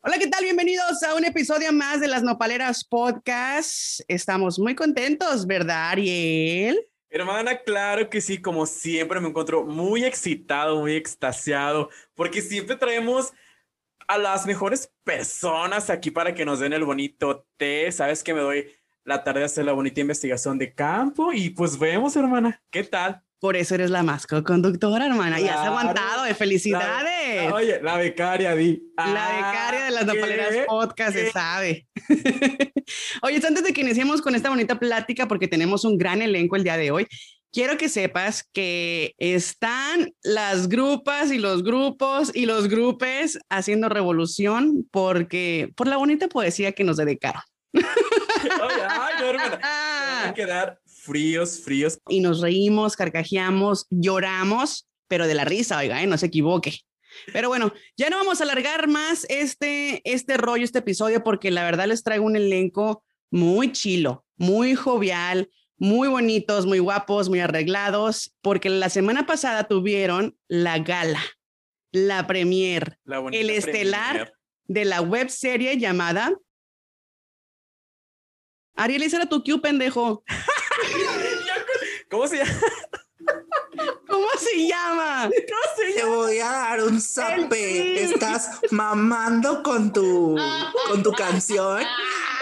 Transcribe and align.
Hola, 0.00 0.18
¿qué 0.18 0.26
tal? 0.28 0.44
Bienvenidos 0.44 1.02
a 1.02 1.14
un 1.14 1.24
episodio 1.24 1.72
más 1.72 2.00
de 2.00 2.08
las 2.08 2.22
Nopaleras 2.22 2.84
Podcast. 2.84 4.00
Estamos 4.08 4.58
muy 4.58 4.74
contentos, 4.74 5.46
¿verdad, 5.46 5.90
Ariel? 5.90 6.78
Hermana, 7.10 7.58
claro 7.62 8.10
que 8.10 8.20
sí, 8.20 8.40
como 8.40 8.66
siempre 8.66 9.20
me 9.20 9.28
encuentro 9.28 9.64
muy 9.64 10.04
excitado, 10.04 10.80
muy 10.80 10.94
extasiado, 10.96 11.90
porque 12.14 12.42
siempre 12.42 12.76
traemos 12.76 13.32
a 14.08 14.18
las 14.18 14.46
mejores 14.46 14.92
personas 15.04 15.90
aquí 15.90 16.10
para 16.10 16.34
que 16.34 16.44
nos 16.44 16.60
den 16.60 16.72
el 16.72 16.84
bonito 16.84 17.46
té. 17.56 17.90
Sabes 17.92 18.22
que 18.22 18.34
me 18.34 18.40
doy 18.40 18.66
la 19.04 19.24
tarde 19.24 19.40
de 19.40 19.46
hacer 19.46 19.64
la 19.64 19.72
bonita 19.72 20.00
investigación 20.00 20.58
de 20.58 20.74
campo 20.74 21.32
y 21.32 21.50
pues 21.50 21.78
vemos, 21.78 22.16
hermana, 22.16 22.62
¿qué 22.70 22.84
tal? 22.84 23.25
Por 23.38 23.56
eso 23.56 23.74
eres 23.74 23.90
la 23.90 24.02
más 24.02 24.26
conductora, 24.26 25.06
hermana. 25.06 25.40
y 25.40 25.48
has 25.48 25.58
aguantado, 25.58 26.24
de 26.24 26.34
felicidades. 26.34 27.52
oye, 27.52 27.80
la 27.82 27.98
becaria, 27.98 28.54
di. 28.54 28.82
La 28.96 29.28
becaria 29.28 29.84
de 29.84 29.90
las 29.90 30.02
ah, 30.02 30.06
Nopaleras 30.06 30.66
Podcast, 30.66 31.12
se 31.12 31.30
sabe. 31.30 31.86
oye, 33.22 33.40
antes 33.46 33.62
de 33.62 33.72
que 33.72 33.82
iniciemos 33.82 34.22
con 34.22 34.34
esta 34.34 34.48
bonita 34.48 34.78
plática, 34.78 35.28
porque 35.28 35.48
tenemos 35.48 35.84
un 35.84 35.98
gran 35.98 36.22
elenco 36.22 36.56
el 36.56 36.64
día 36.64 36.78
de 36.78 36.90
hoy, 36.90 37.06
quiero 37.52 37.76
que 37.76 37.88
sepas 37.88 38.48
que 38.52 39.14
están 39.18 40.12
las 40.22 40.68
grupas 40.68 41.30
y 41.30 41.38
los 41.38 41.62
grupos 41.62 42.30
y 42.34 42.46
los 42.46 42.68
grupes 42.68 43.38
haciendo 43.48 43.88
revolución 43.88 44.86
porque 44.90 45.72
por 45.74 45.86
la 45.86 45.96
bonita 45.96 46.28
poesía 46.28 46.72
que 46.72 46.84
nos 46.84 46.96
dedicaron. 46.96 47.42
Oye, 47.72 48.82
ay, 48.88 49.14
no, 49.20 49.26
hermana. 49.26 49.60
a 50.28 50.34
quedar 50.34 50.80
fríos, 51.06 51.60
fríos. 51.60 51.98
Y 52.08 52.20
nos 52.20 52.40
reímos, 52.40 52.96
carcajeamos, 52.96 53.86
lloramos, 53.90 54.88
pero 55.08 55.26
de 55.26 55.34
la 55.34 55.44
risa, 55.44 55.78
oiga, 55.78 56.02
¿eh? 56.02 56.06
no 56.06 56.18
se 56.18 56.26
equivoque. 56.26 56.80
Pero 57.32 57.48
bueno, 57.48 57.72
ya 57.96 58.10
no 58.10 58.18
vamos 58.18 58.40
a 58.40 58.44
alargar 58.44 58.88
más 58.88 59.24
este, 59.30 60.02
este 60.04 60.36
rollo, 60.36 60.64
este 60.64 60.80
episodio, 60.80 61.22
porque 61.22 61.50
la 61.50 61.64
verdad 61.64 61.86
les 61.86 62.02
traigo 62.02 62.26
un 62.26 62.36
elenco 62.36 63.02
muy 63.30 63.72
chilo, 63.72 64.24
muy 64.36 64.74
jovial, 64.74 65.48
muy 65.78 66.08
bonitos, 66.08 66.66
muy 66.66 66.78
guapos, 66.78 67.28
muy 67.28 67.40
arreglados, 67.40 68.34
porque 68.42 68.68
la 68.68 68.90
semana 68.90 69.26
pasada 69.26 69.64
tuvieron 69.64 70.36
la 70.48 70.78
gala, 70.78 71.22
la 71.90 72.26
premier, 72.26 72.98
el 73.32 73.50
estelar 73.50 74.34
de 74.66 74.84
la 74.84 75.00
web 75.00 75.30
serie 75.30 75.78
llamada 75.78 76.32
Ariel, 78.76 79.02
ese 79.02 79.16
era 79.16 79.26
tu 79.26 79.42
Q, 79.42 79.60
pendejo. 79.60 80.22
¿Cómo 82.10 82.28
se 82.28 82.38
llama? 82.38 82.60
¿Cómo 84.08 84.26
se 84.38 84.66
llama? 84.66 85.30
Te 85.94 86.04
voy 86.04 86.38
a 86.38 86.50
dar 86.50 86.82
un 86.82 87.00
zape. 87.00 88.02
Estás 88.04 88.60
mamando 88.70 89.62
con 89.62 89.92
tu, 89.92 90.36
con 90.88 91.02
tu 91.02 91.12
canción 91.12 91.82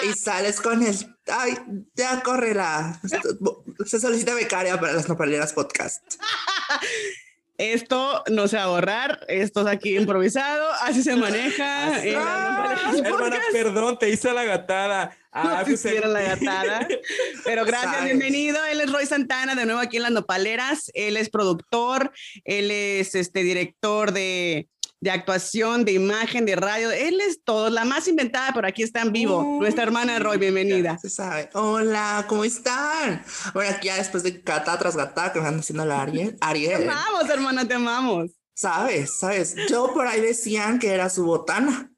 y 0.02 0.12
sales 0.12 0.60
con 0.60 0.82
el. 0.82 1.16
Ay, 1.26 1.56
ya 1.94 2.22
corre 2.22 2.54
la. 2.54 3.00
Se 3.86 4.00
solicita 4.00 4.34
becaria 4.34 4.78
para 4.78 4.92
las 4.92 5.08
nopaleras 5.08 5.52
podcast. 5.52 6.02
Esto 7.56 8.24
no 8.30 8.48
a 8.58 8.62
ahorrar, 8.62 9.24
esto 9.28 9.60
es 9.60 9.66
aquí 9.68 9.96
improvisado, 9.96 10.66
así 10.82 11.04
se 11.04 11.14
maneja. 11.14 12.04
hermana, 12.04 13.40
perdón, 13.52 13.96
te 13.98 14.10
hice 14.10 14.32
la 14.32 14.44
gatada. 14.44 15.16
Ah, 15.30 15.58
no 15.60 15.64
pues, 15.64 15.84
la 15.84 16.20
gatada. 16.20 16.88
Pero 17.44 17.64
gracias, 17.64 18.04
bienvenido. 18.04 18.64
Él 18.64 18.80
es 18.80 18.92
Roy 18.92 19.06
Santana, 19.06 19.54
de 19.54 19.66
nuevo 19.66 19.80
aquí 19.80 19.96
en 19.96 20.04
Las 20.04 20.12
Nopaleras. 20.12 20.90
Él 20.94 21.16
es 21.16 21.28
productor, 21.30 22.12
él 22.44 22.70
es 22.70 23.14
este 23.14 23.42
director 23.42 24.12
de, 24.12 24.68
de 25.04 25.10
actuación, 25.10 25.84
de 25.84 25.92
imagen, 25.92 26.46
de 26.46 26.56
radio. 26.56 26.90
Él 26.90 27.20
es 27.20 27.44
todo, 27.44 27.68
la 27.68 27.84
más 27.84 28.08
inventada, 28.08 28.52
pero 28.54 28.66
aquí 28.66 28.82
está 28.82 29.02
en 29.02 29.12
vivo. 29.12 29.58
Nuestra 29.60 29.82
hermana 29.82 30.18
Roy, 30.18 30.38
bienvenida. 30.38 30.98
Se 30.98 31.10
sabe. 31.10 31.50
Hola, 31.52 32.24
¿cómo 32.26 32.42
están? 32.42 33.22
Bueno, 33.52 33.70
aquí 33.70 33.88
ya 33.88 33.96
después 33.96 34.22
de 34.22 34.30
gata 34.42 34.78
tras 34.78 34.96
gata 34.96 35.30
que 35.30 35.40
me 35.40 35.44
están 35.44 35.60
haciendo 35.60 35.84
la 35.84 36.00
Ariel. 36.00 36.38
Ariel. 36.40 36.78
Te 36.78 36.88
amamos, 36.88 37.28
hermana, 37.28 37.68
te 37.68 37.74
amamos. 37.74 38.30
Sabes, 38.54 39.18
sabes. 39.18 39.54
Yo 39.68 39.92
por 39.92 40.06
ahí 40.06 40.22
decían 40.22 40.78
que 40.78 40.94
era 40.94 41.10
su 41.10 41.26
botana. 41.26 41.90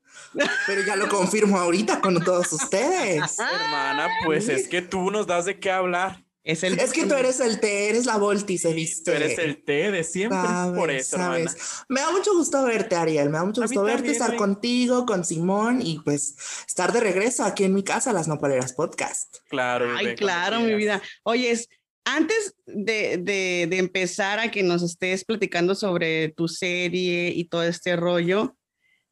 Pero 0.67 0.83
ya 0.83 0.97
lo 0.97 1.09
confirmo 1.09 1.59
ahorita 1.59 2.01
con 2.01 2.21
todos 2.25 2.53
ustedes. 2.53 3.39
Hermana, 3.39 4.09
pues 4.25 4.49
es 4.49 4.67
que 4.67 4.83
tú 4.83 5.13
nos 5.13 5.29
das 5.29 5.45
de 5.45 5.61
qué 5.61 5.71
hablar. 5.71 6.26
Es, 6.47 6.63
el... 6.63 6.79
es 6.79 6.93
que 6.93 7.07
tú 7.07 7.15
eres 7.15 7.41
el 7.41 7.59
té, 7.59 7.89
eres 7.89 8.07
la 8.07 8.19
Volti, 8.19 8.57
se 8.57 8.73
viste. 8.73 9.11
Tú 9.11 9.17
eres 9.17 9.37
el 9.37 9.65
té 9.65 9.91
de 9.91 10.05
siempre, 10.05 10.39
por 10.77 10.93
eso, 10.93 11.17
hermana. 11.17 11.53
Me 11.89 12.01
da 12.01 12.13
mucho 12.13 12.35
gusto 12.35 12.63
verte, 12.63 12.95
Ariel. 12.95 13.31
Me 13.31 13.39
da 13.39 13.45
mucho 13.45 13.63
gusto 13.63 13.83
verte, 13.83 14.13
estar 14.13 14.37
contigo, 14.37 15.07
con 15.07 15.25
Simón 15.25 15.83
y 15.83 15.99
pues 15.99 16.37
estar 16.65 16.93
de 16.93 17.01
regreso 17.01 17.43
aquí 17.43 17.65
en 17.65 17.75
mi 17.75 17.83
casa, 17.83 18.13
Las 18.13 18.29
Nopaleras 18.29 18.75
Podcast. 18.75 19.39
Claro. 19.49 19.93
Ay, 19.97 20.15
claro, 20.15 20.61
mi 20.61 20.73
vida. 20.77 21.03
Oye, 21.25 21.53
antes 22.05 22.55
de, 22.65 23.17
de, 23.17 23.67
de 23.69 23.79
empezar 23.79 24.39
a 24.39 24.49
que 24.49 24.63
nos 24.63 24.85
estés 24.85 25.25
platicando 25.25 25.75
sobre 25.75 26.29
tu 26.29 26.47
serie 26.47 27.33
y 27.35 27.49
todo 27.49 27.65
este 27.65 27.97
rollo, 27.97 28.57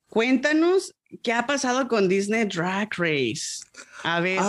cuéntanos 0.07 0.95
¿qué 1.23 1.33
ha 1.33 1.47
pasado 1.47 1.89
con 1.89 2.09
Disney 2.09 2.45
Drag 2.45 2.89
Race? 2.97 3.65
A 4.03 4.21
ver, 4.21 4.41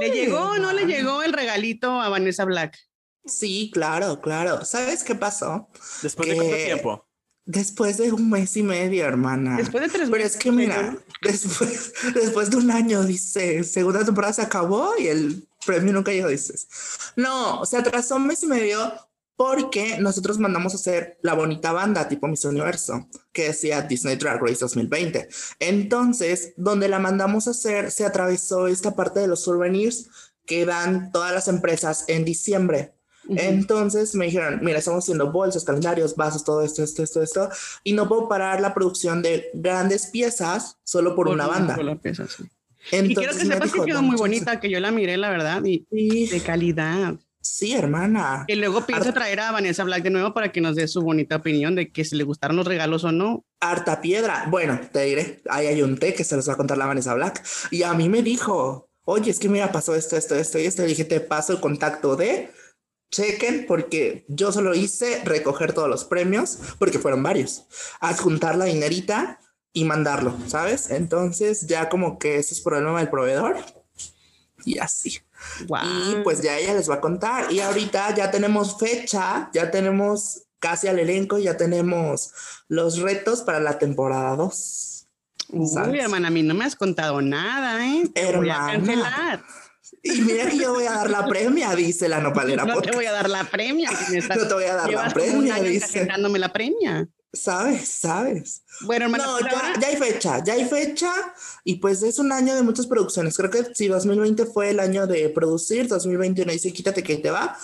¿le 0.00 0.10
llegó 0.10 0.40
o 0.40 0.58
no 0.58 0.72
le 0.72 0.86
llegó 0.86 1.22
el 1.22 1.32
regalito 1.32 2.00
a 2.00 2.08
Vanessa 2.08 2.44
Black? 2.44 2.78
Sí, 3.24 3.70
claro, 3.72 4.20
claro. 4.20 4.64
¿Sabes 4.64 5.02
qué 5.02 5.14
pasó? 5.14 5.68
¿Después 6.02 6.28
de 6.28 6.36
cuánto 6.36 6.56
tiempo? 6.56 7.06
Después 7.46 7.98
de 7.98 8.12
un 8.12 8.30
mes 8.30 8.56
y 8.56 8.62
medio, 8.62 9.04
hermana. 9.04 9.56
Después 9.56 9.82
de 9.82 9.88
tres 9.90 10.08
meses. 10.08 10.10
Pero 10.10 10.24
es 10.24 10.36
que 10.36 10.52
mira, 10.52 10.96
después, 11.22 11.92
después 12.14 12.50
de 12.50 12.56
un 12.56 12.70
año, 12.70 13.02
dice, 13.04 13.64
segunda 13.64 14.04
temporada 14.04 14.32
se 14.32 14.42
acabó 14.42 14.92
y 14.98 15.08
el 15.08 15.46
premio 15.64 15.92
nunca 15.92 16.12
llegó, 16.12 16.28
dices. 16.28 16.68
No, 17.16 17.64
se 17.66 17.76
atrasó 17.76 18.16
un 18.16 18.26
mes 18.26 18.42
y 18.42 18.46
medio 18.46 18.92
porque 19.36 19.98
nosotros 19.98 20.38
mandamos 20.38 20.72
a 20.74 20.76
hacer 20.76 21.18
la 21.22 21.34
bonita 21.34 21.72
banda 21.72 22.08
tipo 22.08 22.28
Miss 22.28 22.44
Universo, 22.44 23.08
que 23.32 23.48
decía 23.48 23.82
Disney 23.82 24.16
Drag 24.16 24.40
Race 24.40 24.58
2020. 24.60 25.28
Entonces, 25.58 26.52
donde 26.56 26.88
la 26.88 26.98
mandamos 26.98 27.48
a 27.48 27.50
hacer, 27.50 27.90
se 27.90 28.04
atravesó 28.04 28.68
esta 28.68 28.94
parte 28.94 29.20
de 29.20 29.26
los 29.26 29.42
souvenirs 29.42 30.08
que 30.46 30.64
dan 30.64 31.10
todas 31.10 31.32
las 31.32 31.48
empresas 31.48 32.04
en 32.08 32.24
diciembre. 32.24 32.92
Entonces 33.26 34.14
me 34.14 34.26
dijeron, 34.26 34.60
mira, 34.62 34.78
estamos 34.78 35.02
haciendo 35.02 35.32
bolsas, 35.32 35.64
calendarios, 35.64 36.14
vasos, 36.14 36.44
todo 36.44 36.60
esto, 36.62 36.82
esto, 36.82 37.02
esto, 37.02 37.22
esto, 37.22 37.48
y 37.82 37.94
no 37.94 38.06
puedo 38.06 38.28
parar 38.28 38.60
la 38.60 38.74
producción 38.74 39.22
de 39.22 39.48
grandes 39.54 40.06
piezas 40.08 40.76
solo 40.84 41.16
por, 41.16 41.28
una 41.28 41.46
banda. 41.46 41.74
Entonces, 42.92 43.10
y 43.10 43.14
quiero 43.14 43.32
que 43.32 43.46
sepas 43.46 43.72
que 43.72 43.80
quedó 43.80 44.02
muy 44.02 44.16
bonita, 44.16 44.60
que 44.60 44.68
yo 44.68 44.78
la 44.78 44.90
miré, 44.90 45.16
la 45.16 45.30
verdad, 45.30 45.62
y 45.64 46.26
de 46.26 46.40
calidad. 46.40 47.14
Sí, 47.44 47.74
hermana. 47.74 48.46
Y 48.48 48.54
luego 48.54 48.86
pienso 48.86 49.12
traer 49.12 49.38
a 49.40 49.52
Vanessa 49.52 49.84
Black 49.84 50.02
de 50.02 50.08
nuevo 50.08 50.32
para 50.32 50.50
que 50.50 50.62
nos 50.62 50.76
dé 50.76 50.88
su 50.88 51.02
bonita 51.02 51.36
opinión 51.36 51.74
de 51.74 51.92
que 51.92 52.02
si 52.02 52.16
le 52.16 52.24
gustaron 52.24 52.56
los 52.56 52.66
regalos 52.66 53.04
o 53.04 53.12
no. 53.12 53.44
Harta 53.60 54.00
piedra. 54.00 54.46
Bueno, 54.48 54.80
te 54.90 55.02
diré, 55.02 55.42
ahí 55.50 55.66
hay 55.66 55.82
un 55.82 55.98
té 55.98 56.14
que 56.14 56.24
se 56.24 56.36
los 56.36 56.48
va 56.48 56.54
a 56.54 56.56
contar 56.56 56.78
la 56.78 56.86
Vanessa 56.86 57.12
Black. 57.12 57.44
Y 57.70 57.82
a 57.82 57.92
mí 57.92 58.08
me 58.08 58.22
dijo, 58.22 58.88
oye, 59.04 59.30
es 59.30 59.38
que 59.38 59.50
mira, 59.50 59.70
pasó 59.70 59.94
esto, 59.94 60.16
esto, 60.16 60.34
esto 60.36 60.58
y 60.58 60.64
esto. 60.64 60.80
Le 60.82 60.88
dije, 60.88 61.04
te 61.04 61.20
paso 61.20 61.52
el 61.52 61.60
contacto 61.60 62.16
de 62.16 62.50
chequen 63.10 63.66
porque 63.68 64.24
yo 64.28 64.50
solo 64.50 64.74
hice 64.74 65.20
recoger 65.26 65.74
todos 65.74 65.90
los 65.90 66.06
premios 66.06 66.58
porque 66.78 66.98
fueron 66.98 67.22
varios. 67.22 67.66
Adjuntar 68.00 68.56
la 68.56 68.64
dinerita 68.64 69.38
y 69.74 69.84
mandarlo, 69.84 70.34
¿sabes? 70.46 70.90
Entonces 70.90 71.66
ya 71.66 71.90
como 71.90 72.18
que 72.18 72.38
ese 72.38 72.54
es 72.54 72.62
problema 72.62 73.00
del 73.00 73.10
proveedor 73.10 73.58
y 74.64 74.78
así. 74.78 75.20
Y 75.68 76.16
pues 76.22 76.42
ya 76.42 76.58
ella 76.58 76.74
les 76.74 76.88
va 76.88 76.96
a 76.96 77.00
contar. 77.00 77.52
Y 77.52 77.60
ahorita 77.60 78.14
ya 78.14 78.30
tenemos 78.30 78.78
fecha, 78.78 79.50
ya 79.52 79.70
tenemos 79.70 80.42
casi 80.58 80.88
al 80.88 80.98
elenco, 80.98 81.38
ya 81.38 81.56
tenemos 81.56 82.32
los 82.68 82.98
retos 83.00 83.42
para 83.42 83.60
la 83.60 83.78
temporada 83.78 84.36
2. 84.36 85.06
Uy, 85.50 85.98
hermana, 85.98 86.28
a 86.28 86.30
mí 86.30 86.42
no 86.42 86.54
me 86.54 86.64
has 86.64 86.74
contado 86.74 87.20
nada, 87.20 87.86
¿eh? 87.86 88.10
hermana. 88.14 89.44
Y 90.02 90.22
mira 90.22 90.48
que 90.48 90.58
yo 90.58 90.72
voy 90.72 90.86
a 90.86 90.92
dar 90.92 91.10
la 91.10 91.26
premia, 91.26 91.74
dice 91.74 92.08
la 92.08 92.20
nopalera. 92.20 92.64
No 92.64 92.80
te 92.80 92.92
voy 92.92 93.06
a 93.06 93.12
dar 93.12 93.28
la 93.28 93.44
premia. 93.44 93.90
no 93.90 94.48
te 94.48 94.54
voy 94.54 94.64
a 94.64 94.74
dar 94.74 94.90
la 94.90 95.10
premia, 95.10 95.56
dice. 95.56 96.06
la 96.06 96.52
premia. 96.52 97.08
Sabes, 97.34 97.88
sabes. 97.88 98.62
Bueno. 98.82 99.08
No, 99.08 99.40
ya, 99.40 99.88
hay 99.88 99.96
fecha, 99.96 100.42
ya 100.42 100.54
hay 100.54 100.64
fecha. 100.64 101.12
Y 101.64 101.76
pues 101.76 102.02
es 102.02 102.18
un 102.18 102.32
año 102.32 102.54
de 102.54 102.62
muchas 102.62 102.86
producciones. 102.86 103.36
Creo 103.36 103.50
que 103.50 103.74
si 103.74 103.88
2020 103.88 104.46
fue 104.46 104.70
el 104.70 104.80
año 104.80 105.06
de 105.06 105.28
producir, 105.28 105.88
2021 105.88 106.52
dice 106.52 106.72
quítate 106.72 107.02
que 107.02 107.16
te 107.16 107.30
va. 107.30 107.56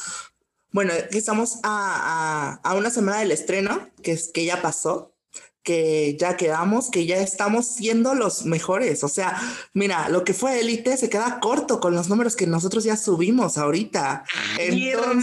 Bueno, 0.72 0.92
estamos 1.10 1.56
a, 1.62 2.60
a, 2.62 2.70
a, 2.70 2.74
una 2.74 2.90
semana 2.90 3.20
del 3.20 3.32
estreno, 3.32 3.88
que, 4.02 4.12
es, 4.12 4.28
que 4.28 4.44
ya 4.44 4.62
pasó. 4.62 5.14
Que 5.62 6.16
ya 6.18 6.36
quedamos, 6.36 6.90
que 6.90 7.06
ya 7.06 7.18
estamos 7.18 7.66
siendo 7.66 8.14
los 8.14 8.44
mejores. 8.44 9.04
O 9.04 9.08
sea, 9.08 9.40
mira, 9.74 10.08
lo 10.08 10.24
que 10.24 10.34
fue 10.34 10.60
élite 10.60 10.96
se 10.96 11.10
queda 11.10 11.38
corto 11.40 11.80
con 11.80 11.94
los 11.94 12.08
números 12.08 12.36
que 12.36 12.46
nosotros 12.46 12.84
ya 12.84 12.96
subimos 12.96 13.58
ahorita. 13.58 14.24
¡Mi 14.70 14.90
hermana! 14.90 15.20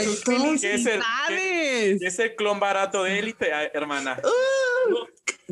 es 0.00 0.24
es 2.02 2.18
el 2.18 2.36
clon 2.36 2.60
barato 2.60 3.04
de 3.04 3.18
élite, 3.18 3.50
hermana? 3.74 4.18
Uh, 4.22 4.71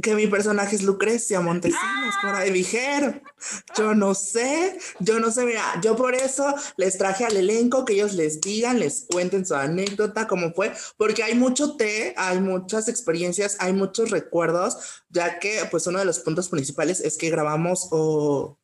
que 0.01 0.15
mi 0.15 0.27
personaje 0.27 0.77
es 0.77 0.83
Lucrecia 0.83 1.41
Montesinos, 1.41 2.15
por 2.23 2.35
ahí 2.35 2.51
dijeron. 2.51 3.23
Yo 3.77 3.95
no 3.95 4.15
sé, 4.15 4.79
yo 4.99 5.21
no 5.21 5.31
sé, 5.31 5.45
mira, 5.45 5.81
yo 5.83 5.97
por 5.97 6.15
eso 6.15 6.55
les 6.77 6.97
traje 6.99 7.25
al 7.25 7.37
elenco 7.37 7.85
que 7.85 7.95
ellos 7.95 8.15
les 8.15 8.41
digan, 8.41 8.79
les 8.79 9.07
cuenten 9.11 9.45
su 9.45 9.55
anécdota, 9.55 10.27
cómo 10.27 10.53
fue, 10.53 10.73
porque 10.97 11.23
hay 11.23 11.35
mucho 11.35 11.77
té, 11.77 12.15
hay 12.17 12.41
muchas 12.41 12.89
experiencias, 12.89 13.57
hay 13.61 13.73
muchos 13.73 14.11
recuerdos, 14.11 15.03
ya 15.09 15.39
que 15.39 15.67
pues 15.71 15.87
uno 15.87 15.99
de 15.99 16.05
los 16.05 16.21
puntos 16.21 16.49
principales 16.49 17.01
es 17.01 17.17
que 17.17 17.31
grabamos 17.31 17.89
o 17.91 18.59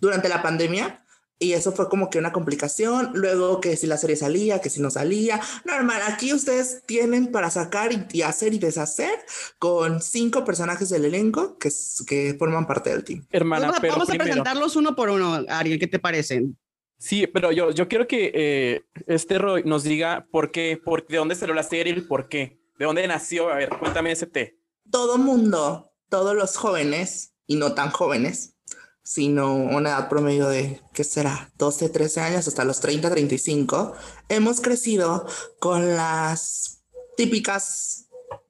durante 0.00 0.28
la 0.28 0.42
pandemia 0.42 1.04
y 1.42 1.54
eso 1.54 1.72
fue 1.72 1.88
como 1.88 2.10
que 2.10 2.18
una 2.18 2.32
complicación. 2.32 3.10
Luego 3.14 3.60
que 3.60 3.76
si 3.76 3.86
la 3.86 3.96
serie 3.96 4.14
salía, 4.14 4.60
que 4.60 4.68
si 4.68 4.80
no 4.80 4.90
salía. 4.90 5.40
Normal, 5.64 6.02
aquí 6.06 6.34
ustedes 6.34 6.82
tienen 6.86 7.32
para 7.32 7.50
sacar 7.50 7.90
y, 8.12 8.22
hacer 8.22 8.52
y 8.52 8.58
deshacer 8.58 9.18
con 9.58 10.02
cinco 10.02 10.44
personajes 10.44 10.90
del 10.90 11.06
elenco 11.06 11.58
que, 11.58 11.70
que 12.06 12.36
forman 12.38 12.66
parte 12.66 12.90
del 12.90 13.04
team. 13.04 13.26
Hermana, 13.30 13.66
vamos, 13.66 13.80
pero 13.80 13.92
vamos 13.94 14.10
a 14.10 14.14
presentarlos 14.14 14.76
uno 14.76 14.94
por 14.94 15.08
uno, 15.08 15.42
Ariel, 15.48 15.78
¿qué 15.78 15.86
te 15.86 15.98
parecen? 15.98 16.58
Sí, 16.98 17.26
pero 17.26 17.50
yo, 17.50 17.70
yo 17.70 17.88
quiero 17.88 18.06
que 18.06 18.30
eh, 18.34 18.84
este 19.06 19.38
Roy 19.38 19.62
nos 19.64 19.82
diga 19.82 20.26
por 20.30 20.52
qué, 20.52 20.78
por, 20.84 21.06
de 21.06 21.16
dónde 21.16 21.34
salió 21.34 21.54
la 21.54 21.62
serie 21.62 21.94
y 21.96 22.02
por 22.02 22.28
qué, 22.28 22.60
de 22.78 22.84
dónde 22.84 23.08
nació. 23.08 23.48
A 23.48 23.54
ver, 23.56 23.70
cuéntame 23.70 24.12
ese 24.12 24.26
té. 24.26 24.60
Todo 24.90 25.16
mundo, 25.16 25.94
todos 26.10 26.36
los 26.36 26.58
jóvenes 26.58 27.32
y 27.46 27.56
no 27.56 27.72
tan 27.72 27.90
jóvenes, 27.90 28.58
sino 29.02 29.54
una 29.54 29.90
edad 29.90 30.08
promedio 30.08 30.48
de, 30.48 30.80
¿qué 30.92 31.04
será? 31.04 31.50
12, 31.58 31.88
13 31.88 32.20
años 32.20 32.48
hasta 32.48 32.64
los 32.64 32.80
30, 32.80 33.10
35, 33.10 33.94
hemos 34.28 34.60
crecido 34.60 35.26
con 35.58 35.96
las 35.96 36.82
típicas 37.16 38.06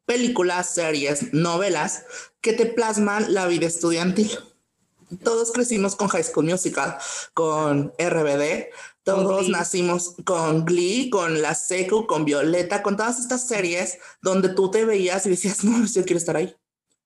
películas, 0.06 0.74
series, 0.74 1.32
novelas 1.32 2.04
que 2.40 2.52
te 2.52 2.66
plasman 2.66 3.32
la 3.32 3.46
vida 3.46 3.66
estudiantil. 3.66 4.30
Todos 5.24 5.50
crecimos 5.50 5.96
con 5.96 6.08
High 6.08 6.24
School 6.24 6.46
Musical, 6.46 6.96
con 7.34 7.92
RBD, 7.98 8.70
todos 9.02 9.48
nacimos 9.48 10.14
con 10.24 10.64
Glee, 10.64 11.10
con 11.10 11.42
La 11.42 11.54
Seco, 11.54 12.06
con 12.06 12.24
Violeta, 12.24 12.82
con 12.82 12.96
todas 12.96 13.18
estas 13.18 13.46
series 13.46 13.98
donde 14.22 14.50
tú 14.50 14.70
te 14.70 14.84
veías 14.84 15.26
y 15.26 15.30
decías, 15.30 15.64
no, 15.64 15.84
yo 15.86 16.04
quiero 16.04 16.18
estar 16.18 16.36
ahí. 16.36 16.54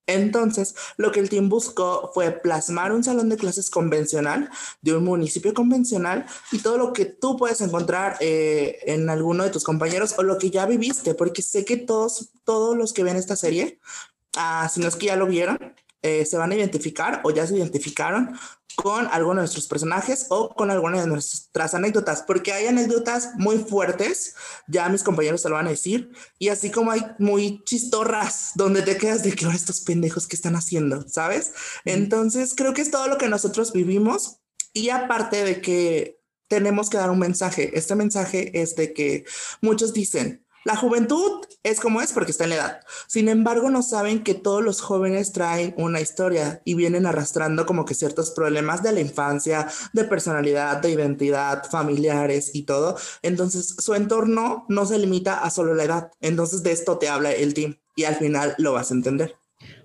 Entonces, 0.07 0.75
lo 0.97 1.13
que 1.13 1.21
el 1.21 1.31
team 1.31 1.49
buscó 1.49 2.11
fue 2.13 2.31
plasmar 2.31 2.93
un 2.93 3.03
salón 3.03 3.29
de 3.31 3.37
clases 3.37 3.71
convencional 3.71 4.51
de 4.83 4.97
un 4.97 5.05
municipio 5.05 5.55
convencional 5.55 6.27
y 6.53 6.59
todo 6.59 6.77
lo 6.77 6.93
que 6.93 7.07
tú 7.07 7.37
puedes 7.37 7.61
encontrar 7.63 8.17
eh, 8.21 8.79
en 8.87 9.09
alguno 9.09 9.45
de 9.45 9.51
tus 9.51 9.65
compañeros 9.65 10.15
o 10.19 10.23
lo 10.23 10.39
que 10.39 10.51
ya 10.51 10.67
viviste, 10.67 11.15
porque 11.15 11.43
sé 11.43 11.65
que 11.65 11.77
todos, 11.77 12.31
todos 12.45 12.77
los 12.77 12.93
que 12.93 13.03
ven 13.03 13.17
esta 13.17 13.37
serie, 13.37 13.79
ah, 14.37 14.69
si 14.73 14.81
no 14.81 14.89
es 14.89 14.97
que 14.97 15.07
ya 15.07 15.17
lo 15.17 15.27
vieron, 15.27 15.59
eh, 16.03 16.27
se 16.27 16.37
van 16.37 16.53
a 16.53 16.55
identificar 16.55 17.23
o 17.25 17.31
ya 17.31 17.47
se 17.47 17.57
identificaron 17.57 18.39
con 18.77 19.07
alguno 19.09 19.37
de 19.37 19.43
nuestros 19.43 19.67
personajes 19.67 20.27
o 20.31 20.55
con 20.55 20.71
alguna 20.71 21.01
de 21.01 21.07
nuestras 21.07 21.75
anécdotas, 21.75 22.23
porque 22.27 22.53
hay 22.53 22.67
anécdotas 22.67 23.31
muy 23.37 23.59
fuertes, 23.59 24.35
ya 24.67 24.89
mis 24.89 25.03
compañeros 25.03 25.43
se 25.43 25.49
lo 25.49 25.55
van 25.55 25.67
a 25.67 25.71
decir, 25.71 26.11
y 26.39 26.49
así 26.49 26.71
como 26.71 26.91
hay 26.91 27.03
muy 27.19 27.63
chistorras, 27.65 28.53
donde 28.55 28.83
te 28.83 28.97
quedas 28.97 29.23
de 29.23 29.33
que 29.33 29.47
estos 29.47 29.81
pendejos 29.81 30.27
que 30.27 30.37
están 30.37 30.57
haciendo, 30.57 31.09
¿sabes? 31.09 31.53
Entonces 31.85 32.55
creo 32.57 32.75
que 32.75 32.83
es 32.83 32.91
todo 32.91 33.09
lo 33.09 33.19
que 33.19 33.29
nosotros 33.29 33.73
vivimos 33.73 34.39
y 34.73 34.91
aparte 34.91 35.45
de 35.45 35.61
que 35.61 36.21
tenemos 36.49 36.91
que 36.91 36.99
dar 36.99 37.11
un 37.11 37.19
mensaje, 37.19 37.77
este 37.79 37.95
mensaje 37.95 38.61
es 38.61 38.77
de 38.77 38.93
que 38.93 39.25
muchos 39.61 39.93
dicen, 39.93 40.44
la 40.65 40.77
juventud 40.77 41.47
es 41.63 41.79
como 41.79 42.01
es 42.01 42.13
porque 42.13 42.31
está 42.31 42.45
en 42.45 42.51
la 42.51 42.57
edad. 42.57 42.81
Sin 43.07 43.29
embargo, 43.29 43.71
no 43.71 43.83
saben 43.83 44.23
que 44.23 44.35
todos 44.35 44.63
los 44.63 44.81
jóvenes 44.81 45.33
traen 45.33 45.75
una 45.77 46.01
historia 46.01 46.63
y 46.65 46.75
vienen 46.75 47.07
arrastrando 47.07 47.67
como 47.67 47.85
que 47.85 47.95
ciertos 47.95 48.31
problemas 48.31 48.83
de 48.83 48.93
la 48.93 49.01
infancia, 49.01 49.69
de 49.93 50.05
personalidad, 50.05 50.79
de 50.79 50.91
identidad, 50.91 51.65
familiares 51.71 52.51
y 52.55 52.63
todo. 52.63 52.97
Entonces, 53.23 53.77
su 53.79 53.95
entorno 53.95 54.65
no 54.69 54.87
se 54.87 54.99
limita 54.99 55.39
a 55.39 55.51
solo 55.51 55.75
la 55.75 55.85
edad. 55.85 56.11
Entonces, 56.21 56.63
de 56.63 56.73
esto 56.73 56.99
te 56.99 57.09
habla 57.09 57.33
el 57.33 57.55
team 57.55 57.77
y 57.95 58.05
al 58.05 58.17
final 58.17 58.55
lo 58.59 58.73
vas 58.73 58.91
a 58.91 58.95
entender. 58.95 59.37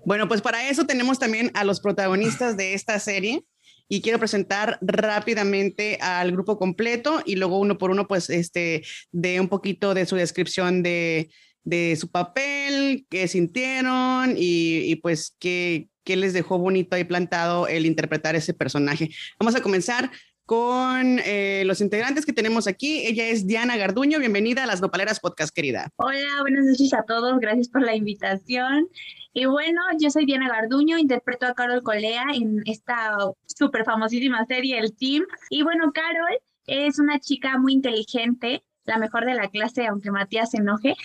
Bueno, 0.04 0.28
pues 0.28 0.42
para 0.42 0.68
eso 0.68 0.86
tenemos 0.86 1.18
también 1.18 1.50
a 1.54 1.64
los 1.64 1.80
protagonistas 1.80 2.56
de 2.56 2.74
esta 2.74 2.98
serie 2.98 3.44
y 3.92 4.02
quiero 4.02 4.20
presentar 4.20 4.78
rápidamente 4.80 5.98
al 6.00 6.30
grupo 6.30 6.56
completo 6.56 7.22
y 7.26 7.34
luego 7.34 7.58
uno 7.58 7.76
por 7.76 7.90
uno, 7.90 8.06
pues, 8.06 8.30
este, 8.30 8.84
de 9.10 9.40
un 9.40 9.48
poquito 9.48 9.94
de 9.94 10.06
su 10.06 10.14
descripción 10.14 10.84
de, 10.84 11.28
de 11.64 11.96
su 11.96 12.08
papel, 12.08 13.04
qué 13.10 13.26
sintieron 13.26 14.36
y, 14.38 14.90
y 14.90 14.94
pues 14.96 15.34
qué, 15.40 15.88
qué 16.04 16.14
les 16.14 16.32
dejó 16.32 16.56
bonito 16.60 16.94
ahí 16.94 17.02
plantado 17.02 17.66
el 17.66 17.84
interpretar 17.84 18.36
ese 18.36 18.54
personaje. 18.54 19.10
Vamos 19.40 19.56
a 19.56 19.60
comenzar 19.60 20.12
con 20.50 21.20
eh, 21.24 21.62
los 21.64 21.80
integrantes 21.80 22.26
que 22.26 22.32
tenemos 22.32 22.66
aquí. 22.66 23.06
Ella 23.06 23.28
es 23.28 23.46
Diana 23.46 23.76
Garduño. 23.76 24.18
Bienvenida 24.18 24.64
a 24.64 24.66
las 24.66 24.80
Nopaleras 24.80 25.20
Podcast, 25.20 25.54
querida. 25.54 25.90
Hola, 25.94 26.40
buenas 26.40 26.64
noches 26.64 26.92
a 26.92 27.04
todos. 27.04 27.38
Gracias 27.38 27.68
por 27.68 27.82
la 27.82 27.94
invitación. 27.94 28.88
Y 29.32 29.44
bueno, 29.44 29.80
yo 30.00 30.10
soy 30.10 30.26
Diana 30.26 30.48
Garduño, 30.48 30.98
interpreto 30.98 31.46
a 31.46 31.54
Carol 31.54 31.84
Colea 31.84 32.24
en 32.34 32.62
esta 32.66 33.16
súper 33.46 33.84
famosísima 33.84 34.44
serie 34.46 34.80
El 34.80 34.92
Team. 34.96 35.22
Y 35.50 35.62
bueno, 35.62 35.92
Carol 35.92 36.36
es 36.66 36.98
una 36.98 37.20
chica 37.20 37.56
muy 37.56 37.74
inteligente, 37.74 38.64
la 38.86 38.98
mejor 38.98 39.26
de 39.26 39.34
la 39.34 39.50
clase, 39.50 39.86
aunque 39.86 40.10
Matías 40.10 40.50
se 40.50 40.56
enoje. 40.56 40.96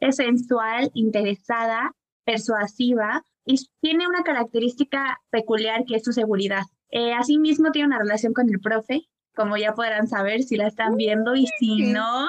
Es 0.00 0.16
sensual, 0.16 0.90
interesada, 0.94 1.94
persuasiva 2.24 3.24
y 3.44 3.64
tiene 3.80 4.08
una 4.08 4.24
característica 4.24 5.20
peculiar 5.30 5.84
que 5.84 5.94
es 5.94 6.02
su 6.02 6.12
seguridad. 6.12 6.64
Eh, 6.90 7.12
asimismo, 7.12 7.70
tiene 7.70 7.88
una 7.88 7.98
relación 7.98 8.32
con 8.32 8.48
el 8.48 8.60
profe, 8.60 9.02
como 9.34 9.56
ya 9.56 9.74
podrán 9.74 10.08
saber 10.08 10.42
si 10.42 10.56
la 10.56 10.66
están 10.66 10.96
viendo 10.96 11.34
y 11.36 11.46
si 11.58 11.92
no, 11.92 12.28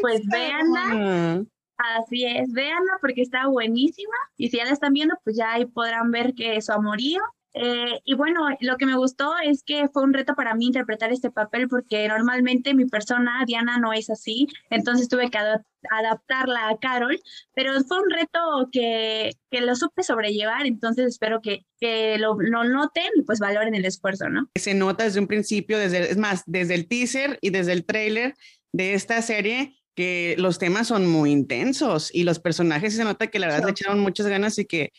pues 0.00 0.22
véanla. 0.26 1.44
Así 1.76 2.24
es, 2.24 2.52
véanla 2.52 2.98
porque 3.00 3.22
está 3.22 3.48
buenísima 3.48 4.14
y 4.36 4.48
si 4.48 4.58
ya 4.58 4.64
la 4.64 4.70
están 4.70 4.92
viendo, 4.92 5.16
pues 5.24 5.36
ya 5.36 5.52
ahí 5.52 5.66
podrán 5.66 6.10
ver 6.12 6.34
que 6.34 6.60
su 6.62 6.72
amorío. 6.72 7.20
Eh, 7.54 8.00
y 8.04 8.14
bueno, 8.14 8.48
lo 8.60 8.76
que 8.76 8.86
me 8.86 8.96
gustó 8.96 9.32
es 9.44 9.62
que 9.62 9.88
fue 9.88 10.02
un 10.02 10.12
reto 10.12 10.34
para 10.34 10.54
mí 10.56 10.66
interpretar 10.66 11.12
este 11.12 11.30
papel 11.30 11.68
porque 11.68 12.08
normalmente 12.08 12.74
mi 12.74 12.84
persona, 12.86 13.44
Diana, 13.46 13.78
no 13.78 13.92
es 13.92 14.10
así, 14.10 14.48
entonces 14.70 15.08
tuve 15.08 15.30
que 15.30 15.38
adaptarla 15.38 16.68
a 16.68 16.78
Carol, 16.78 17.20
pero 17.54 17.72
fue 17.84 18.00
un 18.00 18.10
reto 18.10 18.68
que, 18.72 19.30
que 19.50 19.60
lo 19.60 19.76
supe 19.76 20.02
sobrellevar, 20.02 20.66
entonces 20.66 21.06
espero 21.06 21.40
que, 21.40 21.64
que 21.78 22.18
lo, 22.18 22.36
lo, 22.40 22.64
noten 22.64 23.10
y 23.14 23.22
pues 23.22 23.38
valoren 23.38 23.76
el 23.76 23.84
esfuerzo, 23.84 24.28
¿no? 24.28 24.48
Se 24.56 24.74
nota 24.74 25.04
desde 25.04 25.20
un 25.20 25.28
principio, 25.28 25.78
desde, 25.78 26.10
es 26.10 26.16
más, 26.16 26.42
desde 26.46 26.74
el 26.74 26.88
teaser 26.88 27.38
y 27.40 27.50
desde 27.50 27.72
el 27.72 27.84
trailer 27.84 28.34
de 28.72 28.94
esta 28.94 29.22
serie, 29.22 29.76
que 29.94 30.34
los 30.38 30.58
temas 30.58 30.88
son 30.88 31.06
muy 31.06 31.30
intensos 31.30 32.10
y 32.12 32.24
los 32.24 32.38
personajes 32.40 32.94
se 32.94 33.04
nota 33.04 33.28
que 33.28 33.38
la 33.38 33.46
verdad 33.46 33.64
le 33.64 33.70
echaron 33.70 34.00
muchas 34.00 34.26
ganas 34.26 34.58
y 34.58 34.64
que 34.64 34.92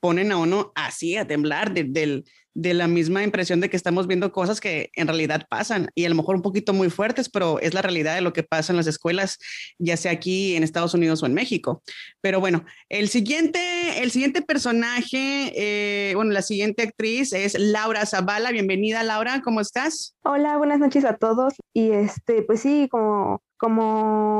ponen 0.00 0.32
a 0.32 0.36
uno 0.36 0.72
así 0.74 1.16
a 1.16 1.26
temblar 1.26 1.72
de, 1.72 2.22
de, 2.54 2.74
la 2.74 2.86
misma 2.86 3.22
impresión 3.22 3.60
de 3.60 3.70
que 3.70 3.76
estamos 3.76 4.06
viendo 4.06 4.30
cosas 4.30 4.60
que 4.60 4.90
en 4.94 5.06
realidad 5.06 5.46
pasan 5.48 5.88
y 5.94 6.04
a 6.04 6.08
lo 6.08 6.14
mejor 6.14 6.36
un 6.36 6.42
poquito 6.42 6.72
muy 6.72 6.90
fuertes, 6.90 7.28
pero 7.28 7.58
es 7.60 7.74
la 7.74 7.82
realidad 7.82 8.14
de 8.14 8.20
lo 8.20 8.32
que 8.32 8.42
pasa 8.42 8.72
en 8.72 8.76
las 8.76 8.86
escuelas, 8.86 9.38
ya 9.78 9.96
sea 9.96 10.12
aquí 10.12 10.54
en 10.54 10.62
Estados 10.62 10.94
Unidos 10.94 11.22
o 11.22 11.26
en 11.26 11.34
México. 11.34 11.82
Pero 12.20 12.40
bueno, 12.40 12.64
el 12.88 13.08
siguiente, 13.08 14.02
el 14.02 14.10
siguiente 14.10 14.42
personaje, 14.42 15.52
eh, 15.56 16.14
bueno, 16.14 16.30
la 16.30 16.42
siguiente 16.42 16.82
actriz 16.82 17.32
es 17.32 17.58
Laura 17.58 18.04
Zavala. 18.06 18.52
Bienvenida, 18.52 19.02
Laura, 19.02 19.40
¿cómo 19.42 19.60
estás? 19.60 20.14
Hola, 20.22 20.58
buenas 20.58 20.78
noches 20.78 21.04
a 21.04 21.16
todos. 21.16 21.54
Y 21.72 21.90
este, 21.90 22.42
pues 22.42 22.60
sí, 22.60 22.88
como 22.90 23.42
como 23.62 24.31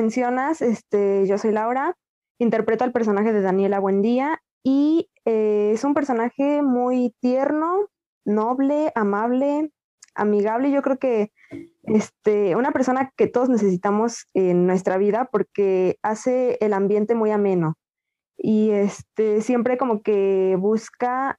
mencionas, 0.00 0.62
este, 0.62 1.26
yo 1.26 1.36
soy 1.36 1.52
Laura, 1.52 1.94
interpreto 2.38 2.84
al 2.84 2.92
personaje 2.92 3.34
de 3.34 3.42
Daniela 3.42 3.80
Buendía 3.80 4.40
y 4.64 5.10
eh, 5.26 5.72
es 5.74 5.84
un 5.84 5.92
personaje 5.92 6.62
muy 6.62 7.14
tierno, 7.20 7.88
noble, 8.24 8.92
amable, 8.94 9.70
amigable. 10.14 10.70
Yo 10.70 10.80
creo 10.80 10.98
que 10.98 11.32
este, 11.82 12.56
una 12.56 12.72
persona 12.72 13.12
que 13.14 13.26
todos 13.26 13.50
necesitamos 13.50 14.26
en 14.32 14.66
nuestra 14.66 14.96
vida 14.96 15.28
porque 15.30 15.98
hace 16.02 16.56
el 16.60 16.72
ambiente 16.72 17.14
muy 17.14 17.30
ameno 17.30 17.74
y 18.38 18.70
este, 18.70 19.42
siempre 19.42 19.76
como 19.76 20.00
que 20.00 20.56
busca 20.58 21.38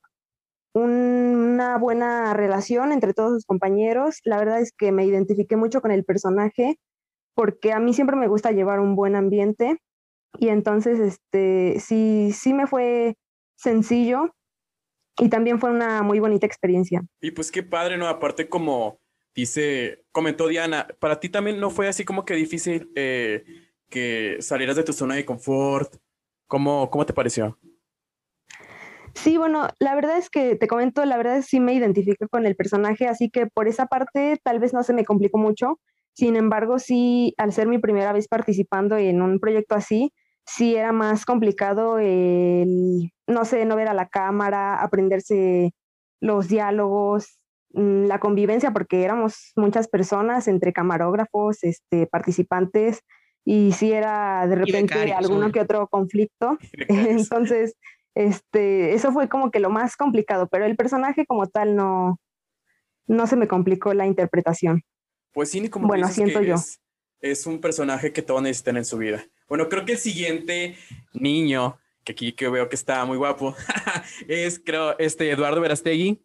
una 0.76 1.80
buena 1.80 2.36
relación 2.36 2.92
entre 2.92 3.16
todos 3.16 3.34
sus 3.34 3.46
compañeros. 3.46 4.20
La 4.24 4.38
verdad 4.38 4.62
es 4.62 4.72
que 4.72 4.92
me 4.92 5.04
identifiqué 5.04 5.56
mucho 5.56 5.82
con 5.82 5.90
el 5.90 6.06
personaje 6.06 6.78
porque 7.34 7.74
a 7.74 7.80
mí 7.80 7.94
siempre 7.94 8.16
me 8.16 8.28
gusta 8.28 8.52
llevar 8.52 8.80
un 8.80 8.96
buen 8.96 9.16
ambiente 9.16 9.78
y 10.38 10.50
entonces 10.50 11.00
este, 11.00 11.80
sí, 11.80 12.32
sí 12.34 12.54
me 12.54 12.68
fue 12.68 13.16
sencillo 13.56 14.34
y 15.18 15.30
también 15.30 15.60
fue 15.60 15.72
una 15.72 16.02
muy 16.02 16.20
bonita 16.20 16.46
experiencia. 16.46 17.04
Y 17.20 17.32
pues 17.32 17.52
qué 17.52 17.64
padre, 17.64 17.98
¿no? 17.98 18.08
Aparte 18.08 18.50
como 18.50 19.00
dice, 19.36 20.04
comentó 20.12 20.48
Diana, 20.48 20.88
para 21.00 21.20
ti 21.20 21.30
también 21.30 21.60
no 21.60 21.70
fue 21.70 21.88
así 21.88 22.06
como 22.06 22.26
que 22.26 22.34
difícil 22.34 22.92
eh, 22.96 23.44
que 23.90 24.38
salieras 24.40 24.76
de 24.76 24.84
tu 24.84 24.94
zona 24.94 25.16
de 25.16 25.26
confort. 25.26 25.96
¿Cómo, 26.48 26.90
cómo 26.90 27.06
te 27.06 27.14
pareció? 27.14 27.58
Sí, 29.14 29.38
bueno, 29.38 29.68
la 29.80 29.96
verdad 29.96 30.18
es 30.18 30.30
que 30.30 30.56
te 30.56 30.68
comento, 30.68 31.04
la 31.06 31.18
verdad 31.18 31.38
es 31.38 31.46
que 31.46 31.50
sí 31.52 31.60
me 31.60 31.74
identifico 31.74 32.28
con 32.30 32.46
el 32.46 32.56
personaje, 32.56 33.08
así 33.08 33.30
que 33.30 33.48
por 33.48 33.68
esa 33.68 33.86
parte 33.86 34.38
tal 34.44 34.60
vez 34.60 34.74
no 34.74 34.84
se 34.84 34.94
me 34.94 35.06
complicó 35.06 35.38
mucho. 35.38 35.80
Sin 36.14 36.36
embargo, 36.36 36.80
sí, 36.80 37.34
al 37.38 37.54
ser 37.54 37.68
mi 37.68 37.80
primera 37.80 38.14
vez 38.14 38.28
participando 38.28 38.98
en 38.98 39.22
un 39.22 39.40
proyecto 39.40 39.76
así, 39.76 40.14
sí 40.46 40.76
era 40.76 40.92
más 40.92 41.26
complicado 41.26 42.00
el, 42.00 43.12
no 43.28 43.46
sé, 43.46 43.66
no 43.66 43.76
ver 43.76 43.88
a 43.88 43.94
la 43.94 44.10
cámara, 44.10 44.82
aprenderse 44.82 45.74
los 46.20 46.48
diálogos, 46.48 47.40
mm, 47.74 48.06
la 48.06 48.20
convivencia, 48.20 48.72
porque 48.72 49.04
éramos 49.04 49.52
muchas 49.56 49.88
personas 49.88 50.48
entre 50.48 50.74
camarógrafos, 50.74 51.64
este, 51.64 52.08
participantes, 52.08 53.02
y 53.44 53.72
sí 53.72 53.92
era 53.92 54.46
de 54.48 54.56
repente 54.56 55.14
alguno 55.14 55.52
que 55.52 55.62
otro 55.62 55.88
conflicto. 55.88 56.58
Entonces, 57.50 57.76
este, 58.14 58.94
eso 58.94 59.12
fue 59.12 59.30
como 59.30 59.52
que 59.52 59.60
lo 59.60 59.70
más 59.70 59.96
complicado, 59.96 60.48
pero 60.48 60.66
el 60.66 60.76
personaje 60.76 61.26
como 61.26 61.48
tal 61.48 61.76
no, 61.76 62.20
no 63.08 63.28
se 63.28 63.36
me 63.36 63.48
complicó 63.48 63.94
la 63.94 64.06
interpretación. 64.06 64.84
Pues 65.34 65.50
sí, 65.50 65.70
como 65.70 65.88
bueno, 65.88 66.08
siento 66.10 66.42
yo. 66.42 66.56
Es, 67.20 67.46
un 67.46 67.62
personaje 67.62 68.12
que 68.12 68.22
todos 68.22 68.42
necesitan 68.42 68.78
en 68.78 68.86
su 68.86 68.98
vida. 68.98 69.26
Bueno, 69.48 69.70
creo 69.70 69.86
que 69.86 69.94
el 69.94 69.98
siguiente 69.98 70.76
niño, 71.14 71.78
que 72.04 72.14
aquí 72.14 72.34
que 72.34 72.50
veo 72.50 72.68
que 72.68 72.76
está 72.76 73.06
muy 73.06 73.18
guapo, 73.18 73.56
es 74.28 74.60
creo 74.64 74.98
este 74.98 75.30
Eduardo 75.30 75.62
Verastegui. 75.62 76.20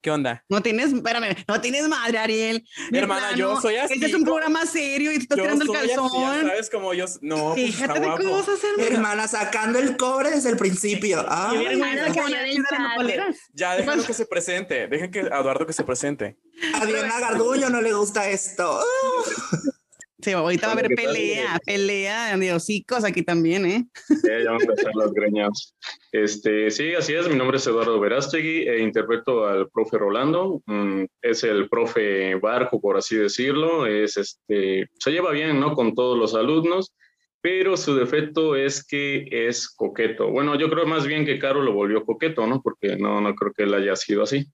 ¿Qué 0.00 0.12
onda? 0.12 0.44
No 0.48 0.62
tienes, 0.62 0.92
espérame, 0.92 1.36
no 1.48 1.60
tienes 1.60 1.88
madre, 1.88 2.18
Ariel. 2.18 2.64
Mi 2.92 2.98
hermana, 2.98 3.34
yo 3.34 3.60
soy 3.60 3.76
así. 3.76 3.94
Este 3.94 4.06
es 4.06 4.14
un 4.14 4.22
programa 4.22 4.64
serio 4.64 5.10
y 5.10 5.16
te 5.16 5.22
estás 5.22 5.38
tirando 5.38 5.64
el 5.64 5.70
calzón. 5.70 6.06
Así, 6.06 6.46
¿Sabes 6.46 6.70
cómo 6.70 6.94
yo? 6.94 7.06
No, 7.20 7.54
pues, 7.54 7.66
Fíjate 7.74 8.00
de 8.00 8.06
cosas, 8.06 8.60
hermana. 8.62 8.94
hermana. 8.94 9.28
sacando 9.28 9.78
el 9.80 9.96
cobre 9.96 10.30
desde 10.30 10.50
el 10.50 10.56
principio. 10.56 11.24
Ah, 11.28 11.52
hermana, 11.54 12.12
que 12.12 13.32
ya, 13.54 13.76
déjalo 13.76 14.04
que 14.04 14.14
se 14.14 14.26
presente. 14.26 14.86
Dejen 14.86 15.10
que 15.10 15.20
Eduardo 15.20 15.66
que 15.66 15.72
se 15.72 15.82
presente. 15.82 16.38
A 16.74 16.86
Diana 16.86 17.18
Garduño 17.18 17.68
no 17.68 17.80
le 17.80 17.92
gusta 17.92 18.28
esto. 18.28 18.80
Sí, 20.20 20.32
ahorita 20.32 20.66
va 20.66 20.72
a 20.72 20.76
haber 20.78 20.88
pelea, 20.96 21.60
pelea 21.64 22.36
de 22.36 22.52
hocicos 22.52 23.04
aquí 23.04 23.22
también, 23.22 23.64
¿eh? 23.66 23.84
Sí, 24.08 24.16
ya 24.26 24.50
van 24.50 24.60
a 24.60 24.64
empezar 24.64 24.92
las 24.96 25.12
greñas. 25.12 25.76
Este, 26.10 26.72
sí, 26.72 26.92
así 26.94 27.14
es. 27.14 27.28
Mi 27.28 27.36
nombre 27.36 27.58
es 27.58 27.66
Eduardo 27.68 28.00
Verástegui 28.00 28.66
e 28.66 28.80
interpreto 28.80 29.46
al 29.46 29.70
profe 29.70 29.96
Rolando. 29.96 30.60
Mm, 30.66 31.04
es 31.22 31.44
el 31.44 31.68
profe 31.68 32.34
barco, 32.34 32.80
por 32.80 32.96
así 32.96 33.14
decirlo. 33.14 33.86
Es 33.86 34.16
este, 34.16 34.88
se 34.98 35.10
lleva 35.12 35.30
bien, 35.30 35.60
¿no? 35.60 35.74
Con 35.74 35.94
todos 35.94 36.18
los 36.18 36.34
alumnos, 36.34 36.92
pero 37.40 37.76
su 37.76 37.94
defecto 37.94 38.56
es 38.56 38.84
que 38.84 39.28
es 39.30 39.68
coqueto. 39.68 40.30
Bueno, 40.30 40.58
yo 40.58 40.68
creo 40.68 40.84
más 40.84 41.06
bien 41.06 41.24
que 41.24 41.38
Caro 41.38 41.62
lo 41.62 41.72
volvió 41.72 42.04
coqueto, 42.04 42.44
¿no? 42.44 42.60
Porque 42.60 42.96
no, 42.96 43.20
no 43.20 43.36
creo 43.36 43.52
que 43.52 43.62
él 43.62 43.74
haya 43.74 43.94
sido 43.94 44.24
así. 44.24 44.46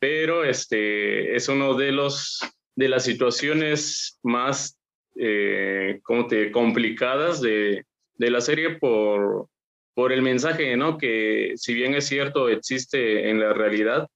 Pero 0.00 0.42
este, 0.42 1.36
es 1.36 1.48
uno 1.48 1.74
de 1.74 1.92
los 1.92 2.40
de 2.74 2.88
las 2.88 3.04
situaciones 3.04 4.18
más 4.22 4.78
eh, 5.16 6.00
te, 6.28 6.52
complicadas 6.52 7.40
de, 7.40 7.84
de, 8.14 8.30
la 8.30 8.40
serie 8.40 8.78
por, 8.78 9.48
por 9.94 10.12
el 10.12 10.22
mensaje, 10.22 10.76
¿no? 10.76 10.98
Que 10.98 11.52
si 11.56 11.74
bien 11.74 11.94
es 11.94 12.06
cierto, 12.06 12.48
existe 12.48 13.30
en 13.30 13.40
la 13.40 13.52
realidad, 13.52 14.08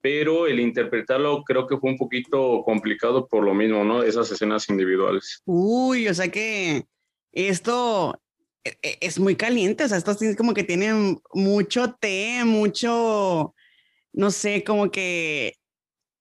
pero 0.00 0.46
el 0.46 0.60
interpretarlo 0.60 1.42
creo 1.42 1.66
que 1.66 1.78
fue 1.78 1.90
un 1.90 1.98
poquito 1.98 2.62
complicado 2.64 3.26
por 3.26 3.44
lo 3.44 3.54
mismo, 3.54 3.84
¿no? 3.84 4.02
Esas 4.02 4.30
escenas 4.30 4.68
individuales. 4.68 5.42
Uy, 5.44 6.08
o 6.08 6.14
sea 6.14 6.30
que 6.30 6.84
esto 7.32 8.20
e, 8.64 8.78
e, 8.82 8.98
es 9.00 9.18
muy 9.18 9.36
caliente, 9.36 9.84
o 9.84 9.88
sea, 9.88 9.98
esto 9.98 10.12
es 10.12 10.36
como 10.36 10.54
que 10.54 10.64
tienen 10.64 11.20
mucho 11.32 11.94
té, 11.94 12.44
mucho, 12.44 13.54
no 14.12 14.30
sé, 14.30 14.64
como 14.64 14.90
que 14.90 15.54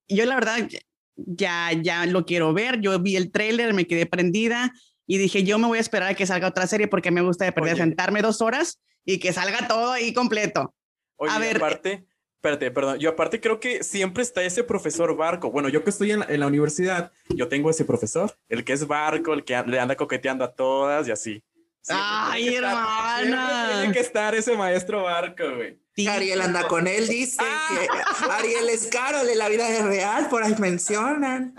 yo 0.07 0.25
la 0.25 0.35
verdad 0.35 0.67
ya, 1.15 1.71
ya 1.73 2.05
lo 2.05 2.25
quiero 2.25 2.53
ver. 2.53 2.79
Yo 2.81 2.99
vi 2.99 3.15
el 3.15 3.31
tráiler, 3.31 3.73
me 3.73 3.87
quedé 3.87 4.05
prendida 4.05 4.73
y 5.07 5.17
dije, 5.17 5.43
yo 5.43 5.57
me 5.59 5.67
voy 5.67 5.77
a 5.77 5.81
esperar 5.81 6.11
a 6.11 6.13
que 6.15 6.25
salga 6.25 6.47
otra 6.47 6.67
serie 6.67 6.87
porque 6.87 7.11
me 7.11 7.21
gusta 7.21 7.45
de 7.45 7.51
perder, 7.51 7.77
sentarme 7.77 8.21
dos 8.21 8.41
horas 8.41 8.81
y 9.03 9.19
que 9.19 9.33
salga 9.33 9.67
todo 9.67 9.91
ahí 9.91 10.13
completo. 10.13 10.73
Oye, 11.17 11.31
a 11.31 11.39
ver, 11.39 11.57
aparte, 11.57 12.05
espérate, 12.35 12.71
perdón, 12.71 12.99
yo 12.99 13.11
aparte 13.11 13.39
creo 13.39 13.59
que 13.59 13.83
siempre 13.83 14.23
está 14.23 14.43
ese 14.43 14.63
profesor 14.63 15.15
Barco. 15.15 15.51
Bueno, 15.51 15.69
yo 15.69 15.83
que 15.83 15.91
estoy 15.91 16.11
en 16.11 16.19
la, 16.19 16.25
en 16.25 16.39
la 16.39 16.47
universidad, 16.47 17.11
yo 17.29 17.47
tengo 17.47 17.69
ese 17.69 17.85
profesor, 17.85 18.35
el 18.49 18.63
que 18.63 18.73
es 18.73 18.87
Barco, 18.87 19.33
el 19.33 19.43
que 19.43 19.61
le 19.67 19.79
anda 19.79 19.95
coqueteando 19.95 20.43
a 20.43 20.53
todas 20.53 21.07
y 21.07 21.11
así. 21.11 21.43
Ay, 21.87 22.55
hermana. 22.55 23.69
tiene 23.79 23.93
que 23.93 23.99
estar 23.99 24.33
ese 24.33 24.57
maestro 24.57 25.03
Barco, 25.03 25.43
güey. 25.55 25.79
Ariel 26.07 26.41
anda 26.41 26.67
con 26.67 26.87
él, 26.87 27.07
dice 27.07 27.37
ah. 27.39 27.69
que 27.69 28.31
Ariel 28.31 28.69
es 28.69 28.87
caro 28.87 29.23
de 29.23 29.35
la 29.35 29.47
vida 29.47 29.65
real, 29.83 30.27
por 30.29 30.43
ahí 30.43 30.55
mencionan. 30.59 31.53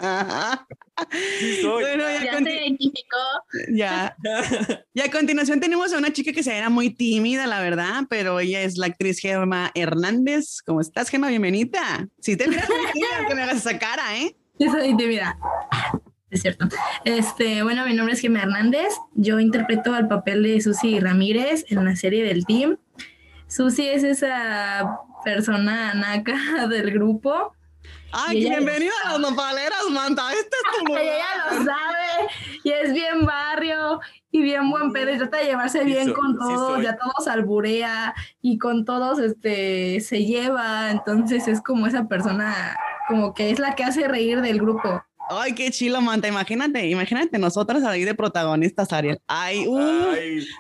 Bueno, 1.63 2.05
ya, 2.25 2.39
se 2.39 2.41
identificó. 2.41 3.17
Ya. 3.69 4.17
Y 4.95 5.01
a 5.01 5.11
continuación 5.11 5.61
tenemos 5.61 5.93
a 5.93 5.99
una 5.99 6.13
chica 6.13 6.33
que 6.33 6.43
se 6.43 6.57
era 6.57 6.71
muy 6.71 6.89
tímida, 6.91 7.47
la 7.47 7.61
verdad, 7.61 8.05
pero 8.09 8.41
ella 8.41 8.63
es 8.63 8.79
la 8.79 8.87
actriz 8.87 9.19
Gemma 9.19 9.71
Hernández. 9.75 10.63
¿Cómo 10.65 10.81
estás, 10.81 11.11
Gemma? 11.11 11.29
Bienvenida. 11.29 12.09
Si 12.21 12.37
te 12.37 12.49
miras 12.49 12.69
muy 12.69 12.93
tímida, 12.93 13.27
que 13.29 13.35
me 13.35 13.43
hagas 13.43 13.59
esa 13.59 13.79
cara, 13.79 14.17
¿eh? 14.17 14.37
Yo 14.59 14.71
soy 14.71 14.97
tímida. 14.97 15.39
Es 16.31 16.43
cierto. 16.43 16.67
Este, 17.05 17.63
bueno, 17.63 17.87
mi 17.87 17.95
nombre 17.95 18.15
es 18.15 18.21
Gemma 18.21 18.41
Hernández. 18.41 18.95
Yo 19.15 19.39
interpreto 19.39 19.95
al 19.95 20.09
papel 20.09 20.43
de 20.43 20.61
Susi 20.61 20.99
Ramírez 20.99 21.67
en 21.69 21.85
la 21.85 21.95
serie 21.95 22.25
del 22.25 22.47
Team. 22.47 22.79
Susi 23.49 23.89
es 23.89 24.03
esa 24.03 24.99
persona 25.25 25.95
naca 25.95 26.67
del 26.69 26.91
grupo. 26.91 27.53
Ay, 28.13 28.41
bienvenida 28.41 28.93
a 29.05 29.13
las 29.13 29.21
nopaleras, 29.21 29.85
Manta. 29.91 30.33
Este 30.33 30.57
es 30.57 30.85
tu 30.85 30.97
Ella 30.97 31.25
lo 31.51 31.57
sabe. 31.59 32.29
Y 32.65 32.71
es 32.71 32.93
bien 32.93 33.25
barrio 33.25 34.01
y 34.31 34.43
bien 34.43 34.71
buen 34.71 34.93
pedo. 34.93 35.13
Y 35.13 35.19
trata 35.19 35.39
de 35.39 35.45
llevarse 35.45 35.85
bien 35.85 36.13
con 36.13 36.37
todos, 36.37 36.83
ya 36.83 36.97
todos 36.97 37.29
alburea 37.29 38.15
y 38.41 38.59
con 38.59 38.85
todos 38.85 39.19
este 39.19 40.01
se 40.01 40.25
lleva, 40.25 40.91
entonces 40.91 41.47
es 41.47 41.61
como 41.61 41.87
esa 41.87 42.09
persona 42.09 42.77
como 43.09 43.35
que 43.35 43.51
es 43.51 43.59
la 43.59 43.75
que 43.75 43.85
hace 43.85 44.09
reír 44.09 44.41
del 44.41 44.61
grupo. 44.61 45.05
Ay, 45.29 45.55
qué 45.55 45.71
chilo, 45.71 46.01
Manta. 46.01 46.29
Imagínate, 46.29 46.87
imagínate 46.87 47.39
nosotras 47.39 47.83
ahí 47.85 48.05
de 48.05 48.15
protagonistas, 48.15 48.93
Ariel. 48.93 49.21
Ay, 49.27 49.67
uh, 49.67 50.15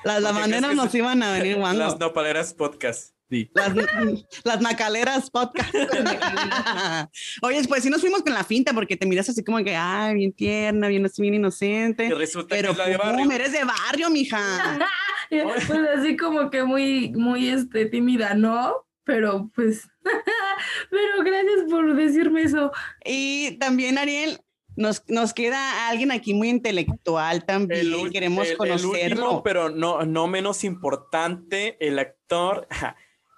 las 0.04 0.22
lavanderas 0.22 0.74
nos 0.74 0.94
iban 0.94 1.22
a 1.22 1.32
venir 1.32 1.56
guango. 1.56 1.78
Las 1.78 1.98
nopaleras 1.98 2.52
podcast. 2.54 3.14
Sí. 3.28 3.50
Las, 3.54 3.72
las 4.44 4.60
macaleras 4.60 5.30
podcast. 5.30 5.74
Oye, 7.42 7.64
pues 7.68 7.82
sí 7.82 7.90
nos 7.90 8.00
fuimos 8.00 8.22
con 8.22 8.32
la 8.32 8.44
finta 8.44 8.72
porque 8.72 8.96
te 8.96 9.06
miras 9.06 9.28
así 9.28 9.42
como 9.42 9.58
que, 9.64 9.74
ay, 9.74 10.14
bien 10.14 10.32
tierna, 10.32 10.88
bien, 10.88 11.10
bien 11.18 11.34
inocente. 11.34 12.08
pero 12.48 12.70
es 12.70 12.76
la 12.76 12.86
de 12.86 12.96
barrio. 12.96 13.30
eres 13.32 13.52
de 13.52 13.64
barrio, 13.64 14.10
mija. 14.10 14.78
pues 15.30 15.70
así 15.96 16.16
como 16.16 16.50
que 16.50 16.62
muy, 16.62 17.10
muy 17.10 17.48
este, 17.48 17.86
tímida, 17.86 18.34
¿no? 18.34 18.86
Pero 19.04 19.50
pues, 19.54 19.88
pero 20.90 21.24
gracias 21.24 21.70
por 21.70 21.94
decirme 21.94 22.42
eso. 22.42 22.72
Y 23.04 23.56
también, 23.58 23.98
Ariel, 23.98 24.40
nos, 24.76 25.02
nos 25.08 25.32
queda 25.32 25.88
alguien 25.88 26.12
aquí 26.12 26.34
muy 26.34 26.48
intelectual 26.48 27.44
también. 27.44 28.10
Queremos 28.10 28.52
conocerlo. 28.52 29.42
pero 29.42 29.70
no, 29.70 30.04
no 30.04 30.26
menos 30.26 30.64
importante, 30.64 31.76
el 31.80 31.98
actor 31.98 32.68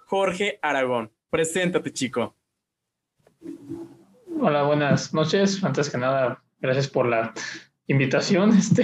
Jorge 0.05 0.59
Aragón. 0.61 1.11
Preséntate, 1.29 1.93
chico. 1.93 2.35
Hola, 4.41 4.63
buenas 4.63 5.13
noches. 5.13 5.63
Antes 5.63 5.89
que 5.89 5.97
nada, 5.97 6.43
gracias 6.59 6.87
por 6.87 7.07
la 7.07 7.33
invitación. 7.87 8.51
Este, 8.57 8.83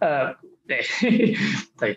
uh, 0.00 0.34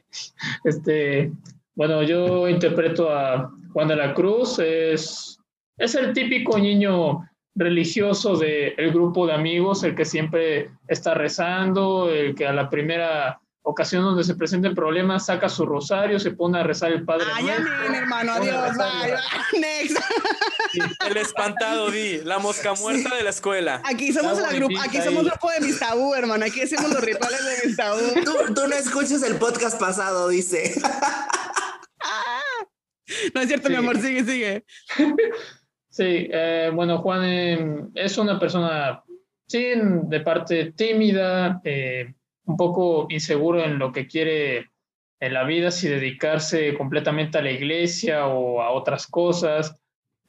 este, 0.64 1.32
bueno, 1.76 2.04
yo 2.04 2.48
interpreto 2.48 3.10
a 3.12 3.52
Juan 3.74 3.88
de 3.88 3.96
la 3.96 4.14
Cruz. 4.14 4.60
Es, 4.60 5.40
es 5.78 5.96
el 5.96 6.14
típico 6.14 6.58
niño 6.58 7.28
religioso 7.56 8.38
del 8.38 8.74
el 8.78 8.92
grupo 8.92 9.28
de 9.28 9.34
amigos, 9.34 9.84
el 9.84 9.96
que 9.96 10.06
siempre 10.06 10.72
está 10.88 11.14
rezando, 11.14 12.10
el 12.10 12.34
que 12.36 12.48
a 12.48 12.54
la 12.54 12.70
primera 12.70 13.40
ocasión 13.64 14.04
donde 14.04 14.24
se 14.24 14.36
presenten 14.36 14.74
problemas, 14.74 15.28
saca 15.28 15.48
su 15.48 15.66
rosario, 15.66 16.20
se 16.20 16.32
pone 16.32 16.60
a 16.60 16.64
rezar 16.64 16.92
el 16.92 17.06
Padre 17.06 17.28
Ay, 17.34 17.50
amén, 17.50 17.94
hermano, 17.96 18.34
adiós, 18.34 18.76
bye, 18.76 19.12
bye, 19.12 19.60
next. 19.60 19.98
El 21.06 21.18
espantado, 21.18 21.92
di, 21.92 22.22
la 22.24 22.40
mosca 22.40 22.74
muerta 22.74 23.14
de 23.16 23.24
la 23.24 23.30
escuela. 23.30 23.82
Aquí 23.86 24.14
somos 24.14 24.40
la 24.40 24.52
grupo, 24.54 24.80
aquí 24.82 24.98
somos 25.02 25.24
ahí. 25.24 25.30
grupo 25.30 25.50
de 25.52 25.60
mis 25.60 25.78
tabú, 25.80 26.16
hermano. 26.16 26.46
Aquí 26.46 26.62
hacemos 26.62 26.90
los 26.92 27.02
rituales 27.04 27.40
de 27.46 27.68
mis 27.68 27.78
tabú. 27.78 28.00
Tú, 28.26 28.54
tú 28.54 28.68
no 28.68 28.76
escuchas 28.76 29.22
el 29.24 29.36
podcast 29.36 29.80
pasado, 29.80 30.30
dice. 30.30 30.74
No 33.36 33.42
es 33.42 33.48
cierto, 33.48 33.68
mi 33.68 33.76
Sí. 33.76 33.80
amor, 33.80 34.02
sigue, 34.02 34.24
sigue. 34.24 34.66
Sí, 35.92 36.30
eh, 36.32 36.72
bueno, 36.74 37.00
Juan 37.00 37.26
eh, 37.26 37.86
es 37.96 38.18
una 38.18 38.40
persona, 38.40 39.04
sí, 39.46 39.74
de 39.76 40.22
parte 40.22 40.72
tímida, 40.72 41.60
eh, 41.66 42.14
un 42.46 42.56
poco 42.56 43.08
inseguro 43.10 43.62
en 43.62 43.78
lo 43.78 43.92
que 43.92 44.08
quiere 44.08 44.72
en 45.20 45.34
la 45.34 45.44
vida, 45.44 45.70
si 45.70 45.90
dedicarse 45.90 46.74
completamente 46.76 47.38
a 47.38 47.42
la 47.42 47.52
iglesia 47.52 48.28
o 48.28 48.62
a 48.62 48.72
otras 48.72 49.06
cosas. 49.06 49.78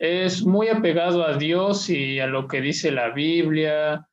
Es 0.01 0.45
muy 0.45 0.67
apegado 0.67 1.25
a 1.25 1.37
Dios 1.37 1.89
y 1.89 2.19
a 2.19 2.27
lo 2.27 2.49
que 2.49 2.61
dice 2.61 2.91
la 2.91 3.11
Biblia 3.11 4.09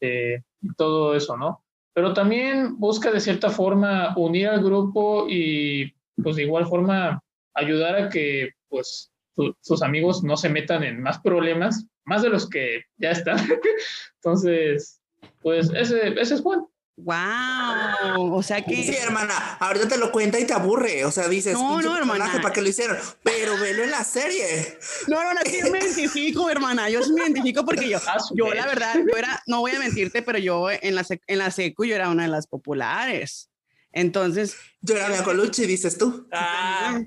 eh, 0.00 0.42
y 0.60 0.74
todo 0.74 1.16
eso, 1.16 1.36
¿no? 1.36 1.64
Pero 1.92 2.14
también 2.14 2.78
busca 2.78 3.10
de 3.10 3.20
cierta 3.20 3.50
forma 3.50 4.16
unir 4.16 4.48
al 4.48 4.62
grupo 4.62 5.26
y 5.28 5.92
pues 6.22 6.36
de 6.36 6.44
igual 6.44 6.66
forma 6.66 7.20
ayudar 7.54 7.96
a 7.96 8.08
que 8.08 8.52
pues 8.68 9.11
su- 9.34 9.56
sus 9.60 9.82
amigos 9.82 10.22
no 10.22 10.36
se 10.36 10.48
metan 10.48 10.82
en 10.84 11.02
más 11.02 11.18
problemas, 11.20 11.86
más 12.04 12.22
de 12.22 12.28
los 12.30 12.48
que 12.48 12.82
ya 12.96 13.10
están. 13.10 13.36
Entonces, 14.16 15.00
pues 15.40 15.70
ese, 15.74 16.08
ese 16.20 16.34
es 16.34 16.40
Juan. 16.40 16.66
Wow. 16.96 18.34
O 18.34 18.42
sea 18.42 18.62
que. 18.62 18.76
Sí, 18.76 18.94
hermana, 18.94 19.34
ahorita 19.58 19.88
te 19.88 19.96
lo 19.98 20.12
cuenta 20.12 20.38
y 20.38 20.46
te 20.46 20.52
aburre. 20.52 21.04
O 21.06 21.10
sea, 21.10 21.26
dices, 21.28 21.54
No, 21.54 21.70
"Pinche 21.70 21.88
no, 21.88 21.96
hermana. 21.96 22.30
¿para 22.42 22.52
qué 22.52 22.60
lo 22.60 22.68
hicieron? 22.68 22.96
Pero 23.22 23.56
velo 23.58 23.82
en 23.82 23.90
la 23.90 24.04
serie. 24.04 24.78
No, 25.08 25.22
no, 25.22 25.32
no, 25.32 25.40
es 25.40 25.50
que 25.50 25.60
yo 25.60 25.70
me 25.72 25.78
identifico, 25.82 26.50
hermana. 26.50 26.90
Yo 26.90 27.00
me 27.14 27.22
identifico 27.22 27.64
porque 27.64 27.88
yo, 27.88 27.96
A 27.96 28.20
su 28.20 28.34
yo 28.36 28.52
la 28.52 28.66
verdad, 28.66 28.94
yo 29.10 29.16
era, 29.16 29.42
no 29.46 29.60
voy 29.60 29.72
a 29.72 29.78
mentirte, 29.78 30.22
pero 30.22 30.38
yo 30.38 30.70
en 30.70 30.94
la, 30.94 31.04
en 31.26 31.38
la 31.38 31.50
secu 31.50 31.84
yo 31.86 31.94
era 31.94 32.08
una 32.10 32.24
de 32.24 32.28
las 32.28 32.46
populares. 32.46 33.48
Entonces, 33.94 34.56
Yo 34.80 34.96
era 34.96 35.08
mi 35.08 35.16
Colucci, 35.22 35.66
dices 35.66 35.98
tú. 35.98 36.26
Ah, 36.32 36.98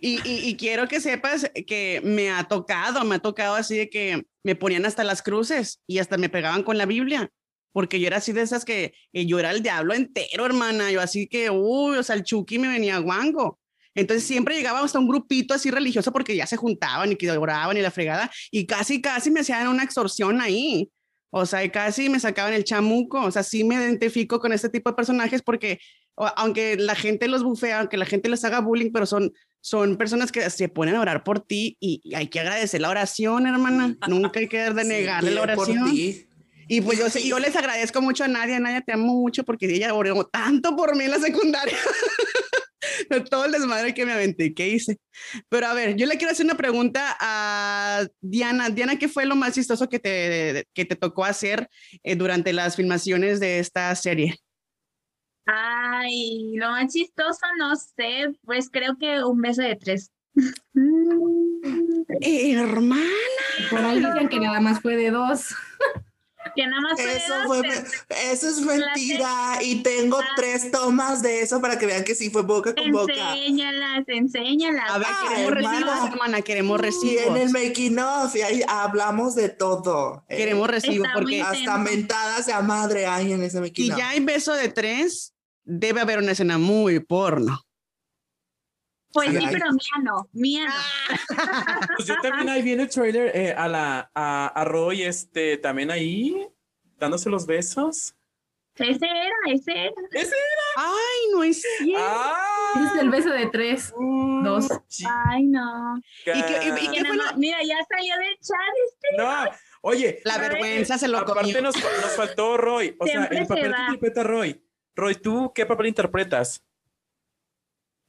y, 0.00 0.56
quiero 0.56 0.88
que 0.88 1.00
sepas 1.00 1.50
que 1.66 2.00
me 2.02 2.30
ha 2.30 2.44
tocado, 2.44 3.04
me 3.04 3.16
ha 3.16 3.18
tocado 3.18 3.54
así 3.54 3.76
de 3.76 3.90
que 3.90 4.24
me 4.42 4.54
ponían 4.54 4.86
hasta 4.86 5.04
las 5.04 5.22
cruces 5.22 5.80
y 5.86 5.98
hasta 5.98 6.16
me 6.16 6.28
pegaban 6.28 6.62
con 6.62 6.78
la 6.78 6.86
Biblia. 6.86 7.30
Porque 7.72 8.00
yo 8.00 8.08
era 8.08 8.16
así 8.16 8.32
de 8.32 8.42
esas 8.42 8.64
que, 8.64 8.94
yo 9.12 9.38
era 9.38 9.52
el 9.52 9.62
diablo 9.62 9.94
entero, 9.94 10.44
hermana. 10.44 10.90
Yo 10.90 11.00
así 11.00 11.28
que, 11.28 11.50
uy, 11.50 11.98
o 11.98 12.02
sea, 12.02 12.16
el 12.16 12.24
Chucky 12.24 12.58
me 12.58 12.68
venía 12.68 12.98
guango. 12.98 13.60
Entonces 13.94 14.26
siempre 14.26 14.54
llegaba 14.54 14.80
hasta 14.80 14.98
un 14.98 15.08
grupito 15.08 15.54
así 15.54 15.70
religioso 15.70 16.12
porque 16.12 16.36
ya 16.36 16.46
se 16.46 16.56
juntaban 16.56 17.12
y 17.12 17.16
que 17.16 17.30
oraban 17.30 17.76
y 17.76 17.80
la 17.80 17.90
fregada 17.90 18.30
y 18.50 18.66
casi, 18.66 19.00
casi 19.00 19.30
me 19.30 19.40
hacían 19.40 19.68
una 19.68 19.84
extorsión 19.84 20.40
ahí. 20.40 20.90
O 21.30 21.46
sea, 21.46 21.68
casi 21.70 22.08
me 22.08 22.20
sacaban 22.20 22.52
el 22.52 22.64
chamuco. 22.64 23.22
O 23.22 23.30
sea, 23.30 23.42
sí 23.42 23.64
me 23.64 23.76
identifico 23.76 24.40
con 24.40 24.52
este 24.52 24.68
tipo 24.68 24.90
de 24.90 24.96
personajes 24.96 25.42
porque 25.42 25.78
aunque 26.36 26.76
la 26.76 26.94
gente 26.94 27.28
los 27.28 27.42
bufea, 27.42 27.80
aunque 27.80 27.96
la 27.96 28.04
gente 28.04 28.28
les 28.28 28.44
haga 28.44 28.60
bullying, 28.60 28.90
pero 28.92 29.06
son, 29.06 29.32
son 29.60 29.96
personas 29.96 30.32
que 30.32 30.48
se 30.50 30.68
ponen 30.68 30.96
a 30.96 31.00
orar 31.00 31.24
por 31.24 31.40
ti 31.40 31.76
y, 31.80 32.02
hay 32.14 32.28
que 32.28 32.40
agradecer 32.40 32.80
la 32.80 32.90
oración, 32.90 33.46
hermana. 33.46 33.96
Nunca 34.08 34.40
hay 34.40 34.48
que 34.48 34.58
dar 34.58 34.74
de 34.74 34.84
negarle 34.84 35.30
Sí, 35.30 35.34
la 35.34 35.54
por 35.54 35.68
oración. 35.68 35.90
ti. 35.90 36.26
Y 36.68 36.82
pues 36.82 36.98
yo, 36.98 37.20
yo 37.20 37.38
les 37.40 37.56
agradezco 37.56 38.00
mucho 38.00 38.22
a 38.22 38.28
Nadia, 38.28 38.60
Nadia, 38.60 38.80
te 38.80 38.92
amo 38.92 39.14
mucho 39.14 39.42
porque 39.44 39.66
ella 39.66 39.92
oró 39.92 40.24
tanto 40.26 40.76
por 40.76 40.96
mí 40.96 41.04
en 41.04 41.10
la 41.10 41.18
secundaria. 41.18 41.76
De 43.10 43.20
todo 43.20 43.44
el 43.44 43.52
desmadre 43.52 43.94
que 43.94 44.06
me 44.06 44.12
aventé, 44.12 44.54
¿qué 44.54 44.68
hice? 44.68 44.98
Pero 45.48 45.66
a 45.66 45.74
ver, 45.74 45.96
yo 45.96 46.06
le 46.06 46.16
quiero 46.16 46.32
hacer 46.32 46.46
una 46.46 46.56
pregunta 46.56 47.16
a 47.20 48.06
Diana. 48.20 48.70
Diana, 48.70 48.98
¿qué 48.98 49.08
fue 49.08 49.26
lo 49.26 49.36
más 49.36 49.54
chistoso 49.54 49.88
que 49.88 49.98
te, 49.98 50.66
que 50.72 50.84
te 50.84 50.96
tocó 50.96 51.24
hacer 51.24 51.68
eh, 52.02 52.16
durante 52.16 52.52
las 52.52 52.76
filmaciones 52.76 53.40
de 53.40 53.58
esta 53.58 53.94
serie? 53.94 54.36
Ay, 55.46 56.54
lo 56.56 56.70
más 56.70 56.92
chistoso, 56.92 57.40
no 57.58 57.74
sé, 57.74 58.32
pues 58.44 58.70
creo 58.70 58.96
que 58.98 59.22
un 59.24 59.40
beso 59.40 59.62
de 59.62 59.76
tres. 59.76 60.10
Hermana. 62.22 63.02
Por 63.68 63.80
ahí 63.80 63.98
dicen 63.98 64.28
que 64.28 64.40
nada 64.40 64.60
más 64.60 64.80
fue 64.80 64.96
de 64.96 65.10
dos. 65.10 65.54
Que 66.60 66.66
nada 66.66 66.82
más 66.82 66.92
fue 67.00 67.06
de 67.06 67.16
Eso, 67.16 67.34
fue, 67.46 67.60
eso 68.32 68.48
es 68.50 68.60
mentira. 68.60 69.58
Y 69.62 69.82
tengo 69.82 70.18
Ah. 70.20 70.26
tres 70.36 70.70
tomas 70.70 71.22
de 71.22 71.40
eso 71.40 71.58
para 71.62 71.78
que 71.78 71.86
vean 71.86 72.04
que 72.04 72.14
sí 72.14 72.28
fue 72.28 72.42
boca 72.42 72.74
con 72.74 72.90
boca. 72.92 73.12
enséñalas, 73.14 74.04
enséñalas. 74.08 74.90
A 74.90 74.98
ver, 74.98 75.06
Ay, 75.10 75.28
queremos 75.28 75.52
hermana. 75.52 75.78
recibos, 75.78 76.10
hermana, 76.12 76.42
queremos 76.42 76.78
Y 76.78 76.82
recibos. 76.82 77.26
en 77.28 77.36
el 77.38 77.50
making 77.50 77.98
of, 77.98 78.36
y 78.36 78.42
ahí 78.42 78.62
hablamos 78.68 79.34
de 79.34 79.48
todo. 79.48 80.22
Eh, 80.28 80.36
Queremos 80.36 80.68
recibos 80.68 81.06
Está 81.06 81.12
porque 81.18 81.40
hasta 81.40 81.78
mentadas 81.78 82.44
de 82.44 82.52
a 82.52 82.60
madre 82.60 83.06
hay 83.06 83.32
en 83.32 83.42
ese 83.42 83.58
making 83.60 83.86
si 83.86 83.92
of. 83.92 83.98
ya 83.98 84.10
hay 84.10 84.20
beso 84.20 84.52
de 84.52 84.68
tres, 84.68 85.32
debe 85.64 86.02
haber 86.02 86.18
una 86.18 86.32
escena 86.32 86.58
muy 86.58 87.00
porno. 87.00 87.58
Pues 89.12 89.30
sí, 89.30 89.38
pero 89.50 89.72
mía 89.72 90.02
no, 90.04 90.28
mía 90.32 90.66
no. 90.68 91.36
pues 91.96 92.06
yo 92.06 92.14
también 92.22 92.48
ahí 92.48 92.62
vi 92.62 92.72
en 92.74 92.80
el 92.80 92.88
trailer 92.88 93.32
eh, 93.34 93.52
a 93.52 93.66
la 93.66 94.08
a, 94.14 94.46
a 94.46 94.64
Roy, 94.64 95.02
este, 95.02 95.56
también 95.56 95.90
ahí 95.90 96.46
dándose 97.00 97.28
los 97.30 97.46
besos. 97.46 98.14
Ese 98.76 99.04
era, 99.04 99.34
ese 99.52 99.72
era. 99.72 99.92
Ese. 100.12 100.34
Ay, 100.76 101.32
no 101.32 101.42
es 101.42 101.60
cierto. 101.60 102.02
Ah, 102.06 102.92
Es 102.94 103.00
el 103.02 103.10
beso 103.10 103.30
de 103.30 103.46
tres. 103.46 103.92
Dos. 104.44 104.68
Ay, 105.28 105.44
no. 105.44 105.98
¿Y 105.98 106.22
qué- 106.24 106.60
y- 106.62 106.84
y 106.84 106.88
Que 106.88 106.92
qué 106.94 107.02
nada 107.02 107.14
fue 107.14 107.32
lo- 107.32 107.36
Mira, 107.38 107.58
ya 107.62 107.76
salió 107.88 108.14
del 108.16 108.38
chat. 108.38 108.74
este. 108.88 109.08
No, 109.18 109.50
oye, 109.82 110.20
La 110.24 110.38
vergüenza 110.38 110.96
se 110.98 111.08
lo 111.08 111.18
aparte 111.18 111.40
comió. 111.52 111.62
nos, 111.62 111.74
nos 111.74 112.16
faltó 112.16 112.56
Roy. 112.56 112.96
O 113.00 113.06
Siempre 113.06 113.28
sea, 113.30 113.38
el 113.40 113.44
se 113.46 113.48
papel 113.48 113.62
que 113.74 113.80
interpreta 113.92 114.22
Roy. 114.22 114.64
Roy, 114.94 115.14
¿tú 115.16 115.52
qué 115.54 115.66
papel 115.66 115.86
interpretas? 115.86 116.62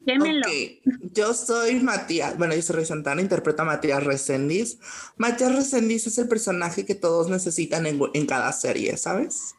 Démelo. 0.04 0.46
Ok, 0.48 0.54
yo 1.14 1.34
soy 1.34 1.76
Matías, 1.80 2.38
bueno, 2.38 2.56
yo 2.56 2.62
soy 2.62 2.86
Santana, 2.86 3.22
interpreto 3.22 3.62
a 3.62 3.66
Matías 3.66 4.04
Resendiz. 4.04 4.80
Matías 5.18 5.56
Resendiz 5.56 6.08
es 6.08 6.18
el 6.18 6.28
personaje 6.28 6.86
que 6.86 6.96
todos 6.96 7.30
necesitan 7.30 7.86
en, 7.86 8.00
en 8.14 8.26
cada 8.26 8.52
serie, 8.52 8.98
¿sabes? 8.98 9.54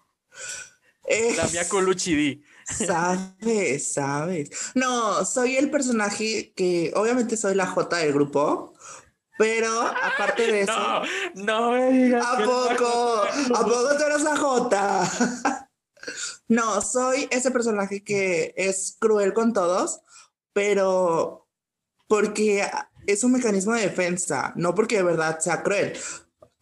Es- 1.05 1.37
La 1.37 1.47
mía 1.49 1.69
Colucci. 1.69 2.43
Sabes, 2.65 3.93
sabes. 3.93 4.51
No, 4.75 5.25
soy 5.25 5.57
el 5.57 5.71
personaje 5.71 6.53
que 6.55 6.93
obviamente 6.95 7.37
soy 7.37 7.55
la 7.55 7.67
J 7.67 7.97
del 7.99 8.13
grupo, 8.13 8.75
pero 9.39 9.81
aparte 9.81 10.47
de 10.51 10.61
eso, 10.63 10.73
No, 11.35 11.45
no 11.45 11.71
me 11.73 11.93
digas. 11.93 12.25
¿a 12.27 12.37
poco? 12.39 13.23
¿A 13.55 13.65
poco 13.65 13.97
tú 13.97 14.05
eres 14.05 14.23
la 14.23 14.37
J? 14.37 15.69
No, 16.49 16.83
soy 16.83 17.29
ese 17.31 17.53
personaje 17.53 18.03
que 18.03 18.53
es 18.57 18.97
cruel 18.99 19.33
con 19.33 19.53
todos, 19.53 20.01
pero 20.53 21.49
porque 22.09 22.65
es 23.07 23.25
un 23.25 23.33
mecanismo 23.33 23.73
de 23.75 23.83
defensa, 23.83 24.53
no 24.57 24.75
porque 24.75 24.97
de 24.97 25.03
verdad 25.03 25.39
sea 25.41 25.63
cruel. 25.63 25.93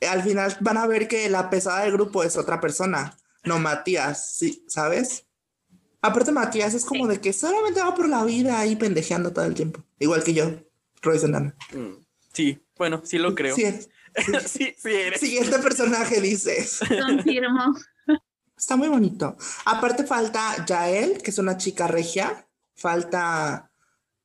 Al 0.09 0.22
final 0.22 0.57
van 0.61 0.79
a 0.79 0.87
ver 0.87 1.09
que 1.09 1.29
la 1.29 1.50
pesada 1.50 1.83
del 1.83 1.92
grupo 1.92 2.22
es 2.22 2.37
otra 2.37 2.61
persona, 2.61 3.16
no 3.44 3.59
Matías, 3.59 4.37
¿sí? 4.37 4.64
¿sabes? 4.68 5.26
Aparte 6.03 6.33
Matías 6.33 6.72
es 6.74 6.85
como 6.87 7.07
de 7.07 7.20
que 7.20 7.33
solamente 7.33 7.81
va 7.83 7.94
por 7.94 8.09
la 8.09 8.24
vida 8.24 8.59
ahí 8.59 8.76
pendejeando 8.76 9.33
todo 9.33 9.44
el 9.44 9.55
tiempo, 9.55 9.83
igual 9.98 10.24
que 10.24 10.33
yo, 10.35 10.50
Roy 11.03 11.18
Santana. 11.18 11.55
Mm, 11.72 12.03
Sí, 12.33 12.64
bueno, 12.79 13.03
sí 13.05 13.18
lo 13.18 13.35
creo. 13.35 13.57
Sí, 13.57 13.64
es- 13.64 13.88
sí, 14.46 14.74
sí 14.79 14.88
eres. 14.94 15.20
Siguiente 15.20 15.59
personaje 15.59 16.20
dices. 16.20 16.79
Confirmo. 16.88 17.74
Está 18.57 18.76
muy 18.76 18.88
bonito. 18.88 19.37
Aparte 19.64 20.05
falta 20.05 20.64
Yael, 20.64 21.20
que 21.22 21.31
es 21.31 21.38
una 21.38 21.57
chica 21.57 21.87
regia. 21.88 22.46
Falta 22.76 23.69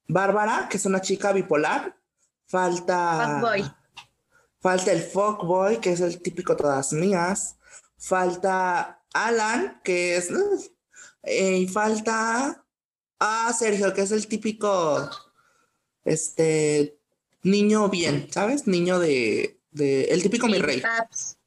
Bárbara, 0.07 0.67
que 0.69 0.77
es 0.77 0.85
una 0.85 1.01
chica 1.01 1.33
bipolar. 1.33 1.95
Falta... 2.45 3.39
Fuckboy. 3.39 3.71
Falta 4.59 4.91
el 4.91 5.01
fuckboy, 5.01 5.79
que 5.79 5.91
es 5.91 6.01
el 6.01 6.21
típico 6.21 6.55
todas 6.55 6.93
mías. 6.93 7.57
Falta 7.97 9.01
Alan, 9.13 9.81
que 9.83 10.17
es... 10.17 10.29
eh, 11.23 11.57
y 11.57 11.67
falta... 11.67 12.63
Ah, 13.19 13.53
Sergio, 13.57 13.93
que 13.93 14.01
es 14.01 14.11
el 14.11 14.27
típico... 14.27 15.09
Este... 16.03 16.97
Niño 17.43 17.89
bien, 17.89 18.27
¿sabes? 18.31 18.67
Niño 18.67 18.99
de... 18.99 19.59
de 19.71 20.05
el 20.05 20.23
típico 20.23 20.47
mi 20.47 20.57
Y 20.57 20.61
rey. 20.61 20.81
Paps. 20.81 21.37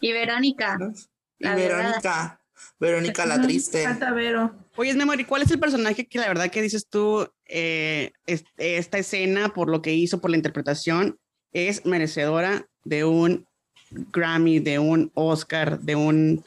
Y 0.00 0.12
Verónica. 0.12 0.76
¿no? 0.76 0.92
Y 1.38 1.44
La 1.44 1.54
verdad. 1.54 1.78
Verónica. 1.78 2.40
Verónica 2.78 3.26
la 3.26 3.40
triste. 3.40 3.84
Falta 3.84 4.12
Vero. 4.12 4.54
Oye, 4.76 4.94
Memory, 4.94 5.24
¿cuál 5.24 5.42
es 5.42 5.50
el 5.50 5.58
personaje 5.58 6.06
que 6.06 6.18
la 6.18 6.28
verdad 6.28 6.50
que 6.50 6.60
dices 6.60 6.86
tú, 6.88 7.26
eh, 7.46 8.12
es- 8.26 8.44
esta 8.58 8.98
escena, 8.98 9.54
por 9.54 9.70
lo 9.70 9.80
que 9.80 9.94
hizo, 9.94 10.20
por 10.20 10.30
la 10.30 10.36
interpretación, 10.36 11.18
es 11.52 11.86
merecedora 11.86 12.68
de 12.84 13.04
un 13.04 13.46
Grammy, 13.90 14.58
de 14.58 14.78
un 14.78 15.10
Oscar, 15.14 15.80
de 15.80 15.96
un 15.96 16.44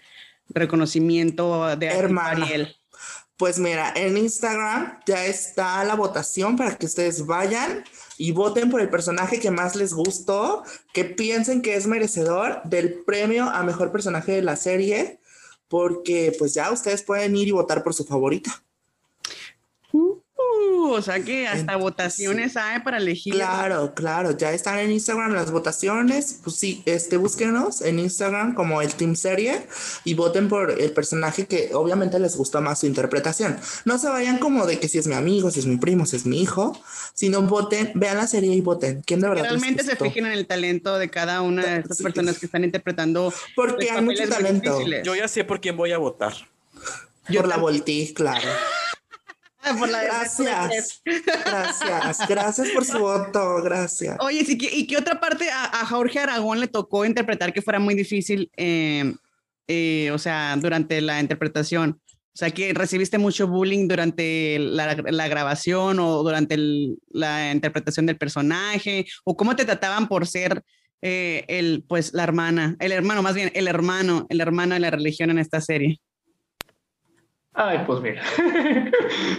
reconocimiento 0.49 1.75
de 1.75 1.87
Hermana. 1.87 2.45
Ariel? 2.45 2.75
Pues 3.37 3.57
mira, 3.57 3.93
en 3.95 4.17
Instagram 4.17 4.99
ya 5.05 5.25
está 5.25 5.81
la 5.85 5.95
votación 5.95 6.57
para 6.57 6.77
que 6.77 6.85
ustedes 6.85 7.25
vayan 7.25 7.85
y 8.17 8.33
voten 8.33 8.69
por 8.69 8.81
el 8.81 8.89
personaje 8.89 9.39
que 9.39 9.49
más 9.49 9.77
les 9.77 9.93
gustó, 9.93 10.63
que 10.93 11.05
piensen 11.05 11.61
que 11.61 11.75
es 11.75 11.87
merecedor 11.87 12.61
del 12.65 13.01
premio 13.05 13.45
a 13.45 13.63
mejor 13.63 13.93
personaje 13.93 14.33
de 14.33 14.41
la 14.41 14.57
serie, 14.57 15.18
porque 15.69 16.35
pues 16.37 16.53
ya 16.53 16.71
ustedes 16.71 17.03
pueden 17.03 17.37
ir 17.37 17.47
y 17.47 17.51
votar 17.51 17.83
por 17.83 17.93
su 17.93 18.03
favorita. 18.03 18.63
Uh, 20.49 20.91
o 20.91 21.01
sea 21.01 21.19
que 21.19 21.47
hasta 21.47 21.75
votaciones 21.75 22.57
hay 22.57 22.79
para 22.79 22.97
elegir. 22.97 23.33
Claro, 23.33 23.93
claro, 23.93 24.37
ya 24.37 24.51
están 24.51 24.79
en 24.79 24.91
Instagram 24.91 25.33
las 25.33 25.51
votaciones. 25.51 26.39
Pues 26.43 26.55
sí, 26.55 26.81
este, 26.85 27.17
búsquenos 27.17 27.81
en 27.81 27.99
Instagram 27.99 28.53
como 28.55 28.81
el 28.81 28.93
Team 28.93 29.15
Serie 29.15 29.61
y 30.03 30.13
voten 30.13 30.49
por 30.49 30.71
el 30.71 30.91
personaje 30.91 31.47
que 31.47 31.71
obviamente 31.73 32.19
les 32.19 32.35
gustó 32.35 32.61
más 32.61 32.79
su 32.79 32.87
interpretación. 32.87 33.57
No 33.85 33.97
se 33.97 34.09
vayan 34.09 34.37
como 34.37 34.65
de 34.65 34.79
que 34.79 34.87
si 34.87 34.97
es 34.97 35.07
mi 35.07 35.15
amigo, 35.15 35.51
si 35.51 35.59
es 35.59 35.65
mi 35.65 35.77
primo, 35.77 36.05
si 36.05 36.15
es 36.15 36.25
mi 36.25 36.41
hijo, 36.41 36.79
sino 37.13 37.41
voten, 37.41 37.91
vean 37.95 38.17
la 38.17 38.27
serie 38.27 38.53
y 38.53 38.61
voten. 38.61 39.01
¿Quién 39.05 39.21
de 39.21 39.29
verdad? 39.29 39.43
Realmente 39.43 39.83
se 39.83 39.95
fijen 39.95 40.25
en 40.25 40.31
el 40.31 40.47
talento 40.47 40.97
de 40.97 41.09
cada 41.09 41.41
una 41.41 41.65
de 41.65 41.79
estas 41.79 42.01
personas 42.01 42.39
que 42.39 42.45
están 42.45 42.63
interpretando. 42.63 43.33
Porque 43.55 43.91
hay 43.91 44.01
mucho 44.01 44.27
talento. 44.27 44.79
Yo 45.03 45.15
ya 45.15 45.27
sé 45.27 45.43
por 45.43 45.61
quién 45.61 45.77
voy 45.77 45.91
a 45.91 45.97
votar. 45.97 46.33
Por 47.33 47.47
la 47.47 47.57
Volti, 47.57 48.13
claro. 48.13 48.49
Ah, 49.61 49.75
gracias. 49.75 51.01
Gracias. 51.05 52.27
Gracias 52.27 52.69
por 52.69 52.85
su 52.85 52.99
voto. 52.99 53.61
Gracias. 53.61 54.17
Oye, 54.19 54.45
¿y 54.47 54.87
qué 54.87 54.97
otra 54.97 55.19
parte 55.19 55.49
a, 55.51 55.85
Jorge 55.85 56.19
Aragón 56.19 56.59
le 56.59 56.67
tocó 56.67 57.05
interpretar 57.05 57.53
que 57.53 57.61
fuera 57.61 57.79
muy 57.79 57.95
difícil? 57.95 58.49
Eh, 58.55 59.13
eh, 59.67 60.09
o 60.11 60.17
sea, 60.17 60.55
durante 60.57 61.01
la 61.01 61.19
interpretación. 61.19 62.01
O 62.33 62.37
sea, 62.39 62.51
que 62.51 62.73
recibiste 62.73 63.17
mucho 63.17 63.47
bullying 63.47 63.87
durante 63.87 64.57
la, 64.59 65.27
grabación 65.27 65.99
o 65.99 66.23
durante 66.23 66.57
la 67.09 67.51
interpretación 67.51 68.05
del 68.05 68.17
personaje, 68.17 69.05
o 69.25 69.35
cómo 69.35 69.55
te 69.55 69.65
trataban 69.65 70.07
por 70.07 70.25
ser 70.25 70.63
eh, 71.01 71.43
el, 71.49 71.83
pues, 71.87 72.13
la 72.13 72.23
hermana, 72.23 72.77
el 72.79 72.93
hermano, 72.93 73.21
más 73.21 73.35
bien, 73.35 73.51
el 73.53 73.67
hermano, 73.67 74.25
el 74.29 74.41
hermano 74.41 74.75
de 74.75 74.79
la 74.79 74.91
religión 74.91 75.29
en 75.31 75.39
esta 75.39 75.59
serie. 75.59 75.99
Ay, 77.53 77.79
pues 77.85 77.99
mira. 78.01 78.23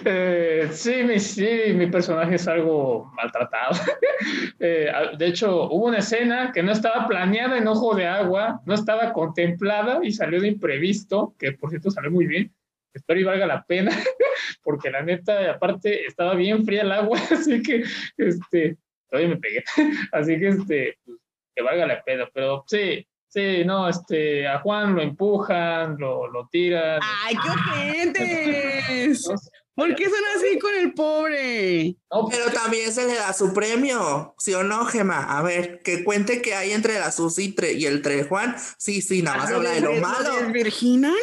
Eh, 0.04 0.68
sí, 0.72 1.02
mi, 1.04 1.18
sí, 1.18 1.48
mi 1.74 1.86
personaje 1.86 2.34
es 2.36 2.48
algo 2.48 3.10
maltratado. 3.14 3.72
Eh, 4.62 4.92
de 5.16 5.26
hecho, 5.26 5.70
hubo 5.70 5.86
una 5.86 5.98
escena 5.98 6.52
que 6.52 6.62
no 6.62 6.72
estaba 6.72 7.06
planeada 7.08 7.56
en 7.56 7.66
Ojo 7.66 7.94
de 7.94 8.06
Agua, 8.06 8.60
no 8.66 8.74
estaba 8.74 9.12
contemplada 9.14 10.00
y 10.02 10.12
salió 10.12 10.38
de 10.40 10.48
imprevisto, 10.48 11.34
que 11.38 11.52
por 11.52 11.70
cierto 11.70 11.90
salió 11.90 12.10
muy 12.10 12.26
bien. 12.26 12.54
Espero 12.92 13.20
y 13.20 13.24
valga 13.24 13.46
la 13.46 13.64
pena, 13.64 13.90
porque 14.62 14.90
la 14.90 15.02
neta, 15.02 15.52
aparte, 15.52 16.04
estaba 16.04 16.34
bien 16.34 16.64
fría 16.64 16.82
el 16.82 16.92
agua, 16.92 17.18
así 17.30 17.62
que, 17.62 17.84
este, 18.18 18.76
todavía 19.08 19.30
me 19.34 19.40
pegué. 19.40 19.64
Así 20.12 20.38
que, 20.38 20.48
este, 20.48 20.98
pues, 21.04 21.18
que 21.54 21.62
valga 21.62 21.86
la 21.86 22.02
pena. 22.02 22.28
Pero 22.34 22.64
sí, 22.66 23.06
Sí, 23.30 23.64
no, 23.64 23.88
este, 23.88 24.46
a 24.48 24.58
Juan 24.58 24.96
lo 24.96 25.02
empujan, 25.02 25.96
lo, 25.98 26.26
lo 26.26 26.48
tiran. 26.48 27.00
¡Ay, 27.24 27.36
qué 27.36 27.78
gente! 27.78 29.12
¿Por 29.74 29.94
qué 29.94 30.04
son 30.04 30.20
así 30.36 30.58
con 30.58 30.74
el 30.74 30.92
pobre? 30.92 31.96
pero 32.30 32.50
también 32.52 32.92
se 32.92 33.06
le 33.06 33.14
da 33.14 33.32
su 33.32 33.54
premio, 33.54 34.34
¿sí 34.36 34.52
o 34.52 34.64
no, 34.64 34.84
Gema? 34.84 35.38
A 35.38 35.42
ver, 35.42 35.80
que 35.82 36.02
cuente 36.02 36.42
que 36.42 36.54
hay 36.54 36.72
entre 36.72 36.98
la 36.98 37.12
Susi 37.12 37.54
y 37.78 37.86
el 37.86 38.02
Tre 38.02 38.24
Juan. 38.24 38.56
Sí, 38.78 39.00
sí, 39.00 39.22
nada 39.22 39.38
más 39.38 39.52
habla 39.52 39.70
de 39.70 39.80
lo 39.80 39.94
malo. 39.94 40.38
¿Es 40.38 40.52
virginal? 40.52 41.14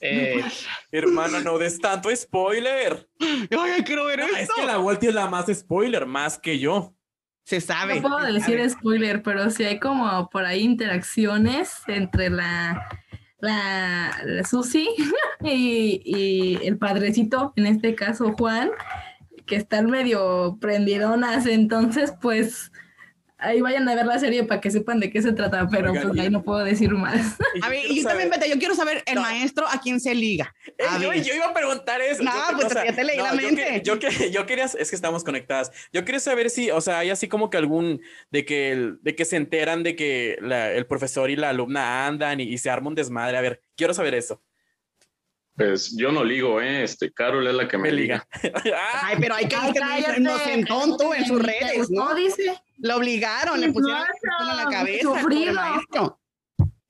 Eh, 0.00 0.44
hermana, 0.90 1.40
no 1.40 1.56
des 1.56 1.78
tanto 1.78 2.14
spoiler. 2.14 3.08
Ay, 3.20 3.84
quiero 3.84 4.04
ver 4.04 4.20
Es 4.20 4.50
que 4.54 4.66
la 4.66 4.76
Volti 4.76 5.06
es 5.06 5.14
la 5.14 5.28
más 5.28 5.46
spoiler, 5.46 6.04
más 6.04 6.38
que 6.38 6.58
yo. 6.58 6.95
Se 7.46 7.60
sabe. 7.60 8.00
No 8.00 8.02
puedo 8.02 8.32
decir 8.32 8.58
spoiler, 8.68 9.22
pero 9.22 9.50
sí 9.50 9.62
hay 9.62 9.78
como 9.78 10.28
por 10.30 10.44
ahí 10.44 10.62
interacciones 10.62 11.80
entre 11.86 12.28
la, 12.28 12.88
la, 13.38 14.10
la 14.24 14.42
Susi 14.44 14.88
y, 15.44 16.02
y, 16.04 16.66
el 16.66 16.76
padrecito, 16.76 17.52
en 17.54 17.66
este 17.66 17.94
caso 17.94 18.34
Juan, 18.36 18.70
que 19.46 19.54
están 19.54 19.88
medio 19.88 20.58
prendidonas. 20.60 21.46
Entonces, 21.46 22.12
pues 22.20 22.72
ahí 23.38 23.60
vayan 23.60 23.88
a 23.88 23.94
ver 23.94 24.06
la 24.06 24.18
serie 24.18 24.44
para 24.44 24.60
que 24.60 24.70
sepan 24.70 25.00
de 25.00 25.10
qué 25.10 25.20
se 25.20 25.32
trata, 25.32 25.68
pero 25.70 25.92
pues 25.92 26.18
ahí 26.18 26.30
no 26.30 26.42
puedo 26.42 26.64
decir 26.64 26.90
más. 26.92 27.36
A 27.62 27.68
ver, 27.68 27.84
y 27.88 28.02
yo 28.02 28.08
también, 28.08 28.30
yo 28.48 28.58
quiero 28.58 28.74
saber 28.74 29.02
el 29.06 29.18
maestro 29.18 29.66
a 29.66 29.80
quién 29.80 29.98
se 30.00 30.14
liga. 30.14 30.54
yo, 31.00 31.12
iba 31.12 31.46
a 31.46 31.54
preguntar 31.54 32.00
eso. 32.00 32.22
No, 32.22 32.32
pues 32.52 32.72
ya 32.72 32.94
te 32.94 33.04
leí 33.04 33.16
la 33.16 33.32
mente. 33.32 33.82
Yo, 33.84 33.98
yo, 34.30 34.46
quería, 34.46 34.64
es 34.66 34.90
que 34.90 34.96
estamos 34.96 35.24
conectadas. 35.24 35.72
Yo 35.92 36.04
quería 36.04 36.20
saber 36.20 36.50
si, 36.50 36.70
o 36.70 36.80
sea, 36.80 36.98
hay 36.98 37.10
así 37.10 37.28
como 37.28 37.50
que 37.50 37.56
algún, 37.56 38.00
de 38.30 38.44
que, 38.44 38.92
de 39.00 39.14
que 39.14 39.24
se 39.24 39.36
enteran 39.36 39.82
de 39.82 39.96
que 39.96 40.34
el 40.34 40.86
profesor 40.86 41.30
y 41.30 41.36
la 41.36 41.50
alumna 41.50 42.06
andan 42.06 42.40
y, 42.40 42.56
se 42.58 42.70
arma 42.70 42.88
un 42.88 42.94
desmadre. 42.94 43.36
A 43.36 43.40
ver, 43.40 43.62
quiero 43.76 43.94
saber 43.94 44.14
eso. 44.14 44.42
Pues 45.56 45.96
yo 45.96 46.12
no 46.12 46.22
ligo, 46.22 46.60
¿eh? 46.60 46.82
Este, 46.82 47.10
Carol 47.12 47.46
es 47.46 47.54
la 47.54 47.66
que 47.66 47.78
me, 47.78 47.90
liga. 47.90 48.26
Ay, 49.02 49.16
pero 49.18 49.34
hay 49.34 49.48
que 49.48 49.56
que 49.72 50.20
no 50.20 50.38
se 50.38 50.64
tonto 50.64 51.14
en 51.14 51.24
sus 51.24 51.42
redes, 51.42 51.90
¿no? 51.90 52.14
dice. 52.14 52.60
Lo 52.78 52.96
obligaron, 52.96 53.58
le 53.60 53.72
pusieron 53.72 54.04
en 54.50 54.56
la 54.56 54.66
cabeza. 54.66 55.02
Sufrido. 55.02 56.20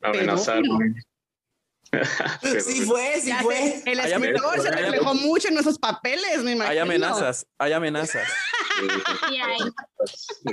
Amenazarme. 0.02 0.94
sí 2.60 2.82
fue, 2.82 3.20
sí 3.20 3.32
fue. 3.40 3.82
El 3.86 4.00
escritor 4.00 4.60
se 4.60 4.70
reflejó 4.72 5.14
mucho 5.14 5.48
en 5.48 5.58
esos 5.58 5.78
papeles, 5.78 6.42
me 6.42 6.52
imagino. 6.52 6.72
Hay 6.72 6.78
amenazas, 6.78 7.46
hay 7.58 7.72
amenazas. 7.72 8.28
Sí 9.28 9.38
hay, 9.40 9.58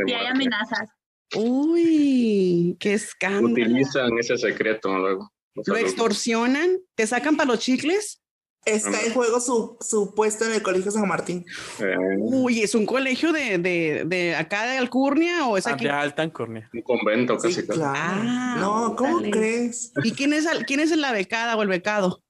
sí 0.05 0.13
hay 0.13 0.27
amenazas. 0.27 0.89
Uy, 1.35 2.77
qué 2.79 2.93
escándalo. 2.93 3.49
Utilizan 3.49 4.17
ese 4.19 4.37
secreto 4.37 4.95
luego. 4.95 5.32
¿Lo 5.55 5.77
extorsionan? 5.77 6.79
¿Te 6.95 7.07
sacan 7.07 7.35
para 7.35 7.51
los 7.51 7.59
chicles? 7.59 8.21
Está 8.65 9.01
en 9.01 9.13
juego 9.13 9.41
su, 9.41 9.77
su, 9.81 10.15
puesto 10.15 10.45
en 10.45 10.53
el 10.53 10.61
Colegio 10.61 10.89
San 10.89 11.05
Martín. 11.05 11.45
Eh. 11.79 11.95
Uy, 12.17 12.61
¿es 12.61 12.73
un 12.75 12.85
colegio 12.85 13.33
de, 13.33 13.57
de, 13.57 14.03
de 14.05 14.35
acá 14.37 14.65
de 14.65 14.77
Alcurnia 14.77 15.45
o 15.47 15.57
es 15.57 15.67
aquí? 15.67 15.83
de 15.83 15.91
Alta 15.91 16.21
Alcurnia. 16.21 16.69
Un 16.73 16.81
convento 16.81 17.37
casi. 17.37 17.55
Sí, 17.55 17.67
claro. 17.67 17.93
Ah, 17.93 18.55
no, 18.59 18.95
¿cómo 18.95 19.19
crees? 19.29 19.91
¿Y 20.01 20.11
quién 20.13 20.31
es, 20.31 20.47
quién 20.65 20.79
es 20.79 20.95
la 20.95 21.11
becada 21.11 21.57
o 21.57 21.61
el 21.61 21.67
becado? 21.67 22.23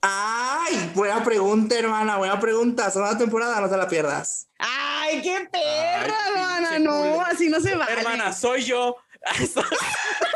Ay, 0.00 0.92
buena 0.94 1.24
pregunta, 1.24 1.76
hermana, 1.76 2.16
buena 2.16 2.38
pregunta. 2.38 2.88
Segunda 2.92 3.18
temporada, 3.18 3.60
no 3.60 3.68
te 3.68 3.76
la 3.76 3.88
pierdas. 3.88 4.48
Ay, 4.60 5.20
qué 5.20 5.48
perra, 5.50 6.16
hermana. 6.28 6.78
No, 6.78 7.22
así 7.22 7.48
no 7.48 7.60
se 7.60 7.74
va. 7.74 7.86
Hermana, 7.86 8.32
soy 8.32 8.62
yo. 8.62 8.94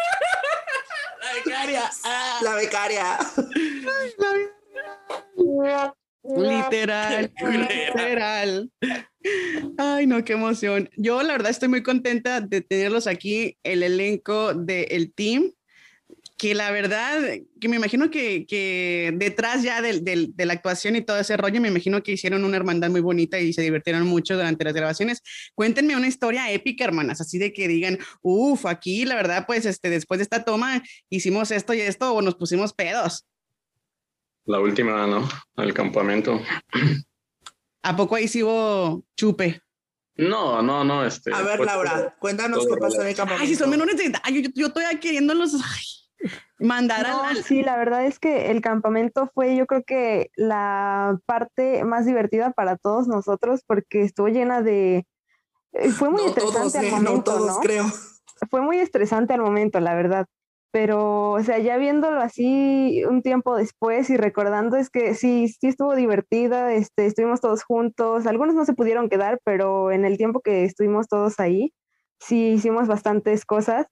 la 1.31 1.45
becaria. 1.45 1.91
La 2.43 2.55
becaria. 2.55 3.19
Ay, 3.19 4.15
la 4.19 4.33
becaria. 4.33 5.95
Literal, 6.23 7.33
literal. 7.41 8.71
Ay, 9.79 10.07
no, 10.07 10.25
qué 10.25 10.35
emoción. 10.35 10.91
Yo 10.97 11.23
la 11.23 11.33
verdad 11.33 11.51
estoy 11.51 11.69
muy 11.69 11.83
contenta 11.83 12.41
de 12.41 12.61
tenerlos 12.61 13.07
aquí, 13.07 13.57
el 13.63 13.83
elenco 13.83 14.55
del 14.55 15.13
team, 15.15 15.53
que 16.41 16.55
la 16.55 16.71
verdad, 16.71 17.21
que 17.61 17.69
me 17.69 17.77
imagino 17.77 18.11
que, 18.11 18.47
que 18.47 19.13
detrás 19.15 19.63
ya 19.63 19.83
de, 19.83 20.01
de, 20.01 20.47
la 20.47 20.55
actuación 20.55 20.97
y 20.97 21.03
todo 21.03 21.19
ese 21.19 21.37
rollo, 21.37 21.61
me 21.61 21.69
imagino 21.69 22.03
que 22.03 22.13
hicieron 22.13 22.47
una 22.47 22.57
hermandad 22.57 22.89
muy 22.89 23.03
bonita 23.03 23.39
y 23.39 23.53
se 23.53 23.61
divirtieron 23.61 24.07
mucho 24.07 24.37
durante 24.37 24.65
las 24.65 24.73
grabaciones. 24.73 25.23
Cuéntenme 25.55 25.97
una 25.97 26.09
historia 26.09 26.51
épica, 26.51 26.85
hermanas, 26.85 27.21
así 27.21 27.37
de 27.37 27.53
que 27.53 27.69
digan, 27.69 27.99
uff, 28.23 28.65
aquí 28.65 29.05
la 29.05 29.17
verdad, 29.17 29.45
pues 29.47 29.67
este, 29.67 29.91
después 29.91 30.17
de 30.17 30.23
esta 30.23 30.43
toma 30.43 30.83
hicimos 31.11 31.51
esto 31.51 31.75
y 31.75 31.83
esto 31.83 32.15
o 32.15 32.23
nos 32.23 32.37
pusimos 32.37 32.73
pedos. 32.73 33.27
La 34.47 34.61
última, 34.61 35.07
¿no? 35.07 35.29
El 35.59 35.75
campamento. 35.75 36.41
¿A 37.83 37.95
poco 37.95 38.15
ahí 38.15 38.29
sí 38.29 38.43
hubo 38.43 39.05
chupe? 39.15 39.61
No, 40.17 40.63
no, 40.63 40.85
no. 40.85 41.05
Este, 41.05 41.35
a 41.35 41.43
ver, 41.43 41.61
Laura, 41.61 42.17
cuéntanos 42.19 42.67
qué 42.67 42.77
pasó 42.81 43.03
en 43.03 43.09
el 43.09 43.15
campamento. 43.15 43.43
Ay, 43.43 43.49
si 43.49 43.57
son 43.57 43.69
menores 43.69 43.99
de 43.99 44.05
edad, 44.05 44.23
yo, 44.33 44.49
yo, 44.55 44.69
estoy 44.69 44.85
queriéndolos 45.01 45.53
mandar 46.61 47.07
a 47.07 47.35
Sí, 47.43 47.63
la 47.63 47.77
verdad 47.77 48.05
es 48.05 48.19
que 48.19 48.51
el 48.51 48.61
campamento 48.61 49.31
fue, 49.35 49.57
yo 49.57 49.67
creo 49.67 49.83
que 49.85 50.31
la 50.37 51.19
parte 51.27 51.85
más 51.85 52.07
divertida 52.07 52.53
para 52.53 52.77
todos 52.77 53.09
nosotros 53.09 53.63
porque 53.67 54.03
estuvo 54.03 54.29
llena 54.29 54.63
de. 54.63 55.07
Eh, 55.73 55.91
fue 55.91 56.11
muy 56.11 56.23
estresante 56.25 56.79
al 56.79 56.91
momento. 56.91 57.33
No 57.33 57.39
todos, 57.39 57.59
creo. 57.61 57.87
Fue 58.51 58.61
muy 58.61 58.79
estresante 58.79 59.35
al 59.35 59.41
momento, 59.41 59.81
la 59.81 59.95
verdad 59.95 60.27
pero, 60.73 61.33
o 61.33 61.43
sea, 61.43 61.59
ya 61.59 61.77
viéndolo 61.79 62.21
así 62.21 63.03
un 63.05 63.23
tiempo 63.23 63.57
después 63.57 64.09
y 64.09 64.17
recordando 64.17 64.77
es 64.77 64.89
que 64.89 65.15
sí, 65.15 65.49
sí 65.49 65.67
estuvo 65.69 65.97
divertida, 65.97 66.73
este, 66.73 67.07
estuvimos 67.07 67.41
todos 67.41 67.65
juntos, 67.65 68.27
algunos 68.27 68.55
no 68.55 68.65
se 68.65 68.75
pudieron 68.75 69.09
quedar, 69.09 69.41
pero 69.45 69.91
en 69.91 70.05
el 70.05 70.17
tiempo 70.17 70.41
que 70.41 70.65
estuvimos 70.65 71.09
todos 71.09 71.41
ahí, 71.41 71.75
sí 72.21 72.53
hicimos 72.53 72.87
bastantes 72.87 73.45
cosas 73.45 73.89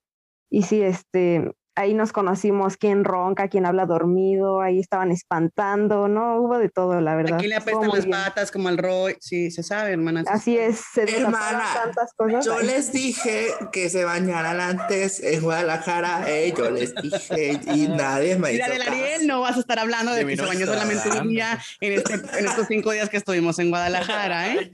y 0.50 0.62
sí, 0.62 0.83
este, 0.83 1.52
ahí 1.79 1.95
nos 1.95 2.12
conocimos 2.12 2.77
quién 2.77 3.05
ronca, 3.05 3.49
quién 3.49 3.64
habla 3.64 3.87
dormido, 3.87 4.61
ahí 4.61 4.81
estaban 4.81 5.12
espantando, 5.12 6.09
¿no? 6.09 6.41
Hubo 6.41 6.59
de 6.59 6.69
todo, 6.69 7.01
la 7.01 7.14
verdad. 7.14 7.38
Aquí 7.38 7.47
le 7.47 7.55
apestan 7.55 7.88
las 7.88 8.07
patas 8.07 8.51
como 8.51 8.69
el 8.69 8.79
Roy, 8.79 9.17
sí, 9.21 9.53
se 9.53 9.62
sabe, 9.62 9.93
hermana. 9.93 10.25
Así 10.27 10.59
es, 10.59 10.81
se 10.93 11.05
hermana, 11.05 11.62
tantas 11.75 12.12
cosas. 12.14 12.45
Yo 12.45 12.59
les 12.61 12.93
dije 12.93 13.47
que 13.71 13.88
se 13.91 14.05
bañaran 14.05 14.61
antes 14.61 15.23
en 15.23 15.41
Guadalajara, 15.41 16.25
eh, 16.29 16.53
yo 16.57 16.69
les 16.71 16.95
dije 16.97 17.61
y 17.73 17.87
nadie 17.88 18.37
me 18.37 18.53
Mira, 18.53 18.69
del 18.69 18.83
Ariel 18.83 19.27
no 19.29 19.41
vas 19.41 19.57
a 19.57 19.61
estar 19.61 19.79
hablando 19.79 20.12
de, 20.12 20.27
que 20.27 20.37
se 20.37 20.43
bañó 20.43 20.67
solamente 20.67 21.09
un 21.11 21.29
día 21.29 21.61
en, 21.81 21.93
este, 21.93 22.14
en 22.14 22.47
estos 22.47 22.67
cinco 22.67 22.91
días 22.91 23.09
que 23.09 23.19
estuvimos 23.19 23.59
en 23.61 23.71
Guadalajara, 23.71 24.53
¿eh? 24.53 24.73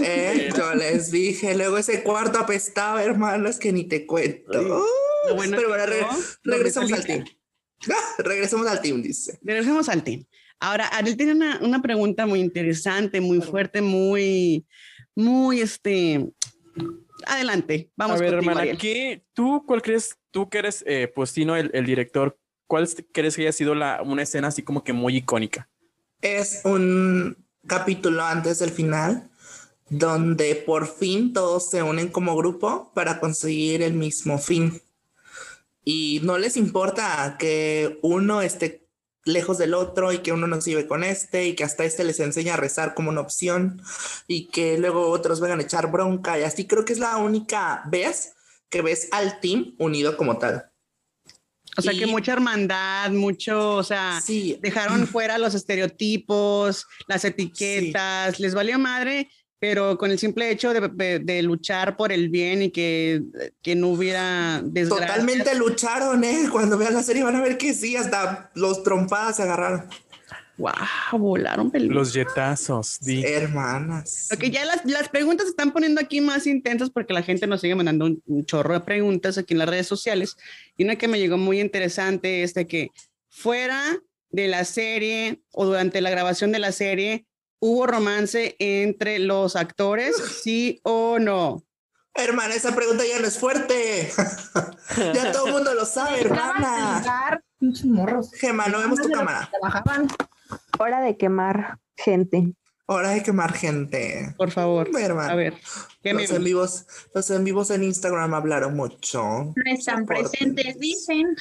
eh 0.00 0.50
yo 0.56 0.74
les 0.74 1.12
dije, 1.12 1.54
luego 1.54 1.78
ese 1.78 2.02
cuarto 2.02 2.40
apestaba, 2.40 3.04
hermanos, 3.04 3.58
que 3.58 3.72
ni 3.72 3.84
te 3.84 4.04
cuento. 4.04 4.84
Pero 5.24 5.36
bueno, 5.36 5.56
regresamos 6.44 6.92
al 6.92 7.04
team. 7.04 7.24
regresemos 8.18 8.66
al 8.66 8.80
team, 8.80 9.02
dice. 9.02 9.38
Regresemos 9.42 9.88
al 9.88 10.02
team. 10.02 10.24
Ahora, 10.60 10.86
Ariel 10.88 11.16
tiene 11.16 11.32
una, 11.32 11.58
una 11.60 11.82
pregunta 11.82 12.26
muy 12.26 12.40
interesante, 12.40 13.20
muy 13.20 13.40
fuerte, 13.40 13.82
muy, 13.82 14.64
muy, 15.14 15.60
este, 15.60 16.26
adelante, 17.26 17.90
vamos. 17.96 18.18
A 18.18 18.24
ver, 18.24 18.34
hermana, 18.34 18.64
¿qué, 18.78 19.24
¿tú 19.32 19.64
cuál 19.66 19.82
crees, 19.82 20.16
tú 20.30 20.48
que 20.48 20.58
eres, 20.58 20.84
eh, 20.86 21.12
pues, 21.14 21.36
el, 21.36 21.70
el 21.72 21.86
director, 21.86 22.38
cuál 22.66 22.88
crees 23.12 23.36
que 23.36 23.42
haya 23.42 23.52
sido 23.52 23.74
la, 23.74 24.00
una 24.02 24.22
escena 24.22 24.48
así 24.48 24.62
como 24.62 24.84
que 24.84 24.92
muy 24.92 25.16
icónica? 25.16 25.68
Es 26.20 26.62
un 26.64 27.36
capítulo 27.66 28.22
antes 28.24 28.58
del 28.60 28.70
final, 28.70 29.30
donde 29.90 30.54
por 30.54 30.86
fin 30.86 31.32
todos 31.32 31.68
se 31.70 31.82
unen 31.82 32.08
como 32.08 32.36
grupo 32.36 32.90
para 32.94 33.20
conseguir 33.20 33.82
el 33.82 33.94
mismo 33.94 34.38
fin 34.38 34.80
y 35.84 36.20
no 36.22 36.38
les 36.38 36.56
importa 36.56 37.36
que 37.38 37.98
uno 38.02 38.42
esté 38.42 38.88
lejos 39.24 39.58
del 39.58 39.74
otro 39.74 40.12
y 40.12 40.18
que 40.18 40.32
uno 40.32 40.46
no 40.46 40.60
se 40.60 40.70
lleve 40.70 40.86
con 40.86 41.02
este 41.02 41.46
y 41.46 41.54
que 41.54 41.64
hasta 41.64 41.84
este 41.84 42.04
les 42.04 42.20
enseña 42.20 42.54
a 42.54 42.58
rezar 42.58 42.94
como 42.94 43.10
una 43.10 43.22
opción 43.22 43.80
y 44.26 44.46
que 44.48 44.78
luego 44.78 45.08
otros 45.08 45.40
vengan 45.40 45.60
a 45.60 45.62
echar 45.62 45.90
bronca 45.90 46.38
y 46.38 46.42
así 46.42 46.66
creo 46.66 46.84
que 46.84 46.92
es 46.92 46.98
la 46.98 47.16
única 47.16 47.82
vez 47.86 48.34
que 48.68 48.82
ves 48.82 49.08
al 49.12 49.40
team 49.40 49.74
unido 49.78 50.16
como 50.16 50.38
tal. 50.38 50.70
O 51.76 51.82
sea, 51.82 51.92
que 51.92 52.06
mucha 52.06 52.32
hermandad, 52.32 53.10
mucho, 53.10 53.76
o 53.76 53.82
sea, 53.82 54.20
sí. 54.24 54.58
dejaron 54.62 55.06
fuera 55.08 55.38
los 55.38 55.54
estereotipos, 55.54 56.86
las 57.08 57.24
etiquetas, 57.24 58.38
les 58.38 58.54
valió 58.54 58.78
madre 58.78 59.28
pero 59.66 59.96
con 59.96 60.10
el 60.10 60.18
simple 60.18 60.50
hecho 60.50 60.74
de, 60.74 61.42
luchar 61.42 61.96
por 61.96 62.12
el 62.12 62.28
bien 62.28 62.60
y 62.60 62.70
que, 62.70 63.22
que 63.62 63.74
no 63.74 63.88
hubiera 63.88 64.60
desgracia. 64.62 65.06
Totalmente 65.06 65.54
lucharon, 65.54 66.22
¿eh? 66.22 66.50
Cuando 66.52 66.76
vean 66.76 66.92
la 66.92 67.02
serie 67.02 67.24
van 67.24 67.36
a 67.36 67.40
ver 67.40 67.56
que 67.56 67.72
sí, 67.72 67.96
hasta 67.96 68.50
los 68.54 68.82
trompadas 68.82 69.36
se 69.36 69.42
agarraron. 69.44 69.88
Wow, 70.58 70.72
volaron 71.12 71.70
peligros. 71.70 71.96
Los 71.96 72.12
yetazos, 72.12 73.00
di. 73.00 73.24
Hermanas. 73.24 74.28
Ok, 74.34 74.50
ya 74.50 74.66
las, 74.66 74.84
las, 74.84 75.08
preguntas 75.08 75.46
se 75.46 75.52
están 75.52 75.72
poniendo 75.72 75.98
aquí 75.98 76.20
más 76.20 76.46
intensas 76.46 76.90
porque 76.90 77.14
la 77.14 77.22
gente 77.22 77.46
nos 77.46 77.62
sigue 77.62 77.74
mandando 77.74 78.04
un, 78.04 78.44
chorro 78.44 78.74
de 78.74 78.80
preguntas 78.80 79.38
aquí 79.38 79.54
en 79.54 79.60
las 79.60 79.68
redes 79.70 79.86
sociales. 79.86 80.36
Y 80.76 80.84
una 80.84 80.96
que 80.96 81.08
me 81.08 81.18
llegó 81.18 81.38
muy 81.38 81.58
interesante 81.58 82.42
es 82.42 82.52
de 82.52 82.66
que 82.66 82.90
fuera 83.30 83.98
de 84.28 84.46
la 84.46 84.66
serie 84.66 85.40
o 85.52 85.64
durante 85.64 86.02
la 86.02 86.10
grabación 86.10 86.52
de 86.52 86.58
la 86.58 86.70
serie, 86.70 87.24
¿Hubo 87.66 87.86
romance 87.86 88.56
entre 88.58 89.18
los 89.18 89.56
actores, 89.56 90.14
sí 90.42 90.80
o 90.82 91.18
no? 91.18 91.64
Hermana, 92.12 92.54
esa 92.54 92.74
pregunta 92.74 93.04
ya 93.06 93.18
no 93.18 93.26
es 93.26 93.38
fuerte. 93.38 94.12
ya 95.14 95.32
todo 95.32 95.46
el 95.46 95.52
mundo 95.54 95.72
lo 95.72 95.86
sabe, 95.86 96.20
hermana. 96.20 97.02
Gema, 98.38 98.68
no 98.68 98.80
vemos 98.80 99.00
tu 99.00 99.08
cámara. 99.08 99.50
Hora 100.78 101.00
de 101.00 101.16
quemar 101.16 101.78
gente. 101.96 102.52
Hora 102.84 103.12
de 103.12 103.22
quemar 103.22 103.54
gente. 103.54 104.34
Por 104.36 104.50
favor. 104.50 104.90
A 104.94 105.34
ver. 105.34 105.54
Los 106.02 106.30
en, 106.32 106.44
vivos, 106.44 106.86
los 107.14 107.30
en 107.30 107.44
vivos 107.44 107.70
en 107.70 107.82
Instagram 107.82 108.34
hablaron 108.34 108.76
mucho. 108.76 109.22
No 109.22 109.54
están 109.64 110.04
presentes, 110.04 110.78
dicen. 110.78 111.34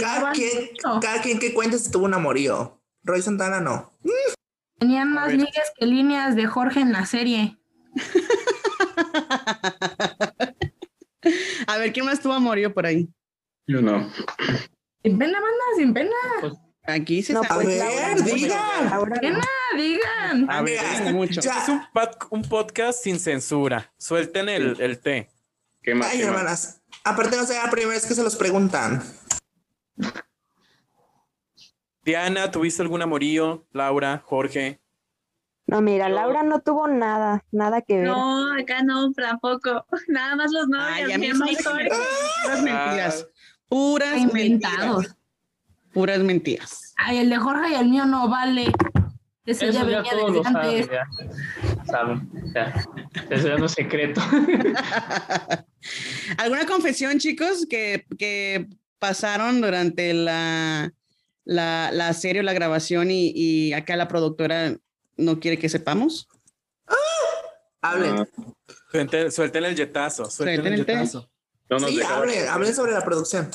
Cada 0.00 0.32
quien, 0.32 0.70
cada 1.02 1.20
quien 1.20 1.38
que 1.38 1.52
cuente 1.52 1.78
si 1.78 1.90
tuvo 1.90 2.06
un 2.06 2.14
amorío. 2.14 2.79
Roy 3.02 3.22
Santana 3.22 3.60
no. 3.60 3.92
Tenían 4.78 5.12
más 5.12 5.32
ligas 5.32 5.72
que 5.78 5.86
líneas 5.86 6.36
de 6.36 6.46
Jorge 6.46 6.80
en 6.80 6.92
la 6.92 7.06
serie. 7.06 7.58
a 11.66 11.78
ver, 11.78 11.92
¿quién 11.92 12.06
más 12.06 12.20
tuvo 12.20 12.32
amorío 12.32 12.72
por 12.72 12.86
ahí? 12.86 13.08
Yo 13.66 13.82
no. 13.82 14.10
Sin 15.02 15.18
pena, 15.18 15.40
banda, 15.40 15.64
sin 15.76 15.94
pena. 15.94 16.10
Pues, 16.40 16.52
aquí 16.84 17.22
se 17.22 17.32
no, 17.32 17.42
A 17.48 17.56
ver, 17.58 18.22
digan. 18.24 19.40
digan. 19.76 20.50
A 20.50 20.62
ver, 20.62 21.12
mucho. 21.12 21.40
Es 21.40 21.68
un, 21.68 21.82
un, 22.30 22.42
podcast 22.42 23.02
sin 23.02 23.18
censura. 23.18 23.92
Suelten 23.98 24.48
el, 24.48 24.80
el 24.80 25.00
té. 25.00 25.30
¿Qué 25.82 25.94
más? 25.94 26.12
Ay, 26.12 26.22
hermanas. 26.22 26.82
Aparte, 27.04 27.36
no 27.36 27.44
sé, 27.44 27.54
la 27.54 27.70
primera 27.70 27.94
vez 27.94 28.06
que 28.06 28.14
se 28.14 28.22
los 28.22 28.36
preguntan. 28.36 29.02
Diana, 32.02 32.50
¿tuviste 32.50 32.82
algún 32.82 33.02
amorío? 33.02 33.66
Laura, 33.72 34.22
Jorge. 34.24 34.80
No, 35.66 35.80
mira, 35.80 36.08
Laura 36.08 36.42
no 36.42 36.60
tuvo 36.60 36.88
nada, 36.88 37.44
nada 37.52 37.82
que 37.82 37.98
ver. 37.98 38.06
No, 38.06 38.52
acá 38.54 38.82
no, 38.82 39.12
tampoco. 39.12 39.84
Nada 40.08 40.34
más 40.34 40.50
los 40.50 40.68
novios. 40.68 40.88
Ay, 40.88 41.32
puras 41.32 42.62
mentiras. 42.62 43.28
Puras 43.68 44.22
mentiras. 44.22 45.16
Puras 45.92 46.18
mentiras. 46.20 46.94
Ay, 46.96 47.18
el 47.18 47.30
de 47.30 47.36
Jorge 47.36 47.70
y 47.70 47.74
el 47.74 47.88
mío 47.88 48.04
no 48.04 48.28
vale. 48.28 48.72
Ese 49.44 49.70
ya 49.70 49.84
venía 49.84 50.02
desde 50.02 50.42
antes. 50.44 50.88
Saben, 51.86 52.28
ya. 52.54 52.74
Eso 53.30 53.48
ya 53.48 53.56
no 53.56 53.66
es 53.66 53.72
secreto. 53.72 54.20
¿Alguna 56.38 56.66
confesión, 56.66 57.18
chicos, 57.18 57.66
que, 57.68 58.06
que 58.18 58.68
pasaron 58.98 59.60
durante 59.60 60.14
la 60.14 60.92
la, 61.50 61.90
la 61.92 62.12
serie 62.12 62.42
o 62.42 62.44
la 62.44 62.52
grabación 62.52 63.10
y, 63.10 63.32
y, 63.34 63.72
acá 63.72 63.96
la 63.96 64.06
productora 64.06 64.76
no 65.16 65.40
quiere 65.40 65.58
que 65.58 65.68
sepamos? 65.68 66.28
¡Ah! 66.86 66.94
Hablen. 67.82 68.28
Suelten, 69.32 69.64
el 69.64 69.74
yetazo. 69.74 70.30
Suelten, 70.30 70.72
el 70.72 70.76
yetazo. 70.76 71.28
sí, 71.88 72.00
hablen, 72.02 72.48
hablen 72.48 72.72
sobre 72.72 72.92
la 72.92 73.04
producción 73.04 73.50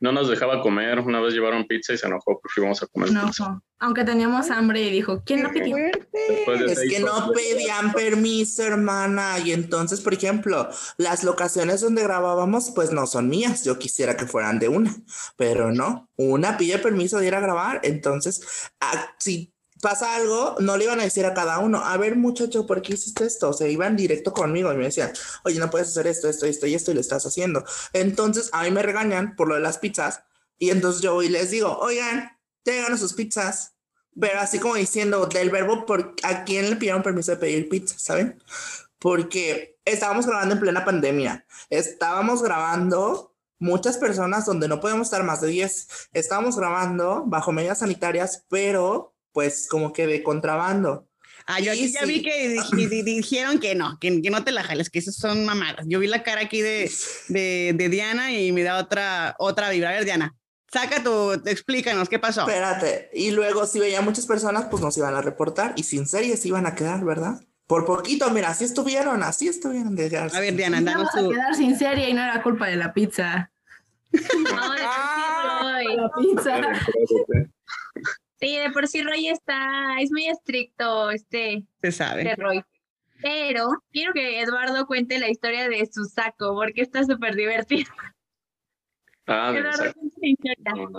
no 0.00 0.12
nos 0.12 0.28
dejaba 0.28 0.60
comer. 0.60 1.00
Una 1.00 1.20
vez 1.20 1.34
llevaron 1.34 1.66
pizza 1.66 1.92
y 1.92 1.98
se 1.98 2.06
enojó 2.06 2.38
porque 2.40 2.60
íbamos 2.60 2.82
a 2.82 2.86
comer 2.86 3.12
no, 3.12 3.30
Aunque 3.78 4.04
teníamos 4.04 4.50
hambre 4.50 4.82
y 4.82 4.90
dijo, 4.90 5.22
¿quién 5.24 5.42
no 5.42 5.50
pidió? 5.50 5.76
Es 5.76 6.80
que 6.88 7.00
no 7.00 7.32
pedían 7.32 7.92
permiso, 7.92 8.62
hermana. 8.62 9.38
Y 9.38 9.52
entonces, 9.52 10.00
por 10.00 10.14
ejemplo, 10.14 10.68
las 10.98 11.24
locaciones 11.24 11.80
donde 11.80 12.02
grabábamos, 12.02 12.72
pues 12.74 12.92
no 12.92 13.06
son 13.06 13.28
mías. 13.28 13.64
Yo 13.64 13.78
quisiera 13.78 14.16
que 14.16 14.26
fueran 14.26 14.58
de 14.58 14.68
una, 14.68 14.94
pero 15.36 15.72
no. 15.72 16.10
Una 16.16 16.56
pide 16.56 16.78
permiso 16.78 17.18
de 17.18 17.26
ir 17.26 17.34
a 17.34 17.40
grabar. 17.40 17.80
Entonces, 17.82 18.70
ah, 18.80 19.14
si 19.18 19.55
pasa 19.80 20.14
algo, 20.16 20.56
no 20.60 20.76
le 20.76 20.84
iban 20.84 21.00
a 21.00 21.04
decir 21.04 21.26
a 21.26 21.34
cada 21.34 21.58
uno, 21.58 21.78
a 21.78 21.96
ver 21.96 22.16
muchacho, 22.16 22.66
¿por 22.66 22.82
qué 22.82 22.94
hiciste 22.94 23.24
esto? 23.26 23.50
O 23.50 23.52
sea, 23.52 23.68
iban 23.68 23.96
directo 23.96 24.32
conmigo 24.32 24.72
y 24.72 24.76
me 24.76 24.84
decían, 24.84 25.12
oye, 25.44 25.58
no 25.58 25.70
puedes 25.70 25.88
hacer 25.88 26.06
esto, 26.06 26.28
esto, 26.28 26.46
esto 26.46 26.66
y 26.66 26.74
esto 26.74 26.90
y 26.90 26.94
lo 26.94 27.00
estás 27.00 27.26
haciendo. 27.26 27.64
Entonces, 27.92 28.50
a 28.52 28.62
mí 28.64 28.70
me 28.70 28.82
regañan 28.82 29.36
por 29.36 29.48
lo 29.48 29.54
de 29.54 29.60
las 29.60 29.78
pizzas 29.78 30.22
y 30.58 30.70
entonces 30.70 31.02
yo 31.02 31.14
voy 31.14 31.26
y 31.26 31.30
les 31.30 31.50
digo, 31.50 31.78
oigan, 31.78 32.38
tengan 32.62 32.98
sus 32.98 33.12
pizzas. 33.12 33.74
Pero 34.18 34.40
así 34.40 34.58
como 34.58 34.76
diciendo 34.76 35.26
del 35.26 35.50
verbo, 35.50 35.84
por, 35.84 36.14
¿a 36.22 36.44
quién 36.44 36.70
le 36.70 36.76
pidieron 36.76 37.02
permiso 37.02 37.32
de 37.32 37.36
pedir 37.36 37.68
pizza? 37.68 37.98
¿Saben? 37.98 38.42
Porque 38.98 39.78
estábamos 39.84 40.26
grabando 40.26 40.54
en 40.54 40.60
plena 40.60 40.84
pandemia. 40.84 41.46
Estábamos 41.68 42.42
grabando 42.42 43.34
muchas 43.58 43.98
personas 43.98 44.46
donde 44.46 44.68
no 44.68 44.80
podemos 44.80 45.08
estar 45.08 45.22
más 45.22 45.42
de 45.42 45.48
10. 45.48 46.08
Estábamos 46.12 46.56
grabando 46.56 47.24
bajo 47.26 47.52
medidas 47.52 47.80
sanitarias, 47.80 48.46
pero 48.48 49.15
pues 49.36 49.68
como 49.68 49.92
que 49.92 50.06
de 50.06 50.22
contrabando. 50.22 51.06
Ah, 51.46 51.60
yo 51.60 51.70
aquí 51.70 51.92
ya 51.92 52.06
vi 52.06 52.22
que 52.22 52.56
dijeron 53.04 53.58
que 53.58 53.74
no, 53.74 53.98
que, 54.00 54.10
no 54.10 54.44
te 54.44 54.50
la 54.50 54.62
jales, 54.62 54.88
que 54.88 54.98
esas 54.98 55.16
son 55.16 55.44
mamadas. 55.44 55.84
Yo 55.86 55.98
vi 55.98 56.06
la 56.06 56.22
cara 56.22 56.40
aquí 56.40 56.62
de, 56.62 56.90
de, 57.28 57.88
Diana 57.90 58.32
y 58.32 58.50
me 58.52 58.62
da 58.62 58.78
otra, 58.78 59.36
otra 59.38 59.68
vibra. 59.68 59.90
A 59.90 59.92
ver, 59.92 60.06
Diana, 60.06 60.34
saca 60.72 61.02
tu, 61.02 61.32
explícanos 61.44 62.08
qué 62.08 62.18
pasó. 62.18 62.48
Espérate, 62.48 63.10
y 63.12 63.30
luego 63.30 63.66
si 63.66 63.78
veía 63.78 64.00
muchas 64.00 64.24
personas, 64.24 64.68
pues 64.70 64.82
nos 64.82 64.96
iban 64.96 65.14
a 65.14 65.20
reportar 65.20 65.74
y 65.76 65.82
sin 65.82 66.06
series 66.06 66.46
iban 66.46 66.64
a 66.64 66.74
quedar, 66.74 67.04
¿verdad? 67.04 67.38
Por 67.66 67.84
poquito, 67.84 68.30
mira, 68.30 68.48
así 68.48 68.64
estuvieron, 68.64 69.22
así 69.22 69.48
estuvieron. 69.48 69.94
De 69.96 70.16
a 70.16 70.40
ver, 70.40 70.56
Diana, 70.56 70.80
danos 70.80 71.10
tu... 71.10 71.26
a 71.26 71.28
quedar 71.28 71.54
sin 71.54 71.76
serie 71.76 72.08
y 72.08 72.14
no 72.14 72.22
era 72.22 72.42
culpa 72.42 72.68
de 72.68 72.76
la 72.76 72.94
pizza. 72.94 73.50
No, 74.50 74.74
la 74.74 76.10
pizza. 76.18 76.62
Sí, 78.38 78.58
de 78.58 78.70
por 78.70 78.86
sí 78.86 79.02
Roy 79.02 79.28
está, 79.28 79.98
es 80.00 80.10
muy 80.10 80.26
estricto 80.26 81.10
este, 81.10 81.64
Se 81.80 81.92
sabe. 81.92 82.22
Este 82.22 82.42
Roy. 82.42 82.62
Pero 83.22 83.68
quiero 83.90 84.12
que 84.12 84.40
Eduardo 84.40 84.86
cuente 84.86 85.18
la 85.18 85.30
historia 85.30 85.68
de 85.68 85.88
su 85.90 86.04
saco, 86.04 86.54
porque 86.54 86.82
está 86.82 87.02
súper 87.04 87.34
divertido. 87.34 87.90
Ah, 89.26 89.54
Eduardo, 89.56 89.94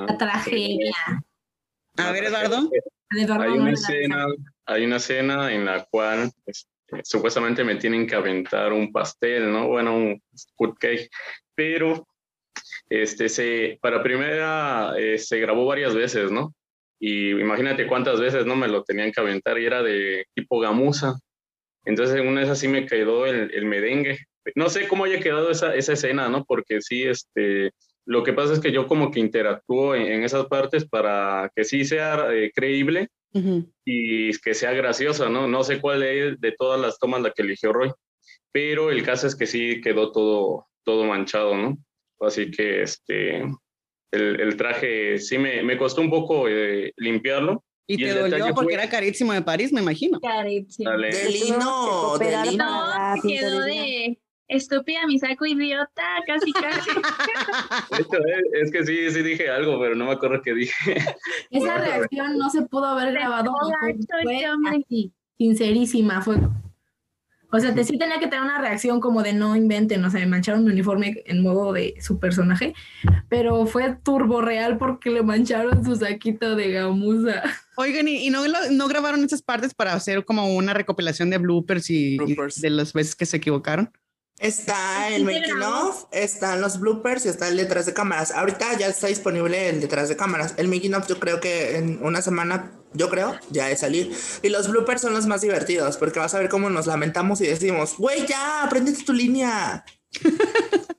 la 0.08 0.18
tragedia. 0.18 0.96
A 1.98 2.12
ver, 2.12 2.26
Eduardo. 2.26 2.70
Hay 3.10 3.58
una 3.58 3.72
escena, 3.72 4.26
hay 4.66 4.86
una 4.86 4.98
escena 4.98 5.54
en 5.54 5.66
la 5.66 5.86
cual 5.86 6.30
este, 6.46 6.68
supuestamente 7.04 7.64
me 7.64 7.76
tienen 7.76 8.06
que 8.06 8.16
aventar 8.16 8.74
un 8.74 8.92
pastel, 8.92 9.52
¿no? 9.52 9.68
Bueno, 9.68 9.96
un 9.96 10.22
food 10.58 10.76
cake, 10.78 11.10
pero 11.56 12.08
este 12.90 13.30
se 13.30 13.78
para 13.82 14.04
primera 14.04 14.94
eh, 14.98 15.18
se 15.18 15.40
grabó 15.40 15.66
varias 15.66 15.96
veces, 15.96 16.32
¿no? 16.32 16.54
Y 17.00 17.32
imagínate 17.32 17.88
cuántas 17.88 18.20
veces 18.20 18.46
no 18.46 18.56
me 18.56 18.68
lo 18.68 18.84
tenían 18.84 19.12
que 19.12 19.22
aventar 19.22 19.60
y 19.60 19.66
era 19.66 19.84
de 19.84 20.26
tipo 20.34 20.60
gamuza. 20.60 21.14
Entonces 21.86 22.20
en 22.20 22.28
una 22.28 22.42
de 22.42 22.46
esas 22.48 22.60
sí 22.60 22.68
me 22.68 22.86
quedó 22.86 23.26
el, 23.26 23.52
el 23.54 23.66
merengue. 23.66 24.18
No 24.56 24.70
sé 24.70 24.88
cómo 24.88 25.06
haya 25.06 25.20
quedado 25.20 25.52
esa, 25.52 25.76
esa 25.76 25.94
escena, 25.94 26.30
¿no? 26.30 26.44
Porque 26.46 26.82
sí, 26.82 27.04
este, 27.04 27.72
lo 28.06 28.24
que 28.24 28.34
pasa 28.34 28.54
es 28.54 28.60
que 28.60 28.72
yo 28.72 28.88
como 28.88 29.12
que 29.12 29.20
interactúo 29.20 29.94
en, 29.94 30.04
en 30.04 30.24
esas 30.24 30.46
partes 30.48 30.88
para 30.88 31.52
que 31.56 31.66
sí 31.66 31.84
sea 31.86 32.34
eh, 32.34 32.52
creíble 32.56 33.10
Ujú. 33.34 33.70
y 33.86 34.32
que 34.40 34.54
sea 34.54 34.72
graciosa, 34.72 35.30
¿no? 35.30 35.48
No 35.48 35.64
sé 35.64 35.82
cuál 35.82 36.04
es 36.04 36.40
de 36.40 36.54
todas 36.54 36.80
las 36.80 36.98
tomas 37.00 37.22
la 37.22 37.32
que 37.32 37.42
eligió 37.42 37.74
Roy, 37.74 37.92
pero 38.52 38.92
el 38.92 39.04
caso 39.04 39.28
es 39.28 39.36
que 39.36 39.46
sí 39.46 39.82
quedó 39.82 40.12
todo, 40.12 40.68
todo 40.84 41.04
manchado, 41.04 41.56
¿no? 41.56 41.78
Así 42.20 42.50
que 42.50 42.82
este, 42.82 43.44
el, 44.12 44.40
el 44.40 44.58
traje 44.58 45.18
sí 45.20 45.38
me, 45.38 45.64
me 45.64 45.78
costó 45.78 46.02
un 46.02 46.10
poco 46.10 46.48
eh, 46.48 46.94
limpiarlo. 46.98 47.64
Y 47.90 47.94
Y 47.96 47.98
te 47.98 48.14
dolió 48.14 48.54
porque 48.54 48.64
fue- 48.66 48.74
era 48.74 48.90
carísimo 48.90 49.32
de 49.34 49.42
París, 49.42 49.72
me 49.72 49.82
imagino. 49.82 50.20
Carísimo. 50.20 50.90
Dale. 50.90 51.10
De 51.10 51.30
lino, 51.30 52.18
de 52.18 52.52
lino. 52.52 52.66
No, 53.16 53.22
quedó 53.22 53.62
de 53.62 54.20
estúpida, 54.50 55.06
mi 55.08 55.20
saco 55.20 55.46
idiota, 55.46 56.04
casi 56.26 56.52
casi. 56.54 56.90
De 57.92 57.98
hecho, 58.02 58.18
es, 58.18 58.64
es 58.66 58.72
que 58.72 58.86
sí, 58.86 59.12
sí 59.12 59.22
dije 59.22 59.50
algo, 59.50 59.80
pero 59.80 59.96
no 59.96 60.06
me 60.06 60.12
acuerdo 60.14 60.42
qué 60.42 60.54
dije. 60.54 60.74
Esa 61.52 61.78
reacción 61.78 62.38
no 62.38 62.50
se 62.50 62.62
pudo 62.64 62.86
haber 62.86 63.14
grabado 63.14 63.54
Fue 64.24 64.46
sincerísima. 65.38 66.22
Fue. 66.22 66.36
O 67.58 67.60
sea, 67.60 67.74
te 67.74 67.84
sí 67.84 67.98
tenía 67.98 68.20
que 68.20 68.28
tener 68.28 68.44
una 68.44 68.62
reacción 68.62 69.00
como 69.02 69.24
de 69.24 69.34
no 69.34 69.56
inventen, 69.56 70.06
o 70.06 70.10
sea, 70.12 70.20
me 70.22 70.28
mancharon 70.28 70.64
mi 70.64 70.72
uniforme 70.72 71.24
en 71.26 71.42
modo 71.42 71.74
de 71.74 71.96
su 72.00 72.20
personaje, 72.20 72.74
pero 73.30 73.66
fue 73.66 73.98
turbo 74.04 74.42
real 74.42 74.78
porque 74.78 75.10
le 75.10 75.24
mancharon 75.24 75.84
su 75.84 75.96
saquito 75.96 76.56
de 76.56 76.72
gamuza. 76.72 77.42
Oigan, 77.76 78.08
¿y, 78.08 78.28
y 78.28 78.30
no, 78.30 78.48
lo- 78.48 78.70
no 78.72 78.88
grabaron 78.88 79.24
esas 79.24 79.42
partes 79.42 79.74
para 79.74 79.94
hacer 79.94 80.24
como 80.24 80.56
una 80.56 80.74
recopilación 80.74 81.30
de 81.30 81.38
bloopers 81.40 81.90
y, 81.90 82.14
y 82.14 82.18
Bloopers. 82.18 82.62
de 82.62 82.70
las 82.70 82.94
veces 82.94 83.16
que 83.16 83.26
se 83.26 83.38
equivocaron? 83.38 83.92
Está 84.40 85.10
el 85.10 85.26
making 85.26 85.62
of, 85.64 86.06
están 86.12 86.62
los 86.62 86.80
bloopers 86.80 87.26
y 87.26 87.30
está 87.30 87.48
el 87.48 87.58
detrás 87.58 87.88
de 87.88 87.94
cámaras. 87.94 88.32
Ahorita 88.32 88.78
ya 88.78 88.88
está 88.88 89.08
disponible 89.08 89.70
el 89.70 89.82
detrás 89.82 90.10
de 90.10 90.16
cámaras. 90.16 90.54
El 90.58 90.68
making 90.68 90.94
of 90.94 91.08
yo 91.08 91.20
creo 91.20 91.40
que 91.40 91.78
en 91.78 92.04
una 92.04 92.22
semana, 92.22 92.72
yo 92.94 93.10
creo, 93.10 93.36
ya 93.50 93.66
de 93.68 93.76
salir. 93.76 94.16
Y 94.44 94.50
los 94.50 94.70
bloopers 94.70 95.02
son 95.02 95.14
los 95.14 95.26
más 95.26 95.42
divertidos 95.42 95.98
porque 95.98 96.20
vas 96.20 96.36
a 96.36 96.40
ver 96.40 96.50
cómo 96.50 96.70
nos 96.70 96.86
lamentamos 96.86 97.42
y 97.42 97.48
decimos, 97.48 97.96
güey, 97.98 98.28
ya, 98.28 98.64
apréndete 98.64 99.04
tu 99.04 99.14
línea. 99.14 99.84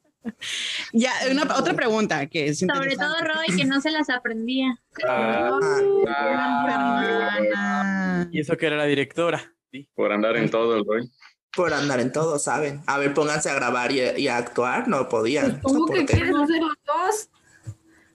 Ya, 0.93 1.13
una, 1.31 1.43
otra 1.57 1.75
pregunta 1.75 2.27
que 2.27 2.49
es 2.49 2.59
Sobre 2.61 2.97
todo. 2.97 3.15
Roy, 3.23 3.57
que 3.57 3.65
no 3.65 3.81
se 3.81 3.91
las 3.91 4.09
aprendía. 4.11 4.79
Ah, 5.07 5.59
Ah, 6.07 6.67
Hermana. 6.69 8.29
y 8.31 8.41
eso 8.41 8.57
que 8.57 8.67
era 8.67 8.77
la 8.77 8.85
directora. 8.85 9.55
Sí. 9.71 9.89
Por 9.95 10.13
andar 10.13 10.37
en 10.37 10.51
todo 10.51 10.77
el 10.77 10.85
Roy. 10.85 11.11
Por 11.55 11.73
andar 11.75 12.01
en 12.01 12.13
todo, 12.13 12.39
¿saben? 12.39 12.83
A 12.87 12.99
ver, 12.99 13.15
pónganse 13.15 13.51
a 13.51 13.55
grabar 13.55 13.91
y, 13.93 14.01
y 14.17 14.29
a 14.29 14.37
actuar. 14.37 14.89
No 14.89 15.09
podían. 15.09 15.61
¿Cómo 15.61 15.87
que 15.87 16.05
quieres 16.05 16.35
hacer 16.35 16.61
los 16.61 16.77
dos? 16.87 17.29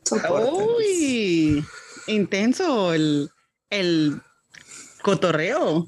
soporten. 0.04 0.66
Uy, 0.78 1.66
intenso 2.08 2.94
el, 2.94 3.30
el 3.70 4.22
cotorreo. 5.02 5.88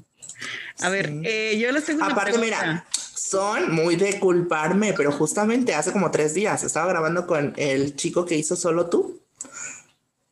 A 0.80 0.88
ver, 0.88 1.12
eh, 1.24 1.58
yo 1.58 1.70
les 1.72 1.84
tengo 1.84 2.04
una 2.04 2.12
Aparte, 2.12 2.32
pregunta. 2.32 2.62
mira, 2.62 2.86
son 3.14 3.74
muy 3.74 3.96
de 3.96 4.18
culparme, 4.20 4.92
pero 4.94 5.12
justamente 5.12 5.74
hace 5.74 5.92
como 5.92 6.10
tres 6.10 6.34
días 6.34 6.62
estaba 6.64 6.86
grabando 6.86 7.26
con 7.26 7.54
el 7.56 7.96
chico 7.96 8.24
que 8.26 8.36
hizo 8.36 8.56
solo 8.56 8.88
tú. 8.88 9.22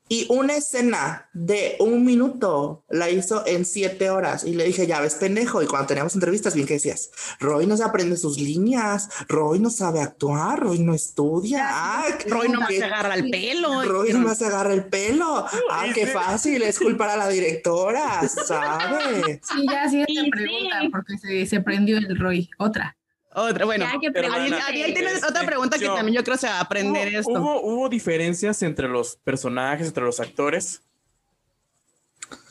Y 0.08 0.26
una 0.28 0.54
escena 0.54 1.30
de 1.32 1.76
un 1.80 2.04
minuto 2.04 2.84
la 2.90 3.08
hizo 3.08 3.42
en 3.46 3.64
siete 3.64 4.10
horas. 4.10 4.44
Y 4.44 4.52
le 4.54 4.64
dije, 4.64 4.86
ya 4.86 5.00
ves, 5.00 5.14
pendejo. 5.14 5.62
Y 5.62 5.66
cuando 5.66 5.86
teníamos 5.86 6.14
entrevistas, 6.14 6.54
bien 6.54 6.66
que 6.66 6.74
decías, 6.74 7.10
Roy 7.40 7.66
no 7.66 7.76
se 7.76 7.84
aprende 7.84 8.18
sus 8.18 8.38
líneas, 8.38 9.08
Roy 9.28 9.60
no 9.60 9.70
sabe 9.70 10.00
actuar, 10.02 10.60
Roy 10.60 10.78
no 10.80 10.94
estudia. 10.94 11.66
Ah, 11.70 12.04
Roy 12.28 12.48
nomás 12.50 12.68
que- 12.68 12.78
se 12.78 12.84
agarra 12.84 13.14
el 13.14 13.30
pelo. 13.30 13.82
Roy 13.84 14.12
nomás 14.12 14.38
se 14.38 14.44
agarra 14.46 14.74
el 14.74 14.84
pelo. 14.84 15.46
Ah, 15.70 15.86
qué 15.94 16.06
fácil, 16.06 16.62
es 16.62 16.78
culpar 16.78 17.08
a 17.10 17.16
la 17.16 17.28
directora, 17.28 18.28
¿sabe? 18.28 19.40
Sí, 19.42 19.66
ya 19.70 19.88
sí 19.88 20.04
Sí, 20.06 20.14
te 20.16 20.20
sí. 20.24 20.30
pregunta 20.30 20.76
porque 20.92 21.16
se, 21.18 21.46
se 21.46 21.60
prendió 21.60 21.96
el 21.96 22.18
Roy. 22.18 22.50
Otra. 22.58 22.94
Otra, 23.34 23.64
bueno. 23.64 23.84
Ariel, 23.86 24.94
tiene 24.94 25.10
Este, 25.12 25.26
otra 25.26 25.44
pregunta 25.44 25.78
que 25.78 25.84
yo- 25.86 25.94
también 25.94 26.16
yo 26.16 26.24
creo 26.24 26.36
se 26.36 26.46
va 26.46 26.58
a 26.58 26.60
aprender 26.60 27.08
¿Hubo, 27.08 27.18
esto. 27.18 27.32
Hubo, 27.32 27.60
hubo 27.62 27.88
diferencias 27.88 28.62
entre 28.62 28.88
los 28.88 29.16
personajes, 29.16 29.88
entre 29.88 30.04
los 30.04 30.20
actores. 30.20 30.82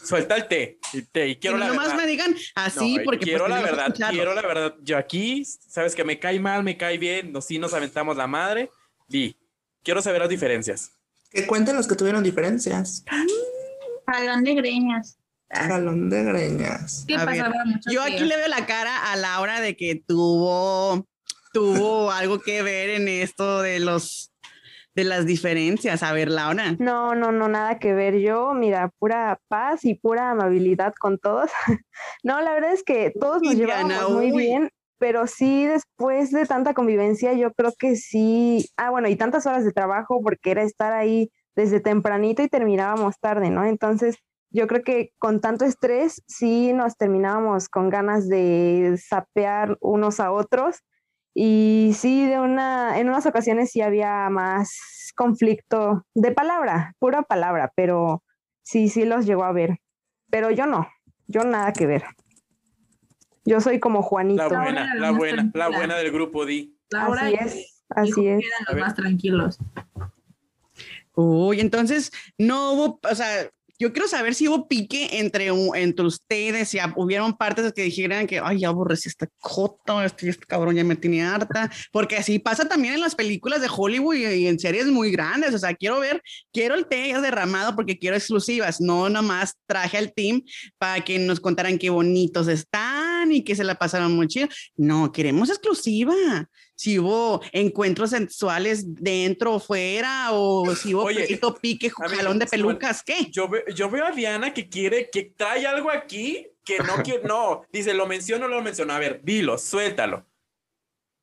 Suelta 0.03 0.35
el 0.35 0.47
té. 0.47 0.79
Y, 0.91 1.01
té, 1.03 1.29
y 1.29 1.35
quiero 1.37 1.55
que 1.55 1.61
la 1.61 1.67
nomás 1.69 1.87
verdad. 1.89 2.03
me 2.03 2.07
digan 2.07 2.35
así, 2.55 2.97
No, 2.97 3.03
porque 3.05 3.23
quiero 3.23 3.45
pues, 3.45 3.49
la 3.51 3.55
tenemos 3.61 3.77
que 3.77 3.89
verdad, 3.93 4.09
quiero 4.11 4.33
la 4.33 4.41
verdad. 4.41 4.75
Yo 4.83 4.97
aquí, 4.97 5.45
sabes 5.45 5.95
que 5.95 6.03
me 6.03 6.19
cae 6.19 6.39
mal, 6.39 6.63
me 6.63 6.75
cae 6.77 6.97
bien, 6.97 7.31
no, 7.31 7.39
sí 7.41 7.57
nos 7.57 7.73
aventamos 7.73 8.17
la 8.17 8.27
madre. 8.27 8.69
Di, 9.07 9.35
quiero 9.83 10.01
saber 10.01 10.19
las 10.19 10.29
diferencias. 10.29 10.91
Que 11.31 11.47
cuenten 11.47 11.75
los 11.77 11.87
que 11.87 11.95
tuvieron 11.95 12.21
diferencias. 12.21 13.05
Jalón 14.05 14.43
de 14.43 14.53
greñas. 14.55 15.17
Jalón 15.53 16.09
de 16.09 16.23
greñas. 16.23 17.05
¿Qué 17.07 17.15
pasaba 17.15 17.65
mucho? 17.65 17.89
Yo 17.91 18.01
aquí 18.01 18.19
le 18.25 18.37
veo 18.37 18.47
la 18.47 18.65
cara 18.65 19.11
a 19.11 19.15
Laura 19.15 19.61
de 19.61 19.75
que 19.75 19.95
tuvo, 20.05 21.05
tuvo 21.53 22.11
algo 22.11 22.39
que 22.39 22.61
ver 22.63 22.89
en 22.89 23.07
esto 23.07 23.61
de 23.61 23.79
los 23.79 24.33
de 24.95 25.03
las 25.03 25.25
diferencias. 25.25 26.03
A 26.03 26.13
ver, 26.13 26.29
Laura. 26.29 26.75
No, 26.79 27.15
no, 27.15 27.31
no, 27.31 27.47
nada 27.47 27.79
que 27.79 27.93
ver. 27.93 28.19
Yo, 28.19 28.53
mira, 28.53 28.91
pura 28.99 29.39
paz 29.47 29.85
y 29.85 29.95
pura 29.95 30.31
amabilidad 30.31 30.93
con 30.99 31.17
todos. 31.19 31.49
No, 32.23 32.41
la 32.41 32.53
verdad 32.53 32.73
es 32.73 32.83
que 32.83 33.11
todos 33.19 33.41
nos 33.41 33.55
Diana, 33.55 34.07
muy 34.07 34.31
uy. 34.31 34.37
bien, 34.37 34.69
pero 34.97 35.27
sí 35.27 35.65
después 35.65 36.31
de 36.31 36.45
tanta 36.45 36.73
convivencia, 36.73 37.33
yo 37.33 37.51
creo 37.53 37.73
que 37.77 37.95
sí. 37.95 38.65
Ah, 38.77 38.89
bueno, 38.89 39.09
y 39.09 39.15
tantas 39.15 39.45
horas 39.45 39.63
de 39.63 39.71
trabajo 39.71 40.21
porque 40.23 40.51
era 40.51 40.63
estar 40.63 40.93
ahí 40.93 41.29
desde 41.55 41.79
tempranito 41.79 42.41
y 42.41 42.47
terminábamos 42.47 43.19
tarde, 43.19 43.49
¿no? 43.49 43.65
Entonces, 43.65 44.17
yo 44.53 44.67
creo 44.67 44.83
que 44.83 45.11
con 45.17 45.41
tanto 45.41 45.65
estrés 45.65 46.21
sí 46.27 46.73
nos 46.73 46.95
terminábamos 46.95 47.67
con 47.69 47.89
ganas 47.89 48.29
de 48.29 48.99
sapear 49.03 49.77
unos 49.81 50.19
a 50.19 50.31
otros. 50.31 50.77
Y 51.33 51.93
sí, 51.97 52.27
de 52.27 52.39
una, 52.39 52.99
en 52.99 53.09
unas 53.09 53.25
ocasiones 53.25 53.71
sí 53.71 53.81
había 53.81 54.29
más 54.29 55.11
conflicto 55.15 56.05
de 56.13 56.31
palabra, 56.31 56.93
pura 56.99 57.23
palabra, 57.23 57.73
pero 57.75 58.23
sí, 58.61 58.89
sí 58.89 59.05
los 59.05 59.25
llegó 59.25 59.43
a 59.43 59.51
ver. 59.51 59.79
Pero 60.29 60.51
yo 60.51 60.67
no, 60.67 60.87
yo 61.27 61.43
nada 61.43 61.73
que 61.73 61.87
ver. 61.87 62.03
Yo 63.45 63.59
soy 63.59 63.79
como 63.79 64.03
Juanito. 64.03 64.47
La 64.47 64.61
buena, 64.61 64.95
la 64.95 65.11
buena, 65.11 65.51
la 65.55 65.69
buena 65.69 65.95
del 65.95 66.11
grupo, 66.11 66.45
Di. 66.45 66.77
Laura 66.91 67.23
así 67.25 67.35
es, 67.39 67.83
así 67.89 68.27
es. 68.27 68.39
eran 68.45 68.67
A 68.67 68.71
los 68.71 68.81
más 68.81 68.95
tranquilos. 68.95 69.57
Uy, 71.15 71.59
entonces 71.59 72.11
no 72.37 72.73
hubo, 72.73 72.99
o 73.01 73.15
sea, 73.15 73.49
yo 73.83 73.91
quiero 73.91 74.07
saber 74.07 74.33
si 74.33 74.47
hubo 74.47 74.65
pique 74.65 75.19
entre, 75.19 75.49
entre 75.75 76.05
ustedes, 76.05 76.69
si 76.69 76.77
hubieron 76.95 77.35
partes 77.35 77.73
que 77.73 77.83
dijeran 77.83 78.27
que, 78.27 78.39
ay, 78.39 78.59
ya 78.59 78.69
aborrecí 78.69 79.09
esta 79.09 79.27
cota, 79.41 80.05
este, 80.05 80.29
este 80.29 80.45
cabrón 80.45 80.75
ya 80.75 80.85
me 80.85 80.95
tiene 80.95 81.21
harta, 81.21 81.69
porque 81.91 82.15
así 82.15 82.39
pasa 82.39 82.65
también 82.65 82.93
en 82.93 83.01
las 83.01 83.13
películas 83.13 83.59
de 83.59 83.67
Hollywood 83.69 84.15
y, 84.15 84.25
y 84.25 84.47
en 84.47 84.57
series 84.57 84.87
muy 84.87 85.11
grandes, 85.11 85.53
o 85.53 85.59
sea, 85.59 85.73
quiero 85.73 85.99
ver, 85.99 86.21
quiero 86.53 86.75
el 86.75 86.85
té 86.85 87.13
derramado 87.19 87.75
porque 87.75 87.99
quiero 87.99 88.15
exclusivas, 88.15 88.79
no 88.79 89.09
nomás 89.09 89.55
traje 89.65 89.97
al 89.97 90.13
team 90.13 90.43
para 90.77 91.03
que 91.03 91.19
nos 91.19 91.41
contaran 91.41 91.77
qué 91.77 91.89
bonitos 91.89 92.47
están 92.47 93.33
y 93.33 93.43
que 93.43 93.53
se 93.53 93.65
la 93.65 93.75
pasaron 93.75 94.15
muy 94.15 94.27
chido, 94.27 94.47
no, 94.77 95.11
queremos 95.11 95.49
exclusiva. 95.49 96.13
Si 96.75 96.97
hubo 96.99 97.41
encuentros 97.51 98.09
sensuales 98.09 98.95
dentro 98.95 99.53
o 99.55 99.59
fuera, 99.59 100.29
o 100.31 100.75
si 100.75 100.93
hubo 100.93 101.03
Oye, 101.03 101.21
poquito 101.21 101.53
pique, 101.55 101.89
jalón 101.89 102.39
de 102.39 102.47
pelucas, 102.47 103.03
¿qué? 103.03 103.27
Yo, 103.31 103.47
ve- 103.47 103.63
yo 103.75 103.89
veo 103.89 104.05
a 104.05 104.12
Diana 104.12 104.53
que 104.53 104.67
quiere, 104.69 105.09
que 105.12 105.23
trae 105.38 105.65
algo 105.67 105.91
aquí 105.91 106.47
que 106.65 106.79
no 106.79 106.95
quiere, 107.03 107.23
no, 107.27 107.62
dice, 107.71 107.93
lo 107.93 108.07
menciono 108.07 108.45
o 108.45 108.49
no 108.49 108.55
lo 108.55 108.62
menciono. 108.63 108.93
A 108.93 108.99
ver, 108.99 109.21
dilo, 109.23 109.57
suéltalo. 109.57 110.25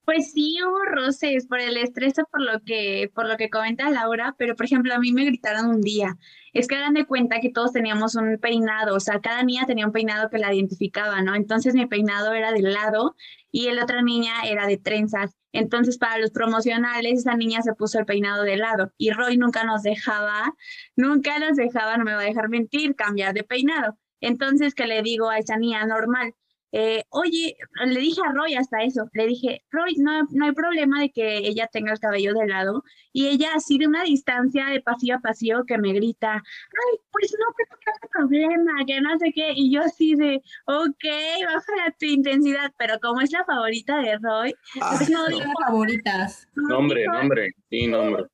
Pues 0.05 0.33
sí 0.33 0.57
hubo 0.67 0.83
roces 0.87 1.47
por 1.47 1.61
el 1.61 1.77
estrés 1.77 2.19
o 2.19 2.25
por 2.31 2.41
lo 2.43 2.61
que, 2.65 3.11
por 3.15 3.29
lo 3.29 3.37
que 3.37 3.51
comenta 3.51 3.91
Laura, 3.91 4.35
pero 4.39 4.57
por 4.57 4.67
ejemplo 4.67 4.93
a 4.95 4.99
mí 4.99 5.13
me 5.13 5.25
gritaron 5.25 5.67
un 5.67 5.81
día 5.83 6.17
es 6.53 6.67
que 6.67 6.77
hagan 6.77 6.95
de 6.95 7.07
cuenta 7.07 7.41
que 7.41 7.51
todos 7.51 7.73
teníamos 7.73 8.15
un 8.15 8.39
peinado, 8.39 8.97
o 8.97 9.01
sea, 9.01 9.21
cada 9.21 9.43
niña 9.43 9.67
tenía 9.67 9.87
un 9.87 9.93
peinado 9.93 10.31
que 10.31 10.39
la 10.39 10.53
identificaba, 10.55 11.23
¿no? 11.23 11.35
Entonces 11.35 11.75
mi 11.75 11.87
peinado 11.87 12.33
era 12.33 12.53
de 12.53 12.63
lado 12.63 13.17
y 13.51 13.71
la 13.71 13.85
otra 13.85 14.03
niña 14.03 14.33
era 14.45 14.67
de 14.67 14.77
trenzas. 14.77 15.37
Entonces, 15.53 15.99
para 15.99 16.19
los 16.19 16.31
promocionales, 16.31 17.21
esa 17.21 17.35
niña 17.35 17.63
se 17.63 17.75
puso 17.75 17.99
el 17.99 18.07
peinado 18.07 18.45
de 18.45 18.57
lado 18.57 18.93
y 18.97 19.11
Roy 19.11 19.37
nunca 19.37 19.65
nos 19.65 19.83
dejaba, 19.83 20.55
nunca 20.97 21.39
nos 21.39 21.57
dejaba, 21.57 21.97
no 21.97 22.05
me 22.05 22.15
va 22.15 22.21
a 22.21 22.25
dejar 22.25 22.49
mentir, 22.49 22.95
cambiar 22.95 23.35
de 23.35 23.43
peinado. 23.43 23.99
Entonces, 24.21 24.75
¿qué 24.75 24.87
le 24.87 25.03
digo 25.03 25.29
a 25.29 25.39
esa 25.39 25.57
niña 25.57 25.85
normal? 25.87 26.35
Eh, 26.73 27.03
oye, 27.11 27.57
le 27.85 28.01
dije 28.01 28.21
a 28.25 28.33
Roy 28.33 28.55
hasta 28.55 28.83
eso, 28.83 29.09
le 29.13 29.27
dije, 29.27 29.65
Roy, 29.71 29.95
no, 29.97 30.23
no 30.31 30.45
hay 30.45 30.53
problema 30.53 31.01
de 31.01 31.11
que 31.11 31.39
ella 31.39 31.67
tenga 31.67 31.93
el 31.93 31.99
cabello 31.99 32.33
de 32.35 32.47
lado. 32.47 32.85
Y 33.13 33.27
ella 33.27 33.51
así 33.57 33.79
de 33.79 33.89
una 33.89 34.05
distancia 34.05 34.67
de 34.67 34.81
pasillo 34.81 35.17
a 35.17 35.21
pasillo 35.21 35.65
que 35.65 35.79
me 35.79 35.93
grita, 35.93 36.35
ay, 36.35 36.99
pues 37.11 37.35
no, 37.39 37.47
pero 37.57 37.81
qué 37.81 38.09
problema, 38.13 38.73
que 38.87 39.01
no 39.01 39.19
sé 39.19 39.33
qué. 39.35 39.53
Y 39.55 39.73
yo 39.73 39.83
así 39.83 40.15
de, 40.15 40.43
ok, 40.67 41.05
baja 41.47 41.95
tu 41.99 42.07
intensidad, 42.07 42.73
pero 42.79 42.99
como 43.01 43.21
es 43.21 43.33
la 43.33 43.45
favorita 43.45 43.99
de 43.99 44.19
Roy, 44.19 44.55
pues 44.79 45.11
no 45.11 45.27
digo 45.27 45.51
favoritas. 45.67 46.47
Nombre, 46.55 47.05
nombre, 47.07 47.51
sí, 47.69 47.89
nombre. 47.89 48.25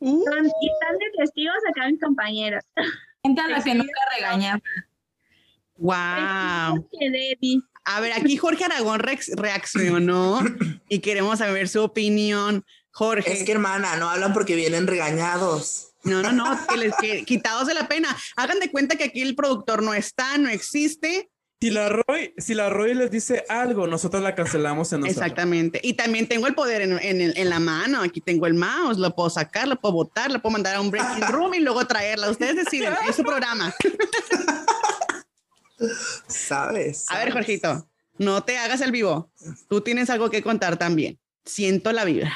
y 0.00 0.06
están 0.08 0.98
de 0.98 1.10
testigos 1.18 1.56
acá 1.68 1.88
mis 1.88 2.00
compañeros. 2.00 2.64
Gente 3.22 3.40
a 3.40 3.48
la 3.48 3.62
que 3.62 3.74
nunca 3.74 4.00
regaña. 4.16 4.60
Wow. 5.76 6.88
A 7.84 8.00
ver, 8.00 8.12
aquí 8.12 8.36
Jorge 8.36 8.64
Aragón 8.64 9.00
reaccionó 9.00 10.40
y 10.88 11.00
queremos 11.00 11.38
saber 11.38 11.68
su 11.68 11.82
opinión. 11.82 12.64
Jorge. 12.90 13.32
Es 13.32 13.42
que 13.42 13.52
hermana, 13.52 13.96
no 13.96 14.08
hablan 14.08 14.32
porque 14.32 14.54
vienen 14.54 14.86
regañados. 14.86 15.94
No, 16.04 16.22
no, 16.22 16.32
no, 16.32 16.66
que 16.66 16.76
les 16.76 16.94
que, 16.96 17.24
quitados 17.24 17.66
de 17.66 17.74
la 17.74 17.88
pena. 17.88 18.14
Hagan 18.36 18.60
de 18.60 18.70
cuenta 18.70 18.96
que 18.96 19.04
aquí 19.04 19.22
el 19.22 19.34
productor 19.34 19.82
no 19.82 19.94
está, 19.94 20.38
no 20.38 20.48
existe. 20.50 21.30
Si 21.60 21.70
la 21.70 21.88
Roy, 21.88 22.34
si 22.36 22.52
la 22.52 22.68
Roy 22.68 22.94
les 22.94 23.10
dice 23.10 23.44
algo, 23.48 23.86
nosotros 23.86 24.22
la 24.22 24.34
cancelamos 24.34 24.92
en 24.92 25.00
nosotros. 25.00 25.22
Exactamente. 25.22 25.80
Y 25.82 25.94
también 25.94 26.28
tengo 26.28 26.46
el 26.46 26.54
poder 26.54 26.82
en, 26.82 26.98
en, 26.98 27.32
en, 27.34 27.48
la 27.48 27.58
mano. 27.58 28.02
Aquí 28.02 28.20
tengo 28.20 28.46
el 28.46 28.52
mouse, 28.52 28.98
lo 28.98 29.14
puedo 29.14 29.30
sacar, 29.30 29.66
lo 29.66 29.80
puedo 29.80 29.94
botar, 29.94 30.30
lo 30.30 30.42
puedo 30.42 30.52
mandar 30.52 30.74
a 30.74 30.80
un 30.82 30.90
breaking 30.90 31.26
room 31.32 31.54
y 31.54 31.60
luego 31.60 31.86
traerla. 31.86 32.30
Ustedes 32.30 32.56
deciden, 32.56 32.92
es 33.08 33.16
su 33.16 33.22
programa. 33.22 33.74
¿Sabes? 36.26 37.06
A 37.10 37.18
ver, 37.18 37.32
Jorgito, 37.32 37.88
no 38.18 38.42
te 38.42 38.58
hagas 38.58 38.80
el 38.80 38.92
vivo. 38.92 39.30
Tú 39.68 39.80
tienes 39.80 40.10
algo 40.10 40.30
que 40.30 40.42
contar 40.42 40.76
también. 40.76 41.18
Siento 41.44 41.92
la 41.92 42.04
vibra. 42.04 42.32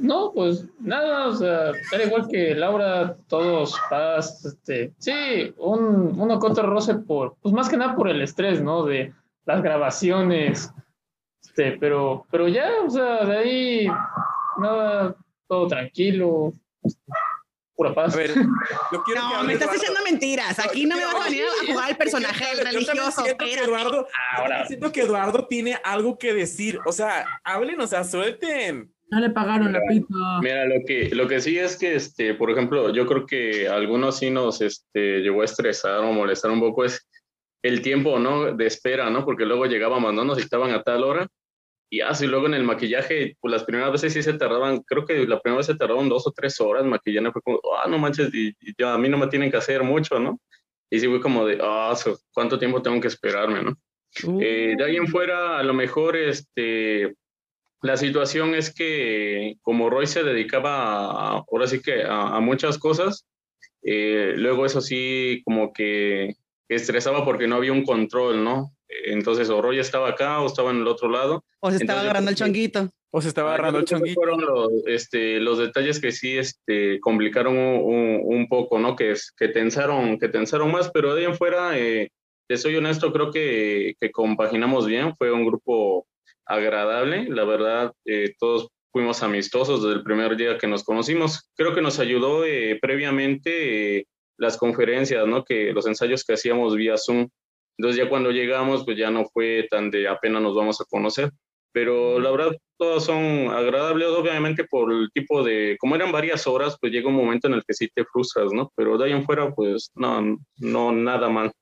No, 0.00 0.32
pues 0.32 0.66
nada, 0.80 1.28
o 1.28 1.34
sea, 1.34 1.70
era 1.92 2.04
igual 2.04 2.26
que 2.28 2.54
Laura, 2.54 3.16
todos 3.28 3.78
paz, 3.88 4.44
este, 4.44 4.92
sí, 4.98 5.54
un, 5.58 6.18
uno 6.18 6.38
contra 6.40 6.64
roce 6.64 6.94
por, 6.94 7.36
pues 7.40 7.54
más 7.54 7.68
que 7.68 7.76
nada 7.76 7.94
por 7.94 8.08
el 8.08 8.22
estrés, 8.22 8.60
¿no? 8.60 8.84
De 8.84 9.14
las 9.44 9.62
grabaciones, 9.62 10.72
este, 11.44 11.72
pero, 11.78 12.26
pero 12.30 12.48
ya, 12.48 12.70
o 12.84 12.90
sea, 12.90 13.24
de 13.24 13.36
ahí, 13.36 13.86
nada, 14.58 15.14
todo 15.46 15.68
tranquilo, 15.68 16.52
pura 17.76 17.94
paz. 17.94 18.14
A 18.14 18.16
ver, 18.16 18.34
no, 19.16 19.44
me 19.44 19.52
estás 19.52 19.72
diciendo 19.72 20.00
mentiras. 20.04 20.58
Aquí 20.58 20.86
no 20.86 20.96
me 20.96 21.04
vas 21.04 21.14
a 21.14 21.24
venir 21.24 21.44
a 21.44 21.72
jugar 21.72 21.90
el 21.90 21.96
personaje 21.96 22.56
del 22.56 22.66
religioso. 22.66 23.22
Siento 23.22 23.44
que, 23.44 23.54
Eduardo, 23.54 24.08
Ahora. 24.36 24.66
siento 24.66 24.90
que 24.90 25.02
Eduardo 25.02 25.46
tiene 25.46 25.78
algo 25.84 26.18
que 26.18 26.32
decir. 26.32 26.80
O 26.86 26.92
sea, 26.92 27.26
hablen, 27.44 27.80
o 27.80 27.86
sea, 27.86 28.02
suelten. 28.04 28.90
No 29.08 29.20
le 29.20 29.30
pagaron 29.30 29.72
la 29.72 29.80
pita. 29.88 30.40
Mira, 30.42 30.64
lo 30.64 30.84
que, 30.84 31.10
lo 31.14 31.28
que 31.28 31.40
sí 31.40 31.56
es 31.56 31.76
que, 31.76 31.94
este, 31.94 32.34
por 32.34 32.50
ejemplo, 32.50 32.92
yo 32.92 33.06
creo 33.06 33.24
que 33.24 33.68
algunos 33.68 34.18
sí 34.18 34.30
nos 34.30 34.60
este, 34.60 35.20
llegó 35.20 35.42
a 35.42 35.44
estresar 35.44 36.00
o 36.00 36.12
molestar 36.12 36.50
un 36.50 36.58
poco 36.58 36.84
es 36.84 37.08
el 37.62 37.82
tiempo, 37.82 38.18
¿no? 38.18 38.52
De 38.52 38.66
espera, 38.66 39.08
¿no? 39.10 39.24
Porque 39.24 39.44
luego 39.44 39.66
llegábamos, 39.66 40.12
¿no? 40.12 40.24
Nos 40.24 40.38
estaban 40.38 40.72
a 40.72 40.82
tal 40.82 41.04
hora 41.04 41.28
y 41.88 42.00
así 42.00 42.26
luego 42.26 42.46
en 42.46 42.54
el 42.54 42.64
maquillaje, 42.64 43.36
pues 43.40 43.52
las 43.52 43.64
primeras 43.64 43.92
veces 43.92 44.12
sí 44.12 44.22
se 44.22 44.34
tardaban, 44.34 44.82
creo 44.82 45.04
que 45.04 45.26
la 45.26 45.40
primera 45.40 45.58
vez 45.58 45.66
se 45.66 45.76
tardaban 45.76 46.08
dos 46.08 46.26
o 46.26 46.32
tres 46.32 46.60
horas 46.60 46.84
maquillando, 46.84 47.32
fue 47.32 47.42
como, 47.42 47.60
ah, 47.80 47.88
no 47.88 47.98
manches, 47.98 48.34
y, 48.34 48.54
ya 48.78 48.94
a 48.94 48.98
mí 48.98 49.08
no 49.08 49.18
me 49.18 49.28
tienen 49.28 49.50
que 49.50 49.56
hacer 49.56 49.82
mucho, 49.82 50.18
¿no? 50.18 50.40
Y 50.90 50.98
sí 50.98 51.06
fue 51.06 51.20
como 51.20 51.46
de, 51.46 51.58
ah, 51.62 51.94
¿cuánto 52.32 52.58
tiempo 52.58 52.82
tengo 52.82 53.00
que 53.00 53.08
esperarme, 53.08 53.62
no? 53.62 53.76
Eh, 54.40 54.74
de 54.76 54.84
ahí 54.84 54.96
en 54.96 55.06
fuera, 55.06 55.58
a 55.58 55.62
lo 55.62 55.74
mejor, 55.74 56.16
este, 56.16 57.14
la 57.82 57.96
situación 57.96 58.54
es 58.54 58.74
que 58.74 59.56
como 59.62 59.90
Roy 59.90 60.06
se 60.06 60.24
dedicaba, 60.24 61.38
ahora 61.48 61.66
sí 61.66 61.80
que 61.80 62.02
a, 62.04 62.40
muchas 62.40 62.78
cosas, 62.78 63.26
eh, 63.82 64.34
luego 64.36 64.66
eso 64.66 64.80
sí 64.80 65.42
como 65.44 65.72
que 65.72 66.34
estresaba 66.68 67.24
porque 67.24 67.46
no 67.46 67.56
había 67.56 67.72
un 67.72 67.84
control, 67.84 68.42
¿no? 68.42 68.75
Entonces, 68.88 69.50
o 69.50 69.60
Roy 69.60 69.78
estaba 69.78 70.10
acá 70.10 70.40
o 70.40 70.46
estaba 70.46 70.70
en 70.70 70.78
el 70.78 70.86
otro 70.86 71.08
lado. 71.08 71.44
O 71.60 71.70
se 71.70 71.78
estaba 71.78 72.00
agarrando 72.00 72.30
el 72.30 72.36
chonguito. 72.36 72.88
O 73.10 73.20
se 73.20 73.28
estaba 73.28 73.54
agarrando 73.54 73.80
el 73.80 73.84
chonguito. 73.84 74.14
Fueron 74.14 74.40
los, 74.40 74.70
este, 74.86 75.40
los 75.40 75.58
detalles 75.58 76.00
que 76.00 76.12
sí 76.12 76.38
este, 76.38 77.00
complicaron 77.00 77.56
un, 77.56 78.20
un, 78.24 78.48
poco, 78.48 78.78
¿no? 78.78 78.94
Que, 78.94 79.14
que, 79.36 79.48
tensaron, 79.48 80.18
que 80.18 80.28
tensaron 80.28 80.70
más, 80.70 80.90
pero 80.90 81.14
de 81.14 81.22
ahí 81.22 81.26
en 81.26 81.36
fuera, 81.36 81.78
eh, 81.78 82.10
te 82.48 82.56
soy 82.56 82.76
honesto, 82.76 83.12
creo 83.12 83.30
que, 83.30 83.94
que 84.00 84.10
compaginamos 84.10 84.86
bien. 84.86 85.14
Fue 85.16 85.32
un 85.32 85.46
grupo 85.46 86.06
agradable. 86.44 87.28
La 87.28 87.44
verdad, 87.44 87.92
eh, 88.04 88.34
todos 88.38 88.68
fuimos 88.92 89.22
amistosos 89.22 89.82
desde 89.82 89.96
el 89.96 90.04
primer 90.04 90.36
día 90.36 90.58
que 90.58 90.68
nos 90.68 90.84
conocimos. 90.84 91.50
Creo 91.54 91.74
que 91.74 91.82
nos 91.82 91.98
ayudó 91.98 92.44
eh, 92.44 92.78
previamente 92.80 94.06
las 94.38 94.56
conferencias, 94.56 95.26
¿no? 95.26 95.44
Que 95.44 95.72
los 95.72 95.86
ensayos 95.86 96.24
que 96.24 96.34
hacíamos 96.34 96.76
vía 96.76 96.96
Zoom 96.96 97.28
entonces 97.78 98.02
ya 98.02 98.08
cuando 98.08 98.30
llegamos, 98.30 98.84
pues 98.84 98.96
ya 98.96 99.10
no 99.10 99.24
fue 99.26 99.66
tan 99.70 99.90
de 99.90 100.08
apenas 100.08 100.42
nos 100.42 100.54
vamos 100.54 100.80
a 100.80 100.84
conocer. 100.84 101.30
Pero 101.72 102.18
la 102.18 102.30
verdad, 102.30 102.52
todas 102.78 103.04
son 103.04 103.48
agradables, 103.48 104.08
obviamente 104.08 104.64
por 104.64 104.90
el 104.90 105.10
tipo 105.12 105.44
de, 105.44 105.76
como 105.78 105.94
eran 105.94 106.10
varias 106.10 106.46
horas, 106.46 106.76
pues 106.80 106.90
llega 106.90 107.08
un 107.08 107.16
momento 107.16 107.48
en 107.48 107.54
el 107.54 107.62
que 107.66 107.74
sí 107.74 107.88
te 107.94 108.04
frustras, 108.04 108.50
¿no? 108.52 108.72
Pero 108.76 108.96
de 108.96 109.04
ahí 109.04 109.12
en 109.12 109.24
fuera, 109.24 109.54
pues 109.54 109.90
no, 109.94 110.38
no, 110.56 110.92
nada 110.92 111.28
mal. 111.28 111.52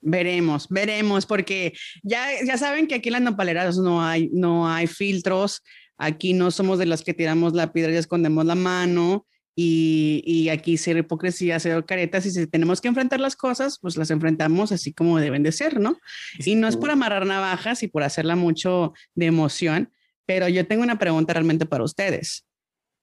Veremos, 0.00 0.66
veremos, 0.68 1.26
porque 1.26 1.74
ya, 2.02 2.26
ya 2.44 2.58
saben 2.58 2.88
que 2.88 2.96
aquí 2.96 3.08
en 3.08 3.14
las 3.14 3.22
nopaleras 3.22 3.78
no 3.78 4.02
hay, 4.02 4.30
no 4.32 4.68
hay 4.68 4.88
filtros, 4.88 5.62
aquí 5.96 6.32
no 6.32 6.50
somos 6.50 6.78
de 6.80 6.86
las 6.86 7.02
que 7.02 7.14
tiramos 7.14 7.54
la 7.54 7.72
piedra 7.72 7.92
y 7.92 7.96
escondemos 7.96 8.44
la 8.44 8.56
mano, 8.56 9.26
y, 9.58 10.22
y, 10.26 10.50
aquí 10.50 10.76
ser 10.76 10.98
hipocresía, 10.98 11.58
ser 11.58 11.82
caretas, 11.86 12.26
y 12.26 12.30
si 12.30 12.46
tenemos 12.46 12.82
que 12.82 12.88
enfrentar 12.88 13.20
las 13.20 13.36
cosas, 13.36 13.78
pues 13.80 13.96
las 13.96 14.10
enfrentamos 14.10 14.70
así 14.70 14.92
como 14.92 15.18
deben 15.18 15.42
de 15.42 15.50
ser, 15.50 15.80
¿no? 15.80 15.98
Y 16.38 16.56
no 16.56 16.68
es 16.68 16.76
por 16.76 16.90
amarrar 16.90 17.24
navajas 17.24 17.82
y 17.82 17.88
por 17.88 18.02
hacerla 18.02 18.36
mucho 18.36 18.92
de 19.14 19.26
emoción, 19.26 19.90
pero 20.26 20.46
yo 20.48 20.66
tengo 20.66 20.82
una 20.82 20.98
pregunta 20.98 21.32
realmente 21.32 21.64
para 21.64 21.84
ustedes. 21.84 22.44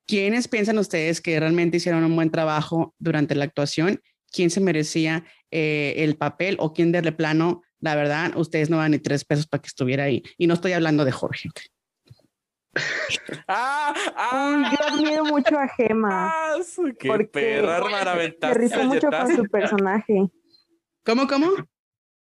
¿Quiénes 0.06 0.48
piensan 0.48 0.78
ustedes 0.78 1.22
que 1.22 1.40
realmente 1.40 1.78
hicieron 1.78 2.04
un 2.04 2.16
buen 2.16 2.30
trabajo 2.30 2.94
durante 3.00 3.34
la 3.34 3.46
actuación? 3.46 4.00
¿Quién 4.32 4.52
se 4.52 4.60
merecía 4.60 5.26
eh, 5.50 5.96
el 5.98 6.18
papel 6.18 6.58
o 6.60 6.74
quién 6.74 6.92
de 6.92 7.12
plano, 7.14 7.64
la 7.80 7.96
verdad, 7.96 8.38
ustedes 8.38 8.70
no 8.70 8.78
van 8.78 8.92
ni 8.92 9.00
tres 9.00 9.26
pesos 9.26 9.48
para 9.48 9.62
que 9.62 9.68
estuviera 9.68 10.04
ahí? 10.04 10.22
Y 10.38 10.46
no 10.46 10.54
estoy 10.54 10.74
hablando 10.74 11.04
de 11.04 11.12
Jorge. 11.12 11.50
Ah, 13.48 13.94
ah, 14.16 14.72
yo 14.72 14.88
admiro 14.88 15.26
mucho 15.26 15.58
a 15.58 15.68
Gema. 15.68 16.28
Ah, 16.28 16.56
qué 16.98 17.30
perra, 17.32 17.80
Se 18.42 18.54
rifó 18.54 18.84
mucho 18.84 19.10
con 19.10 19.36
su 19.36 19.44
personaje. 19.46 20.28
¿Cómo, 21.06 21.28
cómo? 21.28 21.48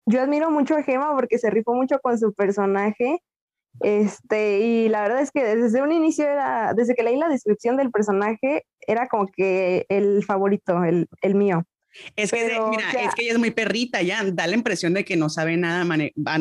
Yo 0.06 0.22
admiro 0.22 0.50
mucho 0.50 0.76
a 0.76 0.84
Gema 0.84 1.14
porque 1.14 1.38
se 1.38 1.50
rifó 1.50 1.74
mucho 1.74 2.00
con 2.00 2.18
su 2.18 2.34
personaje. 2.34 3.22
Este, 3.82 4.60
y 4.60 4.90
la 4.90 5.04
verdad 5.04 5.22
es 5.22 5.32
que 5.32 5.44
desde 5.56 5.82
un 5.82 5.92
inicio 5.92 6.26
era, 6.26 6.74
desde 6.74 6.96
que 6.96 7.04
leí 7.04 7.18
la 7.18 7.30
descripción 7.30 7.78
del 7.78 7.92
personaje, 7.92 8.66
era 8.88 9.08
como 9.08 9.28
que 9.28 9.86
el 9.90 10.24
favorito, 10.26 10.84
el, 10.84 11.08
el 11.22 11.36
mío. 11.36 11.64
Es 12.16 12.32
que, 12.32 12.60
mira, 12.70 12.92
es 12.92 13.16
que 13.16 13.24
ella 13.24 13.34
es 13.34 13.40
muy 13.40 13.52
perrita, 13.52 14.02
ya 14.02 14.24
da 14.24 14.48
la 14.48 14.56
impresión 14.56 14.94
de 14.94 15.04
que 15.04 15.16
no 15.16 15.30
sabe 15.30 15.58
nada. 15.58 15.86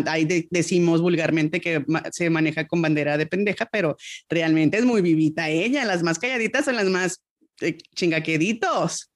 Ahí 0.07 0.47
decimos 0.51 1.01
vulgarmente 1.01 1.61
que 1.61 1.85
se 2.13 2.31
maneja 2.31 2.67
con 2.67 2.83
bandera 2.83 3.17
de 3.17 3.27
pendeja, 3.27 3.67
pero 3.67 3.97
realmente 4.29 4.79
es 4.79 4.85
muy 4.85 5.03
vivita 5.03 5.49
ella. 5.49 5.85
Las 5.85 6.03
más 6.03 6.19
calladitas 6.19 6.65
son 6.65 6.77
las 6.77 6.87
más 6.87 7.23
eh, 7.61 7.79
chingaqueditos. 7.95 9.11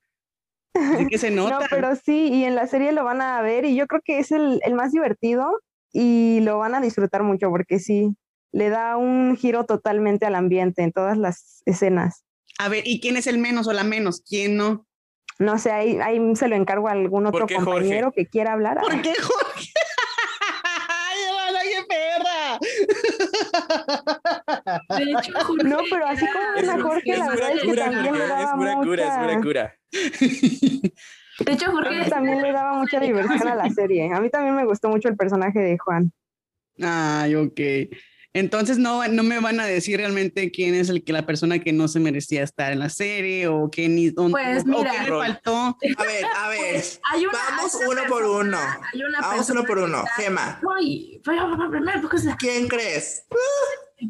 Así 0.75 1.07
que 1.07 1.19
se 1.19 1.31
nota. 1.31 1.61
no, 1.61 1.67
pero 1.71 1.95
sí, 1.97 2.29
y 2.33 2.45
en 2.45 2.55
la 2.55 2.67
serie 2.67 2.93
lo 2.93 3.05
van 3.05 3.21
a 3.21 3.41
ver 3.43 3.65
y 3.65 3.75
yo 3.75 3.87
creo 3.87 4.01
que 4.05 4.19
es 4.19 4.33
el, 4.33 4.61
el 4.65 4.75
más 4.75 4.93
divertido 4.93 5.61
y 5.93 6.41
lo 6.41 6.59
van 6.59 6.75
a 6.75 6.81
disfrutar 6.81 7.23
mucho 7.23 7.51
porque 7.51 7.79
sí, 7.79 8.17
le 8.53 8.71
da 8.71 8.97
un 8.97 9.37
giro 9.37 9.65
totalmente 9.65 10.27
al 10.27 10.35
ambiente 10.35 10.83
en 10.83 10.93
todas 10.93 11.19
las 11.19 11.63
escenas. 11.67 12.25
A 12.59 12.69
ver, 12.69 12.85
¿y 12.87 13.01
quién 13.01 13.17
es 13.17 13.27
el 13.27 13.39
menos 13.39 13.67
o 13.67 13.73
la 13.73 13.85
menos? 13.85 14.23
¿Quién 14.27 14.57
no? 14.57 14.87
No 15.43 15.59
sé, 15.59 15.73
ahí, 15.73 15.99
ahí 16.01 16.37
se 16.37 16.47
lo 16.47 16.55
encargo 16.55 16.89
a 16.89 16.93
algún 16.93 17.27
otro 17.27 17.47
compañero 17.49 18.13
que 18.13 18.27
quiera 18.27 18.53
hablar. 18.53 18.79
¿Por 18.81 19.03
qué 19.03 19.13
Jorge? 19.21 19.73
¡Ay, 20.65 21.69
qué 21.73 21.83
perra! 21.89 22.59
De 24.97 25.03
hecho, 25.11 25.33
Jorge 25.45 25.65
No, 25.65 25.79
pero 25.91 26.07
así 26.07 26.27
como 26.27 26.55
Es, 26.57 26.63
una 26.63 26.83
Jorge, 26.83 27.11
es 27.13 27.19
la 27.19 27.29
verdad 27.29 27.51
es 27.51 27.61
que 27.61 27.69
cura, 27.69 27.85
también 27.85 28.05
le 28.05 28.11
Jorge, 28.21 28.43
es 28.43 28.51
pura 28.51 28.75
cura, 28.75 29.05
es 29.05 29.11
pura 29.11 29.35
mucha, 29.35 29.41
cura. 29.43 29.75
De 31.45 31.53
hecho, 31.53 31.71
Jorge 31.73 32.11
también 32.11 32.41
le 32.41 32.53
daba 32.53 32.75
mucha 32.75 33.01
diversión 33.01 33.49
a 33.49 33.55
la 33.57 33.69
serie. 33.71 34.13
A 34.15 34.21
mí 34.21 34.31
también 34.31 34.55
me 34.55 34.65
gustó 34.65 34.89
mucho 34.91 35.09
el 35.09 35.17
personaje 35.17 35.59
de 35.59 35.77
Juan. 35.77 36.13
Ay, 36.81 37.35
ok. 37.35 37.61
Entonces 38.35 38.79
no, 38.79 39.07
no 39.09 39.23
me 39.23 39.39
van 39.41 39.61
a 39.61 39.67
decir 39.67 39.99
realmente 39.99 40.51
quién 40.51 40.75
es 40.75 40.89
el 40.89 41.05
que 41.05 41.13
la 41.13 41.27
persona 41.27 41.59
que 41.59 41.73
no 41.73 41.87
se 41.87 42.01
merecía 42.01 42.43
estar 42.43 42.73
en 42.73 42.79
la 42.79 42.89
serie 42.89 43.47
o 43.49 43.71
qué 43.71 43.89
ni 43.91 44.09
o- 44.17 44.31
Pues 44.31 44.63
o 44.63 44.67
mira. 44.67 44.91
qué 44.91 45.11
le 45.11 45.17
faltó. 45.19 45.55
A 45.99 46.03
ver, 46.05 46.25
a 46.37 46.49
ver. 46.49 46.83
hay 47.13 47.27
una. 47.27 47.39
Vamos 47.57 47.75
hay 47.75 47.87
una 47.89 48.01
uno 48.03 48.09
por 48.09 48.25
uno. 48.25 48.59
Hay 48.93 49.03
una 49.03 49.21
Vamos 49.21 49.51
uno 49.51 49.65
por 49.65 49.79
uno. 49.79 49.99
está- 49.99 50.11
Gema, 50.23 50.61
Ay, 50.79 51.21
pero 51.25 51.71
primero, 51.71 52.09
pues, 52.09 52.27
¿quién 52.39 52.69
crees? 52.69 53.27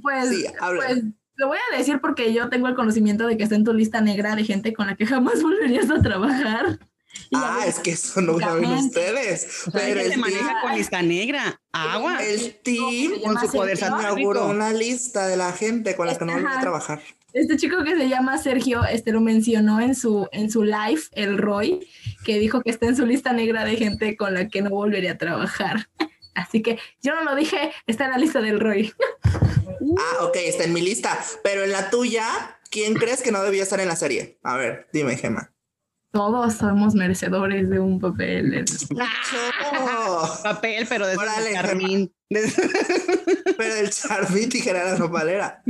pues, 0.03 0.29
Sí, 0.29 0.45
pues, 0.61 1.03
lo 1.37 1.49
voy 1.49 1.59
a 1.73 1.77
decir 1.77 1.99
porque 2.01 2.33
yo 2.33 2.49
tengo 2.49 2.69
el 2.69 2.75
conocimiento 2.77 3.27
de 3.27 3.37
que 3.37 3.43
está 3.43 3.57
en 3.57 3.65
tu 3.65 3.73
lista 3.75 4.01
negra 4.01 4.37
de 4.37 4.45
gente 4.45 4.73
con 4.73 4.87
la 4.87 4.95
que 4.97 5.07
jamás 5.07 5.43
volverías 5.43 5.91
a 5.91 6.01
trabajar. 6.01 6.79
Y 7.31 7.37
Ah, 7.37 7.65
es 7.67 7.79
que 7.81 7.93
eso 7.93 8.21
no 8.21 8.33
lo 8.35 8.41
saben 8.41 8.63
Básicamente. 8.63 8.99
ustedes. 9.01 9.67
O 9.67 9.71
sea, 9.71 9.81
Pero 9.81 10.01
ella 10.01 10.09
se 10.09 10.15
el 10.15 10.21
maneja 10.21 10.47
team, 10.47 10.61
con 10.63 10.75
lista 10.77 11.03
negra. 11.03 11.61
Agua. 11.73 12.23
el 12.25 12.55
team 12.63 13.13
con 13.25 13.39
su 13.41 13.51
poder 13.51 13.79
inauguró 13.79 14.47
una 14.49 14.73
lista 14.73 15.27
de 15.27 15.37
la 15.37 15.53
gente 15.53 15.97
con 15.97 16.07
la 16.07 16.19
que 16.19 16.25
no 16.25 16.33
van 16.35 16.47
a 16.47 16.61
trabajar. 16.61 17.01
Este 17.33 17.57
chico 17.57 17.83
que 17.83 17.97
se 17.97 18.09
llama 18.11 18.37
Sergio, 18.37 18.85
este 18.85 19.11
lo 19.11 19.23
mencionó 19.23 19.81
en 19.81 19.95
su, 19.95 20.29
en 20.33 20.51
su 20.51 20.65
live, 20.65 21.01
el 21.13 21.39
Roy, 21.39 21.89
que 22.27 22.39
dijo 22.39 22.61
que 22.61 22.69
está 22.71 22.85
en 22.87 22.95
su 22.97 23.07
lista 23.07 23.33
negra 23.33 23.65
de 23.65 23.77
gente 23.77 24.17
con 24.19 24.35
la 24.35 24.49
que 24.49 24.61
no 24.61 24.69
volvería 24.69 25.13
a 25.13 25.19
trabajar. 25.19 25.89
Así 26.35 26.61
que 26.63 26.79
yo 27.03 27.15
no 27.15 27.25
lo 27.25 27.35
dije, 27.35 27.73
está 27.87 28.05
en 28.07 28.11
la 28.13 28.19
lista 28.19 28.41
del 28.41 28.61
Roy. 28.61 28.93
Ah, 29.99 30.25
ok, 30.25 30.37
está 30.37 30.65
en 30.65 30.73
mi 30.73 30.81
lista. 30.81 31.19
Pero 31.43 31.65
en 31.65 31.73
la 31.73 31.91
tuya, 31.91 32.25
¿quién 32.71 32.95
crees 32.95 33.21
que 33.21 33.33
no 33.33 33.43
debía 33.43 33.65
estar 33.65 33.81
en 33.81 33.89
la 33.89 33.97
serie? 33.97 34.39
A 34.45 34.57
ver, 34.57 34.89
dime, 34.93 35.17
Gema. 35.17 35.53
Todos 36.13 36.55
somos 36.55 36.95
merecedores 36.95 37.71
de 37.71 37.81
un 37.81 37.99
papel. 37.99 38.53
en- 38.55 38.65
Papel, 40.43 40.87
pero 40.89 41.07
de. 41.07 41.17
De- 42.29 42.53
pero 43.59 43.75
el 43.77 43.91
Charmy 43.91 44.47
tijera 44.47 44.85
la 44.93 44.99
nopalera. 44.99 45.63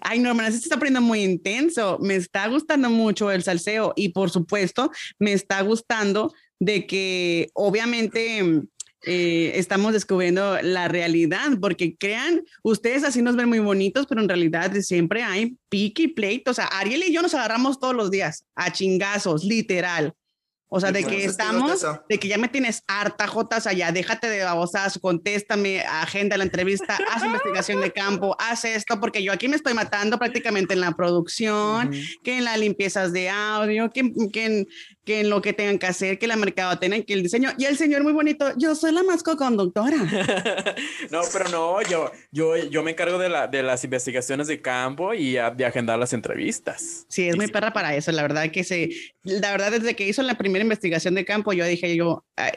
Ay, 0.00 0.18
no, 0.18 0.30
hermana, 0.30 0.50
se 0.50 0.56
está 0.58 0.76
poniendo 0.78 1.00
muy 1.02 1.22
intenso. 1.22 1.98
Me 2.00 2.16
está 2.16 2.46
gustando 2.48 2.88
mucho 2.90 3.30
el 3.30 3.42
salseo 3.42 3.92
y 3.96 4.10
por 4.10 4.30
supuesto 4.30 4.90
me 5.18 5.32
está 5.32 5.60
gustando 5.62 6.32
de 6.58 6.86
que 6.86 7.50
obviamente 7.54 8.62
eh, 9.08 9.52
estamos 9.54 9.92
descubriendo 9.92 10.60
la 10.62 10.88
realidad, 10.88 11.52
porque 11.60 11.96
crean, 11.96 12.42
ustedes 12.62 13.04
así 13.04 13.22
nos 13.22 13.36
ven 13.36 13.48
muy 13.48 13.60
bonitos, 13.60 14.06
pero 14.06 14.20
en 14.20 14.28
realidad 14.28 14.72
siempre 14.80 15.22
hay 15.22 15.56
pique 15.68 16.02
y 16.02 16.08
pleito. 16.08 16.50
O 16.50 16.54
sea, 16.54 16.66
Ariel 16.66 17.04
y 17.04 17.12
yo 17.12 17.22
nos 17.22 17.32
agarramos 17.34 17.78
todos 17.78 17.94
los 17.94 18.10
días 18.10 18.44
a 18.56 18.72
chingazos, 18.72 19.44
literal. 19.44 20.12
O 20.68 20.80
sea, 20.80 20.90
Y 20.90 20.94
de 20.94 21.04
que 21.04 21.24
estamos, 21.24 21.86
de 22.08 22.18
que 22.18 22.26
ya 22.26 22.38
me 22.38 22.48
tienes 22.48 22.82
harta, 22.88 23.28
Jotas, 23.28 23.68
allá, 23.68 23.92
déjate 23.92 24.28
de 24.28 24.42
babosas, 24.42 24.98
contéstame, 25.00 25.80
agenda 25.82 26.36
la 26.36 26.42
entrevista, 26.44 26.98
haz 27.12 27.24
investigación 27.24 27.80
de 27.80 27.92
campo, 27.92 28.36
haz 28.40 28.64
esto, 28.64 28.98
porque 29.00 29.22
yo 29.22 29.32
aquí 29.32 29.46
me 29.46 29.54
estoy 29.56 29.74
matando 29.74 30.18
prácticamente 30.18 30.74
en 30.74 30.80
la 30.80 30.92
producción, 30.92 31.88
Ujú. 31.90 31.98
que 32.24 32.38
en 32.38 32.44
las 32.44 32.58
limpiezas 32.58 33.12
de 33.12 33.28
audio, 33.28 33.90
que, 33.90 34.10
que, 34.32 34.44
en, 34.44 34.68
que 35.04 35.20
en 35.20 35.30
lo 35.30 35.40
que 35.40 35.52
tengan 35.52 35.78
que 35.78 35.86
hacer, 35.86 36.18
que 36.18 36.26
la 36.26 36.34
mercadotecnia, 36.36 37.04
que 37.04 37.12
el 37.14 37.22
diseño. 37.22 37.50
Y 37.58 37.64
el 37.66 37.76
señor 37.78 38.02
muy 38.02 38.12
bonito, 38.12 38.52
yo 38.56 38.74
soy 38.74 38.90
la 38.92 39.04
más 39.04 39.22
co-conductora. 39.22 39.96
no, 41.10 41.20
pero 41.32 41.48
no, 41.50 41.80
yo, 41.82 42.10
yo, 42.32 42.56
yo 42.56 42.82
me 42.82 42.90
encargo 42.92 43.18
de, 43.18 43.28
la, 43.28 43.46
de 43.46 43.62
las 43.62 43.84
investigaciones 43.84 44.46
de 44.48 44.60
campo 44.60 45.14
y 45.14 45.36
a- 45.36 45.50
de 45.50 45.64
agendar 45.64 45.98
las 45.98 46.12
entrevistas. 46.12 47.06
Sí, 47.08 47.28
es 47.28 47.36
muy 47.36 47.46
Sí. 47.46 47.52
perra 47.52 47.72
para 47.72 47.94
eso, 47.94 48.10
la 48.10 48.22
verdad 48.22 48.50
que 48.50 48.64
se, 48.64 48.90
la 49.22 49.52
verdad 49.52 49.70
desde 49.70 49.94
que 49.94 50.08
hizo 50.08 50.22
la 50.22 50.34
primera 50.36 50.55
investigación 50.62 51.14
de 51.14 51.24
campo, 51.24 51.52
yo 51.52 51.64
dije 51.64 51.94
yo, 51.96 52.24
"Ay, 52.36 52.52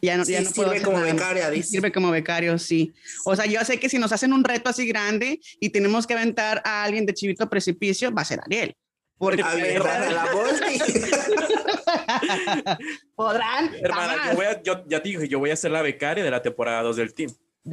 ya 0.00 0.16
no, 0.16 0.24
Sí, 0.24 0.32
ya 0.32 0.40
no 0.40 0.50
puedo 0.50 0.70
sirve 0.70 0.76
hacer 0.76 0.82
como 0.84 0.98
nada 0.98 1.12
más". 1.12 1.16
becaria, 1.22 1.50
dice. 1.50 1.68
Sirve 1.68 1.92
como 1.92 2.10
becario, 2.10 2.58
sí. 2.58 2.92
O 3.24 3.36
sea, 3.36 3.46
yo 3.46 3.64
sé 3.64 3.78
que 3.78 3.88
si 3.88 3.98
nos 3.98 4.12
hacen 4.12 4.32
un 4.32 4.44
reto 4.44 4.70
así 4.70 4.86
grande 4.86 5.40
y 5.60 5.70
tenemos 5.70 6.06
que 6.06 6.14
aventar 6.14 6.60
a 6.64 6.82
alguien 6.84 7.06
de 7.06 7.14
chivito 7.14 7.48
precipicio, 7.48 8.12
va 8.12 8.22
a 8.22 8.24
ser 8.24 8.40
Ariel. 8.44 8.74
Porque 9.18 9.42
A 9.42 9.54
ver, 9.54 9.80
dale 9.80 10.14
la 10.14 10.26
podrán. 13.14 13.72
Hermana, 13.80 14.30
yo, 14.30 14.36
voy 14.36 14.46
a- 14.46 14.62
yo 14.62 14.84
ya 14.88 15.00
te 15.02 15.08
dije, 15.10 15.28
yo 15.28 15.38
voy 15.38 15.50
a 15.50 15.56
ser 15.56 15.70
la 15.70 15.82
becaria 15.82 16.24
de 16.24 16.30
la 16.30 16.42
temporada 16.42 16.82
2 16.82 16.96
del 16.96 17.14
team. 17.14 17.30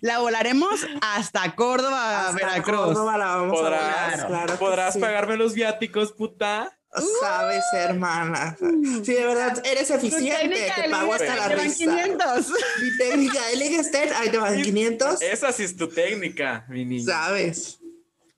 la 0.00 0.18
volaremos 0.18 0.86
hasta 1.00 1.54
Córdoba, 1.54 2.28
Hasta 2.28 2.36
Veracruz. 2.36 2.76
Córdoba 2.80 3.18
la 3.18 3.26
vamos 3.36 3.58
a 3.58 3.62
¿Podrás, 3.62 4.10
volar, 4.10 4.26
claro 4.26 4.58
¿podrás 4.58 4.94
sí. 4.94 5.00
pagarme 5.00 5.36
los 5.36 5.54
viáticos, 5.54 6.12
puta? 6.12 6.77
Sabes, 7.20 7.64
hermana. 7.74 8.56
Sí, 8.58 9.12
de 9.12 9.26
verdad, 9.26 9.62
eres 9.64 9.90
eficiente. 9.90 10.72
Te 10.82 10.88
pago 10.90 11.12
hasta 11.12 11.36
la 11.36 11.48
te 11.48 11.54
van 11.56 11.64
risa. 11.64 11.76
500. 11.84 12.52
Mi 12.82 12.96
técnica 12.96 13.46
de 13.46 13.56
Ligested, 13.56 14.12
ahí 14.12 14.30
te 14.30 14.38
van 14.38 14.60
500. 14.62 15.22
Esa 15.22 15.52
sí 15.52 15.64
es 15.64 15.76
tu 15.76 15.88
técnica, 15.88 16.64
mi 16.68 16.84
niña. 16.84 17.04
Sabes. 17.04 17.78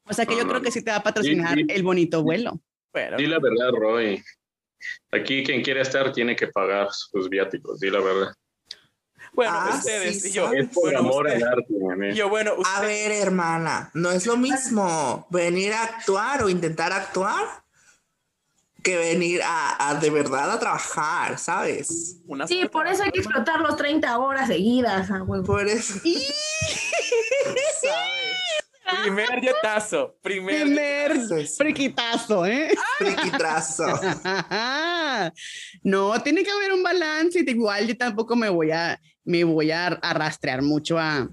O 0.05 0.13
sea 0.13 0.27
que 0.27 0.37
yo 0.37 0.47
creo 0.49 0.61
que 0.61 0.73
sí 0.73 0.83
te 0.83 0.91
va 0.91 0.97
a 0.99 1.03
patrocinar 1.03 1.55
Sí, 1.57 1.61
sí. 1.69 1.73
el 1.75 1.83
bonito 1.85 2.23
vuelo. 2.23 2.61
Bueno, 2.93 3.17
Di 3.17 3.27
la 3.27 3.39
verdad, 3.39 3.71
Roy. 3.73 4.23
Aquí 5.13 5.45
quien 5.45 5.63
quiere 5.63 5.83
estar 5.83 6.13
tiene 6.13 6.35
que 6.35 6.49
pagar 6.49 6.89
sus 6.91 7.29
viáticos, 7.29 7.79
di 7.79 7.91
la 7.91 8.01
verdad. 8.01 8.33
bueno 9.33 9.53
Ah, 9.55 9.75
ustedes 9.79 10.23
sí, 10.23 10.29
y 10.29 10.33
yo. 10.33 10.53
Es 10.53 10.67
por 10.71 10.85
Bueno, 10.85 10.99
amor 10.99 11.27
usted- 11.27 11.43
al 11.43 11.49
arte, 11.53 11.67
nene. 11.71 12.11
y 12.13 12.17
yo, 12.17 12.29
bueno, 12.29 12.55
A 12.67 12.81
ver, 12.81 13.13
hermana, 13.13 13.91
no 13.95 14.11
es 14.11 14.27
lo 14.27 14.37
mismo 14.37 15.29
venir 15.31 15.73
a 15.73 15.85
actuar 15.85 16.43
o 16.43 16.49
intentar 16.49 16.93
actuar 16.93 17.45
que 18.83 18.97
venir 18.97 19.41
a, 19.43 19.91
a 19.91 19.95
de 19.95 20.11
verdad 20.11 20.51
a 20.51 20.59
trabajar, 20.59 21.39
¿sabes? 21.39 22.21
una 22.27 22.47
Sí, 22.47 22.67
por 22.71 22.87
eso 22.87 23.03
hay 23.03 23.11
que 23.11 23.21
explotar 23.21 23.61
los 23.61 23.77
30 23.77 24.19
horas 24.19 24.49
seguidas, 24.49 25.11
a 25.11 25.23
huevo. 25.23 25.45
Por 25.45 25.67
eso. 25.67 25.95
¿Sabes? 25.95 26.21
Primer 29.03 29.41
yetazo. 29.43 30.17
Primer. 30.23 30.63
Primer 30.63 31.47
friquitazo, 31.47 32.47
¿eh? 32.47 32.75
friquitrazo. 32.99 33.87
no, 35.83 36.23
tiene 36.23 36.43
que 36.43 36.51
haber 36.51 36.73
un 36.73 36.83
balance. 36.83 37.45
Igual 37.47 37.87
yo 37.87 37.97
tampoco 37.97 38.37
me 38.37 38.49
voy 38.49 38.71
a, 38.71 39.01
me 39.25 39.45
voy 39.45 39.71
a 39.71 39.87
arrastrar 39.87 40.63
mucho 40.63 40.99
a, 40.99 41.29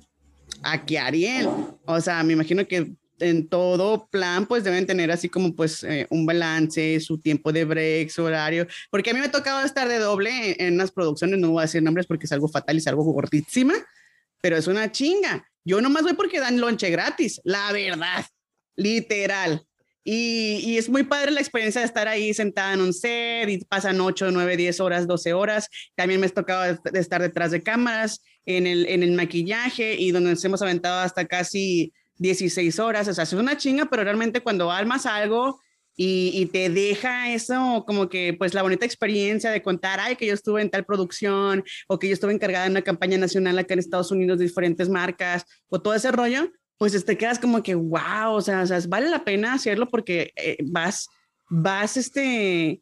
a 0.63 0.85
que 0.85 0.99
Ariel. 0.99 1.49
O 1.85 1.99
sea, 2.01 2.23
me 2.23 2.33
imagino 2.33 2.67
que 2.67 2.93
en 3.19 3.47
todo 3.47 4.07
plan, 4.09 4.45
pues 4.45 4.63
deben 4.63 4.85
tener 4.85 5.11
así 5.11 5.29
como 5.29 5.55
pues 5.55 5.83
eh, 5.83 6.07
un 6.09 6.25
balance, 6.25 6.99
su 6.99 7.19
tiempo 7.19 7.51
de 7.51 7.65
break, 7.65 8.09
su 8.09 8.23
horario. 8.23 8.67
Porque 8.89 9.09
a 9.09 9.13
mí 9.13 9.19
me 9.19 9.27
ha 9.27 9.31
tocado 9.31 9.65
estar 9.65 9.87
de 9.87 9.99
doble 9.99 10.55
en, 10.61 10.79
en 10.79 10.87
producciones, 10.89 11.39
no 11.39 11.51
voy 11.51 11.59
a 11.59 11.65
decir 11.65 11.83
nombres 11.83 12.07
porque 12.07 12.25
es 12.25 12.31
algo 12.31 12.47
fatal 12.47 12.75
y 12.75 12.79
es 12.79 12.87
algo 12.87 13.03
gordísima, 13.03 13.73
pero 14.41 14.57
es 14.57 14.67
una 14.67 14.91
chinga. 14.91 15.47
Yo 15.63 15.81
nomás 15.81 16.03
voy 16.03 16.13
porque 16.13 16.39
dan 16.39 16.59
lonche 16.59 16.89
gratis, 16.89 17.41
la 17.43 17.71
verdad, 17.71 18.25
literal. 18.75 19.63
Y, 20.03 20.61
y, 20.63 20.77
es 20.77 20.87
muy 20.87 21.03
padre 21.03 21.31
la 21.31 21.41
experiencia 21.41 21.81
de 21.81 21.87
estar 21.87 22.07
ahí 22.07 22.33
sentada 22.33 22.71
en 22.73 22.79
un 22.79 22.93
set 22.93 23.49
y 23.49 23.57
pasan 23.65 23.99
8, 23.99 24.31
9, 24.31 24.55
10 24.55 24.79
horas, 24.79 25.05
12 25.05 25.33
horas. 25.33 25.67
También 25.95 26.21
me 26.21 26.27
ha 26.27 26.29
tocado 26.29 26.79
estar 26.93 27.21
detrás 27.21 27.51
de 27.51 27.61
cámaras, 27.61 28.21
en 28.47 28.65
el, 28.65 28.87
en 28.87 29.03
el 29.03 29.11
maquillaje 29.11 29.95
y 29.95 30.11
donde 30.11 30.31
nos 30.31 30.43
hemos 30.43 30.61
aventado 30.61 31.01
hasta 31.01 31.25
casi 31.25 31.93
16 32.19 32.79
horas. 32.79 33.07
O 33.07 33.13
sea, 33.13 33.23
es 33.23 33.33
una 33.33 33.57
chinga, 33.57 33.85
pero 33.85 34.03
realmente 34.03 34.41
cuando 34.41 34.71
armas 34.71 35.05
algo 35.05 35.59
y, 35.99 36.45
te 36.47 36.69
deja 36.69 37.33
eso 37.33 37.83
como 37.87 38.07
que 38.07 38.35
pues 38.37 38.53
la 38.53 38.61
bonita 38.61 38.85
experiencia 38.85 39.49
de 39.49 39.63
contar, 39.63 39.99
ay, 39.99 40.15
que 40.15 40.27
yo 40.27 40.33
estuve 40.35 40.61
en 40.61 40.69
tal 40.69 40.85
producción 40.85 41.63
o 41.87 41.97
que 41.97 42.07
yo 42.07 42.13
estuve 42.13 42.33
encargada 42.33 42.67
en 42.67 42.73
una 42.73 42.83
campaña 42.83 43.17
nacional 43.17 43.57
acá 43.57 43.73
en 43.73 43.79
Estados 43.79 44.11
Unidos 44.11 44.37
de 44.37 44.45
diferentes 44.45 44.89
marcas 44.89 45.45
o 45.69 45.81
todo 45.81 45.95
ese 45.95 46.11
rollo, 46.11 46.51
pues 46.77 47.03
te 47.03 47.17
quedas 47.17 47.39
como 47.39 47.63
que, 47.63 47.73
wow, 47.73 48.33
o 48.33 48.41
sea, 48.41 48.61
o 48.61 48.67
sea 48.67 48.79
vale 48.87 49.09
la 49.09 49.23
pena 49.23 49.53
hacerlo 49.53 49.87
porque 49.89 50.31
eh, 50.35 50.57
vas, 50.65 51.07
vas, 51.49 51.97
este, 51.97 52.79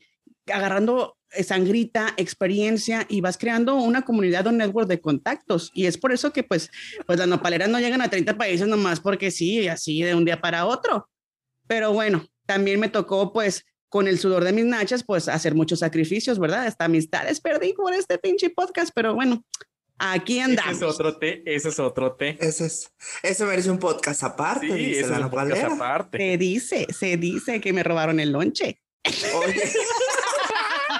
agarrando 0.47 1.17
sangrita, 1.43 2.13
experiencia 2.17 3.05
y 3.09 3.21
vas 3.21 3.37
creando 3.37 3.75
una 3.75 4.03
comunidad 4.03 4.47
o 4.47 4.49
un 4.49 4.57
network 4.57 4.87
de 4.87 5.01
contactos. 5.01 5.71
Y 5.73 5.85
es 5.85 5.97
por 5.97 6.11
eso 6.11 6.31
que 6.31 6.43
pues, 6.43 6.69
pues 7.05 7.19
las 7.19 7.27
nopaleras 7.27 7.69
no 7.69 7.79
llegan 7.79 8.01
a 8.01 8.09
30 8.09 8.37
países 8.37 8.67
nomás 8.67 8.99
porque 8.99 9.31
sí, 9.31 9.67
así 9.67 10.01
de 10.01 10.15
un 10.15 10.25
día 10.25 10.41
para 10.41 10.65
otro. 10.65 11.09
Pero 11.67 11.93
bueno, 11.93 12.25
también 12.45 12.79
me 12.79 12.89
tocó 12.89 13.33
pues 13.33 13.65
con 13.89 14.07
el 14.07 14.19
sudor 14.19 14.43
de 14.43 14.53
mis 14.53 14.65
nachas 14.65 15.03
pues 15.03 15.27
hacer 15.27 15.55
muchos 15.55 15.79
sacrificios, 15.79 16.37
¿verdad? 16.39 16.65
Hasta 16.65 16.85
amistades 16.85 17.39
perdí 17.39 17.73
por 17.73 17.93
este 17.93 18.17
pinche 18.17 18.49
podcast, 18.49 18.91
pero 18.93 19.15
bueno, 19.15 19.43
aquí 19.97 20.39
andamos. 20.39 20.75
Ese 20.75 20.85
es 20.85 20.91
otro 20.91 21.17
té, 21.17 21.43
ese 21.45 21.69
es 21.69 21.79
otro 21.79 22.13
té. 22.15 22.37
Ese 22.41 22.65
es, 22.65 22.91
ese 23.23 23.45
merece 23.45 23.71
un 23.71 23.79
podcast 23.79 24.23
aparte, 24.23 24.67
Sí, 24.67 24.73
dice 24.73 24.99
ese 25.01 25.09
la 25.09 25.15
es 25.17 25.23
un 25.23 25.29
podcast 25.29 25.61
nopalera. 25.61 25.73
aparte. 25.73 26.17
Se 26.17 26.37
dice, 26.37 26.87
se 26.93 27.17
dice 27.17 27.61
que 27.61 27.73
me 27.73 27.83
robaron 27.83 28.19
el 28.19 28.31
lonche. 28.31 28.81
Oye, 29.05 29.61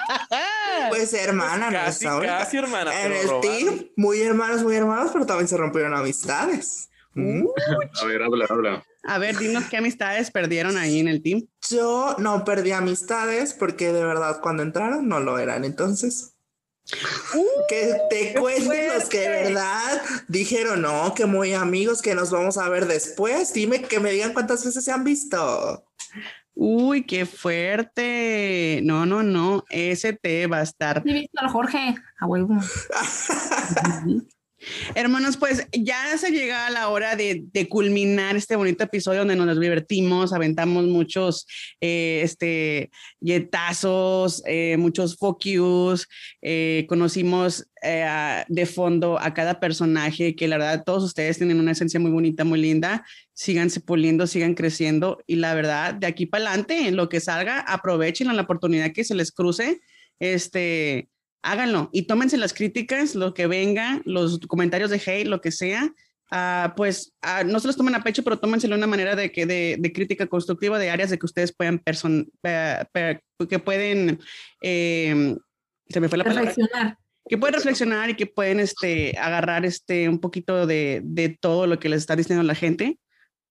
Pues 0.90 1.12
hermana, 1.14 1.66
no 1.66 1.72
casi, 1.72 2.06
ahorita. 2.06 2.38
casi 2.38 2.58
hermana. 2.58 3.04
En 3.04 3.12
el 3.12 3.28
robaron. 3.28 3.40
team, 3.40 3.86
muy 3.96 4.20
hermanos, 4.20 4.62
muy 4.62 4.76
hermanos, 4.76 5.10
pero 5.12 5.26
también 5.26 5.48
se 5.48 5.56
rompieron 5.56 5.94
amistades. 5.94 6.90
Mm. 7.14 7.46
A 8.02 8.04
ver, 8.04 8.22
habla, 8.22 8.46
habla. 8.48 8.84
A 9.04 9.18
ver, 9.18 9.38
dinos 9.38 9.64
qué 9.70 9.78
amistades 9.78 10.30
perdieron 10.30 10.76
ahí 10.76 11.00
en 11.00 11.08
el 11.08 11.22
team. 11.22 11.46
Yo 11.70 12.14
no 12.18 12.44
perdí 12.44 12.72
amistades 12.72 13.54
porque 13.54 13.92
de 13.92 14.04
verdad 14.04 14.40
cuando 14.42 14.62
entraron 14.62 15.08
no 15.08 15.20
lo 15.20 15.38
eran. 15.38 15.64
Entonces, 15.64 16.34
que 17.68 17.94
te 18.10 18.34
cuenten 18.34 18.94
los 18.94 19.08
que 19.08 19.20
de 19.20 19.28
verdad 19.28 20.02
dijeron, 20.28 20.82
no, 20.82 21.14
que 21.14 21.26
muy 21.26 21.54
amigos, 21.54 22.02
que 22.02 22.14
nos 22.14 22.30
vamos 22.30 22.58
a 22.58 22.68
ver 22.68 22.86
después. 22.86 23.52
Dime 23.52 23.82
que 23.82 24.00
me 24.00 24.10
digan 24.10 24.32
cuántas 24.32 24.64
veces 24.64 24.84
se 24.84 24.92
han 24.92 25.04
visto. 25.04 25.84
Uy, 26.58 27.04
qué 27.04 27.26
fuerte. 27.26 28.80
No, 28.82 29.04
no, 29.04 29.22
no. 29.22 29.64
Ese 29.68 30.14
te 30.14 30.46
va 30.46 30.58
a 30.58 30.62
estar. 30.62 31.02
Sí, 31.04 31.12
visto 31.12 31.38
al 31.38 31.48
Jorge, 31.50 31.94
a 32.18 32.26
huevo. 32.26 32.56
Hermanos, 34.94 35.36
pues 35.36 35.66
ya 35.72 36.16
se 36.18 36.30
llega 36.30 36.66
a 36.66 36.70
la 36.70 36.88
hora 36.88 37.16
de, 37.16 37.44
culminar 37.68 38.36
este 38.36 38.56
bonito 38.56 38.84
episodio 38.84 39.20
donde 39.20 39.36
nos 39.36 39.58
divertimos, 39.58 40.32
aventamos 40.32 40.84
muchos 40.84 41.46
eh, 41.80 42.20
este, 42.22 42.90
yetazos, 43.20 44.42
eh, 44.46 44.76
muchos 44.78 45.16
focus, 45.16 46.08
eh, 46.42 46.86
conocimos 46.88 47.66
de 48.48 48.66
fondo 48.66 49.16
a 49.20 49.32
cada 49.32 49.60
personaje 49.60 50.34
que 50.34 50.48
la 50.48 50.58
verdad 50.58 50.82
todos 50.84 51.04
ustedes 51.04 51.38
tienen 51.38 51.60
una 51.60 51.70
esencia 51.70 52.00
muy 52.00 52.10
bonita, 52.10 52.42
muy 52.42 52.60
linda. 52.60 53.06
Síganse 53.32 53.78
puliendo, 53.78 54.26
sigan 54.26 54.54
creciendo 54.54 55.22
y 55.28 55.36
la 55.36 55.54
verdad 55.54 55.94
de 55.94 56.08
aquí 56.08 56.26
para 56.26 56.48
adelante, 56.48 56.88
en 56.88 56.96
lo 56.96 57.08
que 57.08 57.20
salga, 57.20 57.60
aprovechen 57.60 58.34
la 58.34 58.42
oportunidad 58.42 58.92
que 58.92 59.04
se 59.04 59.14
les 59.14 59.30
cruce. 59.30 59.80
Este, 60.18 61.08
háganlo 61.42 61.90
y 61.92 62.06
tómense 62.06 62.36
las 62.36 62.52
críticas, 62.54 63.14
lo 63.14 63.34
que 63.34 63.46
venga, 63.46 64.00
los 64.04 64.38
comentarios 64.48 64.90
de 64.90 65.00
hate, 65.04 65.26
lo 65.28 65.40
que 65.40 65.52
sea. 65.52 65.92
ah, 66.30 66.74
pues 66.76 67.12
ah, 67.22 67.44
no 67.44 67.60
se 67.60 67.68
los 67.68 67.76
tomen 67.76 67.94
a 67.94 68.02
pecho, 68.02 68.24
pero 68.24 68.38
tómenselo 68.38 68.74
de 68.74 68.78
una 68.78 68.86
manera 68.88 69.14
de, 69.14 69.30
que, 69.30 69.46
de, 69.46 69.76
de 69.78 69.92
crítica 69.92 70.26
constructiva 70.26 70.78
de 70.78 70.90
áreas 70.90 71.10
de 71.10 71.18
que 71.18 71.26
ustedes 71.26 71.54
puedan 71.54 71.78
person 71.78 72.28
eh, 72.42 72.84
per- 72.92 73.22
que 73.48 73.58
pueden 73.60 74.18
eh, 74.62 75.36
se 75.88 76.00
me 76.00 76.08
fue 76.08 76.18
la 76.18 76.24
palabra 76.24 76.50
Reflexionar. 76.50 76.98
que 77.28 77.38
pueden 77.38 77.54
reflexionar 77.54 78.10
y 78.10 78.14
que 78.16 78.26
pueden 78.26 78.58
este, 78.58 79.16
agarrar 79.18 79.64
este, 79.64 80.08
un 80.08 80.18
poquito 80.18 80.66
de, 80.66 81.00
de 81.04 81.28
todo 81.28 81.68
lo 81.68 81.78
que 81.78 81.88
les 81.88 82.00
está 82.00 82.16
diciendo 82.16 82.42
la 82.42 82.56
gente, 82.56 82.98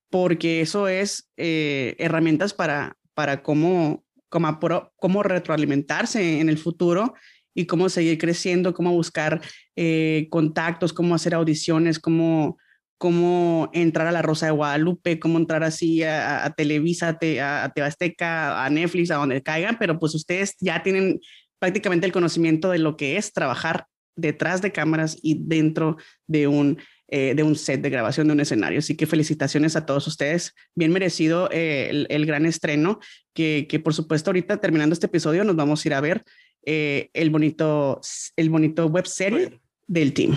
porque 0.09 0.59
eso 0.59 0.89
es 0.89 1.29
eh, 1.37 1.95
herramientas 1.97 2.53
para, 2.53 2.97
para 3.13 3.41
cómo, 3.41 4.03
cómo, 4.27 4.59
cómo 4.97 5.23
retroalimentarse 5.23 6.41
en 6.41 6.49
el 6.49 6.57
futuro 6.57 7.13
y 7.55 7.65
cómo 7.65 7.89
seguir 7.89 8.17
creciendo, 8.19 8.73
cómo 8.73 8.91
buscar 8.91 9.41
eh, 9.75 10.27
contactos, 10.29 10.93
cómo 10.93 11.15
hacer 11.15 11.33
audiciones, 11.33 11.99
cómo, 11.99 12.57
cómo 12.99 13.69
entrar 13.73 14.05
a 14.05 14.11
la 14.11 14.21
Rosa 14.21 14.47
de 14.47 14.51
Guadalupe, 14.51 15.19
cómo 15.19 15.39
entrar 15.39 15.63
así 15.63 16.03
a, 16.03 16.45
a 16.45 16.53
Televisa, 16.53 17.07
a, 17.07 17.41
a, 17.41 17.63
a 17.63 17.69
TV 17.69 17.87
Azteca, 17.87 18.63
a 18.63 18.69
Netflix, 18.69 19.09
a 19.09 19.15
donde 19.15 19.41
caigan, 19.41 19.77
pero 19.79 19.97
pues 19.97 20.13
ustedes 20.13 20.55
ya 20.59 20.83
tienen 20.83 21.19
prácticamente 21.57 22.05
el 22.05 22.11
conocimiento 22.11 22.69
de 22.69 22.79
lo 22.79 22.97
que 22.97 23.17
es 23.17 23.33
trabajar 23.33 23.87
detrás 24.15 24.61
de 24.61 24.71
cámaras 24.71 25.17
y 25.21 25.41
dentro 25.45 25.97
de 26.27 26.47
un, 26.47 26.77
eh, 27.07 27.33
de 27.35 27.43
un 27.43 27.55
set 27.55 27.81
de 27.81 27.89
grabación 27.89 28.27
de 28.27 28.33
un 28.33 28.39
escenario. 28.39 28.79
Así 28.79 28.95
que 28.95 29.05
felicitaciones 29.05 29.75
a 29.75 29.85
todos 29.85 30.07
ustedes. 30.07 30.53
Bien 30.73 30.91
merecido 30.91 31.49
eh, 31.51 31.87
el, 31.89 32.07
el 32.09 32.25
gran 32.25 32.45
estreno, 32.45 32.99
que, 33.33 33.67
que 33.69 33.79
por 33.79 33.93
supuesto 33.93 34.29
ahorita 34.29 34.57
terminando 34.57 34.93
este 34.93 35.07
episodio 35.07 35.43
nos 35.43 35.55
vamos 35.55 35.83
a 35.83 35.87
ir 35.87 35.93
a 35.93 36.01
ver 36.01 36.23
eh, 36.65 37.09
el 37.13 37.29
bonito, 37.29 38.01
el 38.35 38.49
bonito 38.49 38.87
web 38.87 39.05
serie 39.07 39.47
Bueno. 39.47 39.61
del 39.87 40.13
team. 40.13 40.35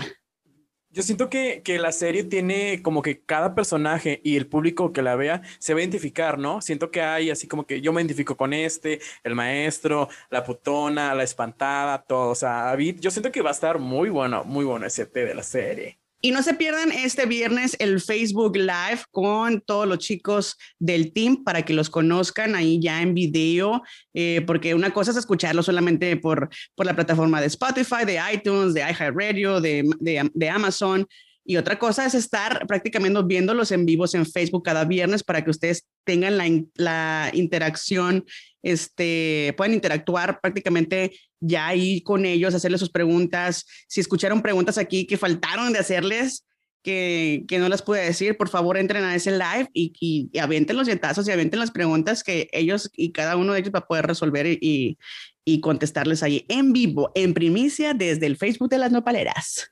Yo 0.91 1.03
siento 1.03 1.29
que, 1.29 1.61
que 1.63 1.77
la 1.77 1.91
serie 1.91 2.23
tiene 2.23 2.81
como 2.81 3.03
que 3.03 3.21
cada 3.23 3.53
personaje 3.53 4.21
y 4.23 4.37
el 4.37 4.47
público 4.47 4.91
que 4.91 5.03
la 5.03 5.15
vea 5.15 5.43
se 5.59 5.73
va 5.75 5.79
a 5.79 5.83
identificar, 5.83 6.39
¿no? 6.39 6.61
Siento 6.61 6.89
que 6.89 7.01
hay 7.01 7.29
así 7.29 7.47
como 7.47 7.67
que 7.67 7.79
yo 7.79 7.93
me 7.93 8.01
identifico 8.01 8.35
con 8.35 8.53
este, 8.53 8.99
el 9.23 9.35
maestro, 9.35 10.09
la 10.31 10.43
putona, 10.43 11.13
la 11.13 11.23
espantada, 11.23 12.01
todo. 12.01 12.31
O 12.31 12.35
sea, 12.35 12.63
David, 12.63 12.97
yo 13.01 13.11
siento 13.11 13.31
que 13.31 13.43
va 13.43 13.49
a 13.49 13.53
estar 13.53 13.77
muy 13.77 14.09
bueno, 14.09 14.43
muy 14.45 14.65
bueno 14.65 14.87
ese 14.87 15.05
té 15.05 15.25
de 15.25 15.35
la 15.35 15.43
serie. 15.43 15.98
Y 16.21 16.31
no 16.31 16.43
se 16.43 16.53
pierdan 16.53 16.91
este 16.91 17.25
viernes 17.25 17.77
el 17.79 18.01
Facebook 18.01 18.57
Live 18.57 19.03
con 19.11 19.61
todos 19.61 19.87
los 19.87 19.99
chicos 19.99 20.57
del 20.77 21.13
team 21.13 21.45
para 21.45 21.63
que 21.63 21.73
los 21.73 21.89
conozcan 21.89 22.55
ahí 22.55 22.77
ya 22.81 23.01
en 23.01 23.13
video, 23.13 23.81
eh, 24.13 24.41
porque 24.45 24.73
una 24.73 24.91
cosa 24.91 25.11
es 25.11 25.17
escucharlo 25.17 25.63
solamente 25.63 26.17
por, 26.17 26.49
por 26.75 26.85
la 26.85 26.93
plataforma 26.93 27.39
de 27.39 27.47
Spotify, 27.47 28.03
de 28.05 28.19
iTunes, 28.33 28.73
de 28.73 28.81
iHeartRadio, 28.81 29.61
de, 29.61 29.89
de, 29.99 30.49
Amazon. 30.49 31.07
Y 31.45 31.55
otra 31.55 31.79
cosa 31.79 32.05
es 32.05 32.13
estar 32.13 32.67
prácticamente 32.67 33.21
viéndolos 33.23 33.71
en 33.71 33.85
vivos 33.85 34.13
en 34.13 34.25
Facebook 34.25 34.65
cada 34.65 34.83
viernes 34.83 35.23
para 35.23 35.41
que 35.41 35.51
ustedes 35.51 35.87
tengan 36.03 36.37
la, 36.37 36.45
la 36.75 37.31
interacción, 37.33 38.25
este, 38.61 39.53
puedan 39.55 39.73
interactuar 39.73 40.41
prácticamente 40.41 41.13
ya 41.39 41.67
ahí 41.67 42.01
con 42.01 42.25
ellos, 42.25 42.53
hacerles 42.53 42.79
sus 42.79 42.89
preguntas. 42.89 43.65
Si 43.87 43.99
escucharon 44.01 44.41
preguntas 44.41 44.77
aquí 44.77 45.05
que 45.05 45.17
faltaron 45.17 45.73
de 45.73 45.79
hacerles, 45.79 46.45
que, 46.83 47.43
que 47.47 47.59
no 47.59 47.67
las 47.67 47.81
pude 47.81 48.01
decir, 48.01 48.37
por 48.37 48.49
favor 48.49 48.77
entren 48.77 49.03
a 49.03 49.15
ese 49.15 49.31
live 49.31 49.69
y, 49.73 49.93
y, 49.99 50.29
y 50.31 50.39
avienten 50.39 50.77
los 50.77 50.87
dietazos 50.87 51.27
y 51.27 51.31
avienten 51.31 51.59
las 51.59 51.71
preguntas 51.71 52.23
que 52.23 52.49
ellos 52.53 52.89
y 52.95 53.11
cada 53.11 53.35
uno 53.35 53.53
de 53.53 53.59
ellos 53.59 53.73
va 53.73 53.79
a 53.79 53.87
poder 53.87 54.07
resolver 54.07 54.47
y, 54.47 54.97
y, 55.45 55.59
contestarles 55.61 56.23
ahí 56.23 56.45
en 56.47 56.71
vivo, 56.73 57.11
en 57.15 57.33
primicia, 57.33 57.93
desde 57.93 58.27
el 58.27 58.37
Facebook 58.37 58.69
de 58.69 58.77
las 58.77 58.91
nopaleras. 58.91 59.71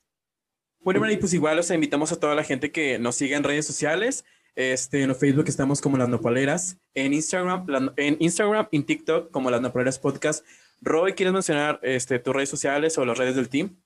Bueno, 0.81 1.09
y 1.11 1.17
pues 1.17 1.33
igual, 1.33 1.63
sea, 1.63 1.75
invitamos 1.75 2.11
a 2.11 2.19
toda 2.19 2.35
la 2.35 2.43
gente 2.43 2.71
que 2.71 2.99
nos 2.99 3.15
siga 3.15 3.37
en 3.37 3.43
redes 3.43 3.65
sociales. 3.65 4.23
Este, 4.55 5.03
en 5.03 5.15
Facebook 5.15 5.45
estamos 5.47 5.81
como 5.81 5.97
Las 5.97 6.09
Nopaleras, 6.09 6.77
en 6.95 7.13
Instagram, 7.13 7.93
en 7.95 8.17
Instagram, 8.19 8.67
en 8.71 8.85
TikTok 8.85 9.29
como 9.29 9.51
Las 9.51 9.61
Nopaleras 9.61 9.99
Podcast. 9.99 10.43
Roy, 10.81 11.13
¿quieres 11.13 11.33
mencionar 11.33 11.79
este, 11.83 12.19
tus 12.19 12.33
redes 12.33 12.49
sociales 12.49 12.97
o 12.97 13.05
las 13.05 13.17
redes 13.17 13.35
del 13.35 13.49
team? 13.49 13.77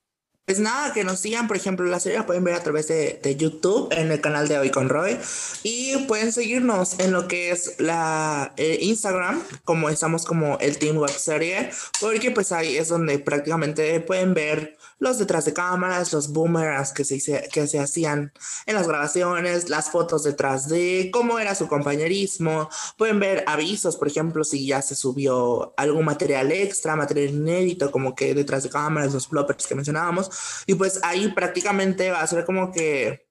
Pues 0.45 0.59
nada, 0.59 0.91
que 0.91 1.03
nos 1.03 1.19
sigan, 1.19 1.47
por 1.47 1.55
ejemplo, 1.55 1.85
la 1.85 1.99
serie 1.99 2.17
la 2.17 2.25
pueden 2.25 2.43
ver 2.43 2.55
a 2.55 2.63
través 2.63 2.87
de, 2.87 3.35
YouTube 3.37 3.87
en 3.93 4.11
el 4.11 4.19
canal 4.19 4.47
de 4.47 4.57
Hoy 4.57 4.69
con 4.69 4.89
Roy 4.89 5.17
y 5.63 5.95
pueden 6.07 6.33
seguirnos 6.33 6.99
en 6.99 7.13
lo 7.13 7.27
que 7.27 7.51
es 7.51 7.79
la 7.79 8.53
eh, 8.57 8.79
Instagram, 8.81 9.41
como 9.63 9.89
estamos 9.89 10.25
como 10.25 10.57
el 10.59 10.77
Team 10.77 10.97
Web 10.97 11.11
Serie, 11.11 11.69
porque 12.01 12.31
pues 12.31 12.51
ahí 12.51 12.75
es 12.75 12.89
donde 12.89 13.19
prácticamente 13.19 14.01
pueden 14.01 14.33
ver 14.33 14.77
los 15.01 15.17
detrás 15.17 15.45
de 15.45 15.53
cámaras, 15.53 16.13
los 16.13 16.31
boomerangs 16.31 16.93
que 16.93 17.03
se, 17.03 17.49
que 17.51 17.65
se 17.65 17.79
hacían 17.79 18.31
en 18.67 18.75
las 18.75 18.87
grabaciones, 18.87 19.67
las 19.67 19.89
fotos 19.89 20.23
detrás 20.23 20.69
de 20.69 21.09
cómo 21.11 21.39
era 21.39 21.55
su 21.55 21.67
compañerismo, 21.67 22.69
pueden 22.97 23.19
ver 23.19 23.43
avisos, 23.47 23.97
por 23.97 24.07
ejemplo, 24.07 24.43
si 24.43 24.67
ya 24.67 24.83
se 24.83 24.93
subió 24.93 25.73
algún 25.75 26.05
material 26.05 26.51
extra, 26.51 26.95
material 26.95 27.33
inédito, 27.33 27.89
como 27.89 28.13
que 28.13 28.35
detrás 28.35 28.61
de 28.61 28.69
cámaras, 28.69 29.11
los 29.11 29.27
bloopers 29.27 29.65
que 29.65 29.73
mencionábamos. 29.73 30.29
Y 30.67 30.75
pues 30.75 30.99
ahí 31.01 31.29
prácticamente 31.33 32.11
va 32.11 32.21
a 32.21 32.27
ser 32.27 32.45
como 32.45 32.71
que 32.71 33.27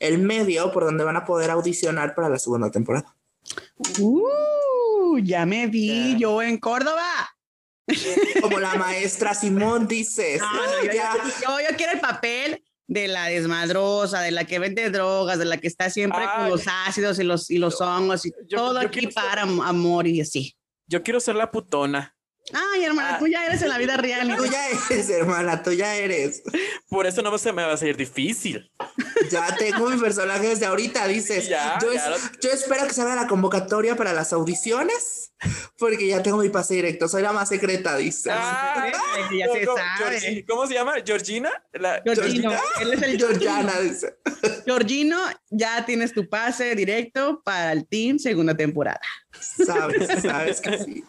el 0.00 0.18
medio 0.18 0.72
por 0.72 0.84
donde 0.84 1.04
van 1.04 1.16
a 1.16 1.24
poder 1.24 1.52
audicionar 1.52 2.16
para 2.16 2.30
la 2.30 2.38
segunda 2.40 2.68
temporada. 2.68 3.14
Uh, 4.00 5.18
ya 5.18 5.46
me 5.46 5.68
vi 5.68 6.18
yo 6.18 6.42
en 6.42 6.58
Córdoba. 6.58 7.36
Como 8.40 8.58
la 8.60 8.74
maestra 8.74 9.34
Simón 9.34 9.86
dice. 9.88 10.38
No, 10.38 10.52
no, 10.52 10.84
yo, 10.84 10.92
Ya. 10.92 11.14
yo- 11.42 11.60
yo 11.70 11.76
quiero 11.76 11.92
el 11.92 12.00
papel 12.00 12.62
de 12.86 13.08
la 13.08 13.26
desmadrosa, 13.26 14.20
de 14.20 14.30
la 14.32 14.44
que 14.44 14.58
vende 14.58 14.90
drogas, 14.90 15.38
de 15.38 15.44
la 15.46 15.56
que 15.56 15.66
está 15.68 15.88
siempre 15.90 16.20
con 16.20 16.44
Ay. 16.44 16.50
los 16.50 16.64
ácidos 16.86 17.18
y 17.18 17.22
los, 17.24 17.50
y 17.50 17.58
los 17.58 17.80
hongos 17.80 18.26
y 18.26 18.32
Yo- 18.48 18.56
todo 18.58 18.80
yo 18.82 18.86
aquí 18.88 19.00
ser- 19.02 19.14
para 19.14 19.42
am- 19.42 19.60
amor 19.60 20.06
y 20.06 20.20
así. 20.20 20.56
Yo 20.86 21.02
quiero 21.02 21.20
ser 21.20 21.36
la 21.36 21.50
putona. 21.50 22.14
Ay, 22.52 22.84
hermana, 22.84 23.14
Ah. 23.14 23.18
tú 23.18 23.28
ya 23.28 23.46
eres 23.46 23.62
en 23.62 23.68
la 23.68 23.78
vida 23.78 23.96
real. 23.96 24.36
Tú 24.36 24.44
ya 24.46 24.68
eres, 24.68 25.08
hermana, 25.10 25.62
tú 25.62 25.72
ya 25.72 25.94
eres. 25.94 26.42
Por 26.88 27.06
eso 27.06 27.22
no 27.22 27.38
se 27.38 27.52
me 27.52 27.62
va 27.64 27.72
a 27.72 27.76
ser 27.76 27.96
difícil. 27.96 28.70
Ya 29.30 29.54
tengo 29.56 29.88
mi 29.88 29.98
personaje 30.00 30.48
desde 30.48 30.66
ahorita, 30.66 31.06
dices. 31.08 31.48
Ya, 31.48 31.78
yo, 31.80 31.92
ya 31.92 32.00
es- 32.14 32.22
lo- 32.22 32.40
yo 32.40 32.50
espero 32.50 32.86
que 32.86 32.94
salga 32.94 33.14
la 33.14 33.26
convocatoria 33.26 33.96
para 33.96 34.12
las 34.12 34.32
audiciones, 34.32 35.32
porque 35.78 36.06
ya 36.06 36.22
tengo 36.22 36.38
mi 36.38 36.48
pase 36.48 36.74
directo. 36.74 37.08
Soy 37.08 37.22
la 37.22 37.32
más 37.32 37.48
secreta, 37.48 37.96
dices. 37.96 38.32
Ah, 38.34 38.90
Sí, 39.30 39.38
ya 39.38 39.46
se 39.52 39.64
¿Cómo- 39.66 39.78
sabe. 39.78 40.44
¿Cómo 40.48 40.66
se 40.66 40.74
llama? 40.74 40.94
¿Georgina? 41.04 41.50
La- 41.72 42.02
Georgino, 42.04 42.52
él 42.80 42.92
es 42.92 43.02
el 43.02 43.18
Georgiana, 43.18 43.72
dice. 43.80 44.16
Georgino, 44.64 45.18
ya 45.50 45.84
tienes 45.86 46.12
tu 46.12 46.28
pase 46.28 46.74
directo 46.74 47.42
para 47.44 47.72
el 47.72 47.86
team 47.86 48.18
segunda 48.18 48.56
temporada. 48.56 49.00
Sabes, 49.64 50.22
sabes 50.22 50.60
que 50.60 50.78
sí. 50.78 51.04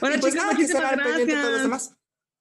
Bueno, 0.00 0.16
pues 0.20 0.32
chicos, 0.32 0.34
nada, 0.34 0.50
que 0.50 0.54
muchísimas 0.62 0.92
pendiente 0.94 1.26
de 1.26 1.32
todos 1.40 1.44
los 1.44 1.50
gracias. 1.50 1.62
demás. 1.62 1.96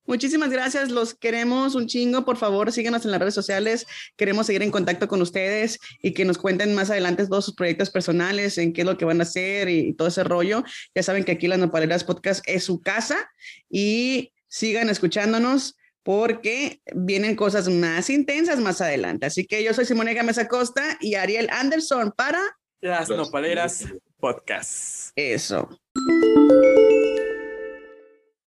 Muchísimas 0.09 0.49
gracias, 0.49 0.89
los 0.89 1.13
queremos 1.13 1.75
un 1.75 1.85
chingo. 1.85 2.25
Por 2.25 2.35
favor, 2.35 2.71
síganos 2.71 3.05
en 3.05 3.11
las 3.11 3.19
redes 3.19 3.35
sociales. 3.35 3.85
Queremos 4.17 4.47
seguir 4.47 4.63
en 4.63 4.71
contacto 4.71 5.07
con 5.07 5.21
ustedes 5.21 5.77
y 6.01 6.15
que 6.15 6.25
nos 6.25 6.39
cuenten 6.39 6.73
más 6.73 6.89
adelante 6.89 7.27
todos 7.27 7.45
sus 7.45 7.53
proyectos 7.53 7.91
personales, 7.91 8.57
en 8.57 8.73
qué 8.73 8.81
es 8.81 8.87
lo 8.87 8.97
que 8.97 9.05
van 9.05 9.19
a 9.19 9.23
hacer 9.23 9.69
y, 9.69 9.93
todo 9.93 10.07
ese 10.07 10.23
rollo. 10.23 10.63
Ya 10.95 11.03
saben 11.03 11.25
que 11.25 11.33
aquí 11.33 11.47
las 11.47 11.59
Nopaleras 11.59 12.03
Podcast 12.03 12.43
es 12.47 12.63
su 12.63 12.81
casa 12.81 13.29
y 13.69 14.33
sigan 14.47 14.89
escuchándonos 14.89 15.77
porque 16.01 16.81
vienen 16.95 17.35
cosas 17.35 17.69
más 17.69 18.09
intensas 18.09 18.59
más 18.59 18.81
adelante. 18.81 19.27
Así 19.27 19.45
que 19.45 19.63
yo 19.63 19.75
soy 19.75 19.85
Simone 19.85 20.15
Gámez 20.15 20.39
Acosta 20.39 20.97
y 21.01 21.13
Ariel 21.13 21.49
Anderson 21.51 22.13
para 22.17 22.41
Las 22.81 23.09
Nopaleras 23.09 23.85
Podcast. 24.19 25.11
Eso. 25.15 25.69